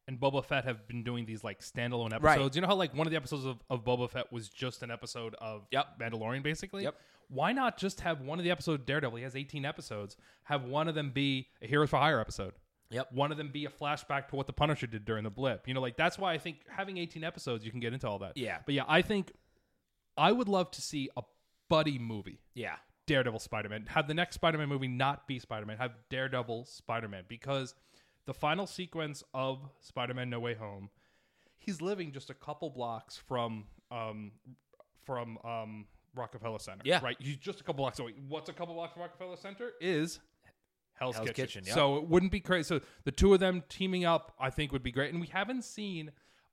and 0.07 0.19
Boba 0.19 0.45
Fett 0.45 0.65
have 0.65 0.87
been 0.87 1.03
doing 1.03 1.25
these 1.25 1.43
like 1.43 1.61
standalone 1.61 2.13
episodes. 2.13 2.55
You 2.55 2.61
know 2.61 2.67
how 2.67 2.75
like 2.75 2.95
one 2.95 3.07
of 3.07 3.11
the 3.11 3.17
episodes 3.17 3.43
of, 3.43 3.57
of 3.71 3.83
Boba 3.83 4.07
Fett 4.09 4.31
was 4.31 4.49
just 4.49 4.83
an 4.83 4.91
episode 4.91 5.35
of 5.41 5.65
Yep. 5.71 5.99
Mandalorian, 5.99 6.43
basically. 6.43 6.83
Yep. 6.83 6.95
Why 7.29 7.51
not 7.51 7.77
just 7.77 8.01
have 8.01 8.21
one 8.21 8.39
of 8.39 8.45
the 8.45 8.51
episodes 8.51 8.81
of 8.81 8.85
Daredevil? 8.85 9.17
He 9.17 9.23
has 9.23 9.35
18 9.35 9.65
episodes. 9.65 10.17
Have 10.43 10.63
one 10.63 10.87
of 10.87 10.95
them 10.95 11.11
be 11.11 11.47
a 11.61 11.67
Heroes 11.67 11.89
for 11.89 11.97
Hire 11.97 12.19
episode. 12.19 12.53
Yep. 12.91 13.11
One 13.13 13.31
of 13.31 13.37
them 13.37 13.49
be 13.51 13.65
a 13.65 13.69
flashback 13.69 14.27
to 14.29 14.35
what 14.35 14.47
the 14.47 14.53
Punisher 14.53 14.87
did 14.87 15.05
during 15.05 15.23
the 15.23 15.29
blip. 15.29 15.67
You 15.67 15.73
know, 15.73 15.81
like 15.81 15.97
that's 15.97 16.17
why 16.17 16.33
I 16.33 16.37
think 16.37 16.57
having 16.69 16.97
18 16.97 17.23
episodes, 17.23 17.65
you 17.65 17.71
can 17.71 17.79
get 17.79 17.93
into 17.93 18.07
all 18.07 18.19
that. 18.19 18.37
Yeah. 18.37 18.59
But 18.65 18.75
yeah, 18.75 18.83
I 18.87 19.01
think 19.01 19.33
I 20.17 20.31
would 20.31 20.47
love 20.47 20.71
to 20.71 20.81
see 20.81 21.09
a 21.17 21.23
buddy 21.69 21.99
movie. 21.99 22.39
Yeah, 22.53 22.75
Daredevil 23.07 23.39
Spider 23.39 23.69
Man. 23.69 23.85
Have 23.87 24.07
the 24.07 24.13
next 24.13 24.35
Spider 24.35 24.57
Man 24.57 24.69
movie 24.69 24.87
not 24.87 25.27
be 25.27 25.39
Spider 25.39 25.65
Man. 25.65 25.77
Have 25.77 25.91
Daredevil 26.09 26.65
Spider 26.65 27.07
Man 27.07 27.23
because 27.27 27.75
the 28.25 28.33
final 28.33 28.67
sequence 28.67 29.23
of 29.33 29.59
Spider 29.81 30.13
Man 30.13 30.29
No 30.29 30.39
Way 30.39 30.53
Home, 30.55 30.89
he's 31.57 31.81
living 31.81 32.11
just 32.11 32.29
a 32.29 32.33
couple 32.33 32.69
blocks 32.69 33.17
from 33.17 33.65
um 33.91 34.31
from 35.05 35.37
um 35.43 35.85
Rockefeller 36.15 36.59
Center. 36.59 36.81
Yeah. 36.85 36.99
Right? 37.03 37.17
He's 37.19 37.37
just 37.37 37.59
a 37.59 37.63
couple 37.63 37.83
blocks 37.83 37.99
away. 37.99 38.13
What's 38.27 38.49
a 38.49 38.53
couple 38.53 38.73
blocks 38.75 38.93
from 38.93 39.03
Rockefeller 39.03 39.37
Center? 39.37 39.71
Is 39.81 40.19
Hell's, 40.93 41.15
Hell's 41.15 41.27
Kitchen. 41.29 41.45
Kitchen, 41.45 41.63
yep. 41.65 41.75
So 41.75 41.97
it 41.97 42.07
wouldn't 42.07 42.31
be 42.31 42.39
crazy. 42.39 42.63
So 42.67 42.81
the 43.03 43.11
two 43.11 43.33
of 43.33 43.39
them 43.39 43.63
teaming 43.69 44.05
up, 44.05 44.33
I 44.39 44.49
think, 44.49 44.71
would 44.71 44.83
be 44.83 44.91
great. 44.91 45.11
And 45.11 45.19
we 45.19 45.27
haven't 45.27 45.63
seen 45.63 46.11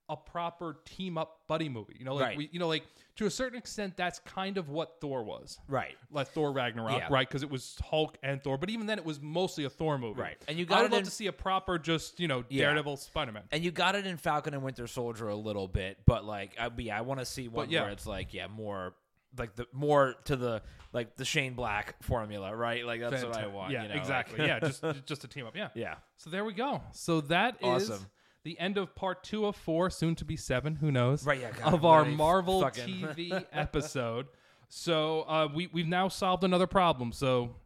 a 0.08 0.16
proper 0.16 0.78
team 0.84 1.16
up 1.16 1.42
buddy 1.46 1.68
movie. 1.68 1.94
You 1.96 2.04
know, 2.04 2.16
like 2.16 2.24
Right. 2.24 2.36
we, 2.36 2.48
you 2.52 2.58
know, 2.58 2.66
like 2.66 2.82
to 3.16 3.26
a 3.26 3.30
certain 3.30 3.56
extent, 3.56 3.96
that's 3.96 4.18
kind 4.18 4.58
of 4.58 4.68
what 4.68 5.00
Thor 5.00 5.22
was 5.22 5.58
right. 5.68 5.94
like 6.10 6.26
Thor 6.28 6.50
Ragnarok, 6.52 6.98
Yeah. 6.98 7.08
right? 7.08 7.26
Because 7.26 7.44
it 7.44 7.48
was 7.50 7.78
Hulk 7.88 8.18
and 8.22 8.42
Thor, 8.42 8.58
but 8.58 8.68
even 8.68 8.86
then, 8.86 8.98
it 8.98 9.04
was 9.04 9.20
mostly 9.22 9.64
a 9.64 9.70
Thor 9.70 9.96
movie, 9.98 10.20
Right. 10.20 10.36
And 10.48 10.58
you 10.58 10.64
I 10.64 10.68
got 10.68 10.78
would 10.82 10.86
it 10.86 10.90
love 10.92 10.98
in- 10.98 11.04
to 11.04 11.10
see 11.12 11.28
a 11.28 11.32
proper, 11.32 11.78
just 11.78 12.18
you 12.18 12.26
know, 12.26 12.44
Yeah. 12.48 12.64
Daredevil, 12.64 12.96
Spider 12.96 13.30
Man. 13.32 13.44
And 13.52 13.62
you 13.64 13.70
got 13.70 13.94
it 13.94 14.04
in 14.06 14.16
Falcon 14.16 14.54
and 14.54 14.62
Winter 14.64 14.88
Soldier 14.88 15.28
a 15.28 15.36
little 15.36 15.68
bit, 15.68 15.98
but 16.04 16.24
like, 16.24 16.56
I, 16.58 16.68
yeah, 16.78 16.98
I 16.98 17.02
want 17.02 17.20
to 17.20 17.24
see 17.24 17.46
one 17.46 17.70
yeah. 17.70 17.82
where 17.82 17.90
it's 17.92 18.04
like, 18.06 18.34
yeah, 18.34 18.48
more 18.48 18.94
like 19.38 19.54
the 19.56 19.66
more 19.72 20.14
to 20.24 20.36
the 20.36 20.62
like 20.92 21.16
the 21.16 21.24
Shane 21.24 21.54
Black 21.54 22.02
formula, 22.02 22.54
right? 22.54 22.84
Like 22.84 23.00
that's 23.00 23.24
what 23.24 23.36
I 23.36 23.46
want. 23.46 23.72
Yeah, 23.72 23.82
you 23.82 23.88
know, 23.88 23.94
like- 23.94 24.02
exactly. 24.02 24.38
yeah, 24.46 24.60
just 24.60 24.84
just 25.06 25.24
a 25.24 25.28
team 25.28 25.46
up. 25.46 25.56
Yeah, 25.56 25.68
Yeah. 25.74 25.94
So 26.16 26.30
there 26.30 26.44
we 26.44 26.52
go. 26.52 26.82
So 26.92 27.20
that 27.22 27.56
is 27.62 27.90
Awesome. 27.90 28.06
the 28.44 28.58
end 28.58 28.76
of 28.78 28.94
part 28.94 29.24
two 29.24 29.46
of 29.46 29.56
four, 29.56 29.88
soon 29.90 30.14
to 30.16 30.24
be 30.24 30.36
seven. 30.36 30.76
Who 30.76 30.90
knows? 30.92 31.24
Right, 31.26 31.40
yeah, 31.40 31.50
God, 31.52 31.74
of 31.74 31.84
our 31.84 32.04
Marvel 32.04 32.60
fucking- 32.60 32.86
TV 33.06 33.44
episode. 33.52 34.26
So 34.68 35.22
uh, 35.22 35.48
we 35.54 35.68
we've 35.72 35.88
now 35.88 36.08
solved 36.08 36.44
another 36.44 36.66
problem. 36.66 37.12
So 37.12 37.56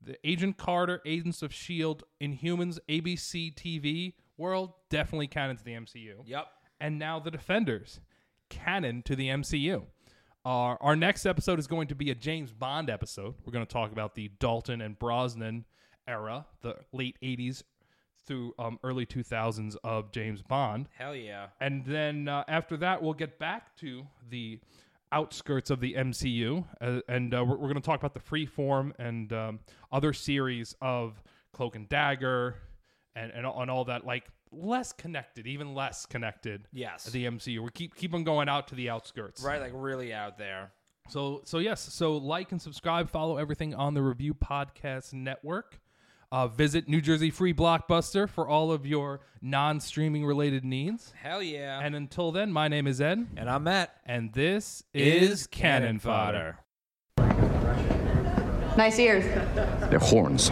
the 0.00 0.16
Agent 0.24 0.56
Carter, 0.58 1.00
Agents 1.04 1.42
of 1.42 1.52
Shield, 1.52 2.04
Inhumans, 2.20 2.78
ABC 2.88 3.54
TV 3.54 4.14
world, 4.36 4.72
definitely 4.90 5.26
canon 5.26 5.56
to 5.56 5.64
the 5.64 5.72
MCU. 5.72 6.14
Yep. 6.24 6.46
And 6.80 6.98
now 6.98 7.18
the 7.18 7.30
Defenders, 7.32 8.00
canon 8.48 9.02
to 9.02 9.16
the 9.16 9.28
MCU. 9.28 9.84
Our, 10.44 10.78
our 10.80 10.96
next 10.96 11.26
episode 11.26 11.58
is 11.58 11.66
going 11.66 11.88
to 11.88 11.94
be 11.94 12.10
a 12.10 12.14
James 12.14 12.52
Bond 12.52 12.88
episode. 12.88 13.34
We're 13.44 13.52
going 13.52 13.66
to 13.66 13.72
talk 13.72 13.92
about 13.92 14.14
the 14.14 14.30
Dalton 14.38 14.80
and 14.80 14.98
Brosnan 14.98 15.64
era, 16.06 16.46
the 16.62 16.76
late 16.92 17.16
80s 17.22 17.62
through 18.26 18.54
um, 18.58 18.78
early 18.84 19.06
2000s 19.06 19.76
of 19.82 20.12
James 20.12 20.42
Bond. 20.42 20.88
Hell 20.96 21.16
yeah. 21.16 21.48
And 21.60 21.84
then 21.84 22.28
uh, 22.28 22.44
after 22.46 22.76
that, 22.78 23.02
we'll 23.02 23.14
get 23.14 23.38
back 23.38 23.76
to 23.76 24.06
the 24.30 24.60
outskirts 25.10 25.70
of 25.70 25.80
the 25.80 25.94
MCU, 25.94 26.64
uh, 26.80 27.00
and 27.08 27.34
uh, 27.34 27.44
we're, 27.44 27.56
we're 27.56 27.68
going 27.68 27.74
to 27.74 27.80
talk 27.80 27.98
about 28.00 28.14
the 28.14 28.20
Freeform 28.20 28.92
and 28.98 29.32
um, 29.32 29.60
other 29.90 30.12
series 30.12 30.74
of 30.80 31.22
Cloak 31.52 31.76
and 31.76 31.88
Dagger, 31.88 32.56
and 33.16 33.32
and, 33.32 33.46
and 33.46 33.70
all 33.70 33.84
that, 33.86 34.04
like 34.04 34.24
less 34.52 34.92
connected, 34.92 35.46
even 35.46 35.74
less 35.74 36.06
connected. 36.06 36.66
Yes. 36.72 37.04
The 37.04 37.26
MCU. 37.26 37.60
We 37.60 37.70
keep 37.70 37.94
keep 37.94 38.14
on 38.14 38.24
going 38.24 38.48
out 38.48 38.68
to 38.68 38.74
the 38.74 38.90
outskirts. 38.90 39.42
Right, 39.42 39.60
like 39.60 39.72
really 39.74 40.12
out 40.12 40.38
there. 40.38 40.72
So 41.08 41.40
so 41.44 41.58
yes, 41.58 41.80
so 41.80 42.16
like 42.16 42.52
and 42.52 42.60
subscribe, 42.60 43.08
follow 43.10 43.38
everything 43.38 43.74
on 43.74 43.94
the 43.94 44.02
Review 44.02 44.34
Podcast 44.34 45.12
Network. 45.12 45.80
Uh, 46.30 46.46
visit 46.46 46.86
New 46.86 47.00
Jersey 47.00 47.30
Free 47.30 47.54
Blockbuster 47.54 48.28
for 48.28 48.46
all 48.46 48.70
of 48.70 48.84
your 48.84 49.20
non-streaming 49.40 50.26
related 50.26 50.62
needs. 50.62 51.14
Hell 51.16 51.42
yeah. 51.42 51.80
And 51.82 51.96
until 51.96 52.32
then, 52.32 52.52
my 52.52 52.68
name 52.68 52.86
is 52.86 53.00
Ed, 53.00 53.26
and 53.34 53.48
I'm 53.48 53.64
Matt. 53.64 53.96
and 54.04 54.30
this 54.34 54.82
is 54.92 55.46
Canon 55.46 55.98
Fodder. 55.98 56.58
Nice 58.76 58.98
ears. 58.98 59.24
They're 59.90 59.98
horns. 59.98 60.50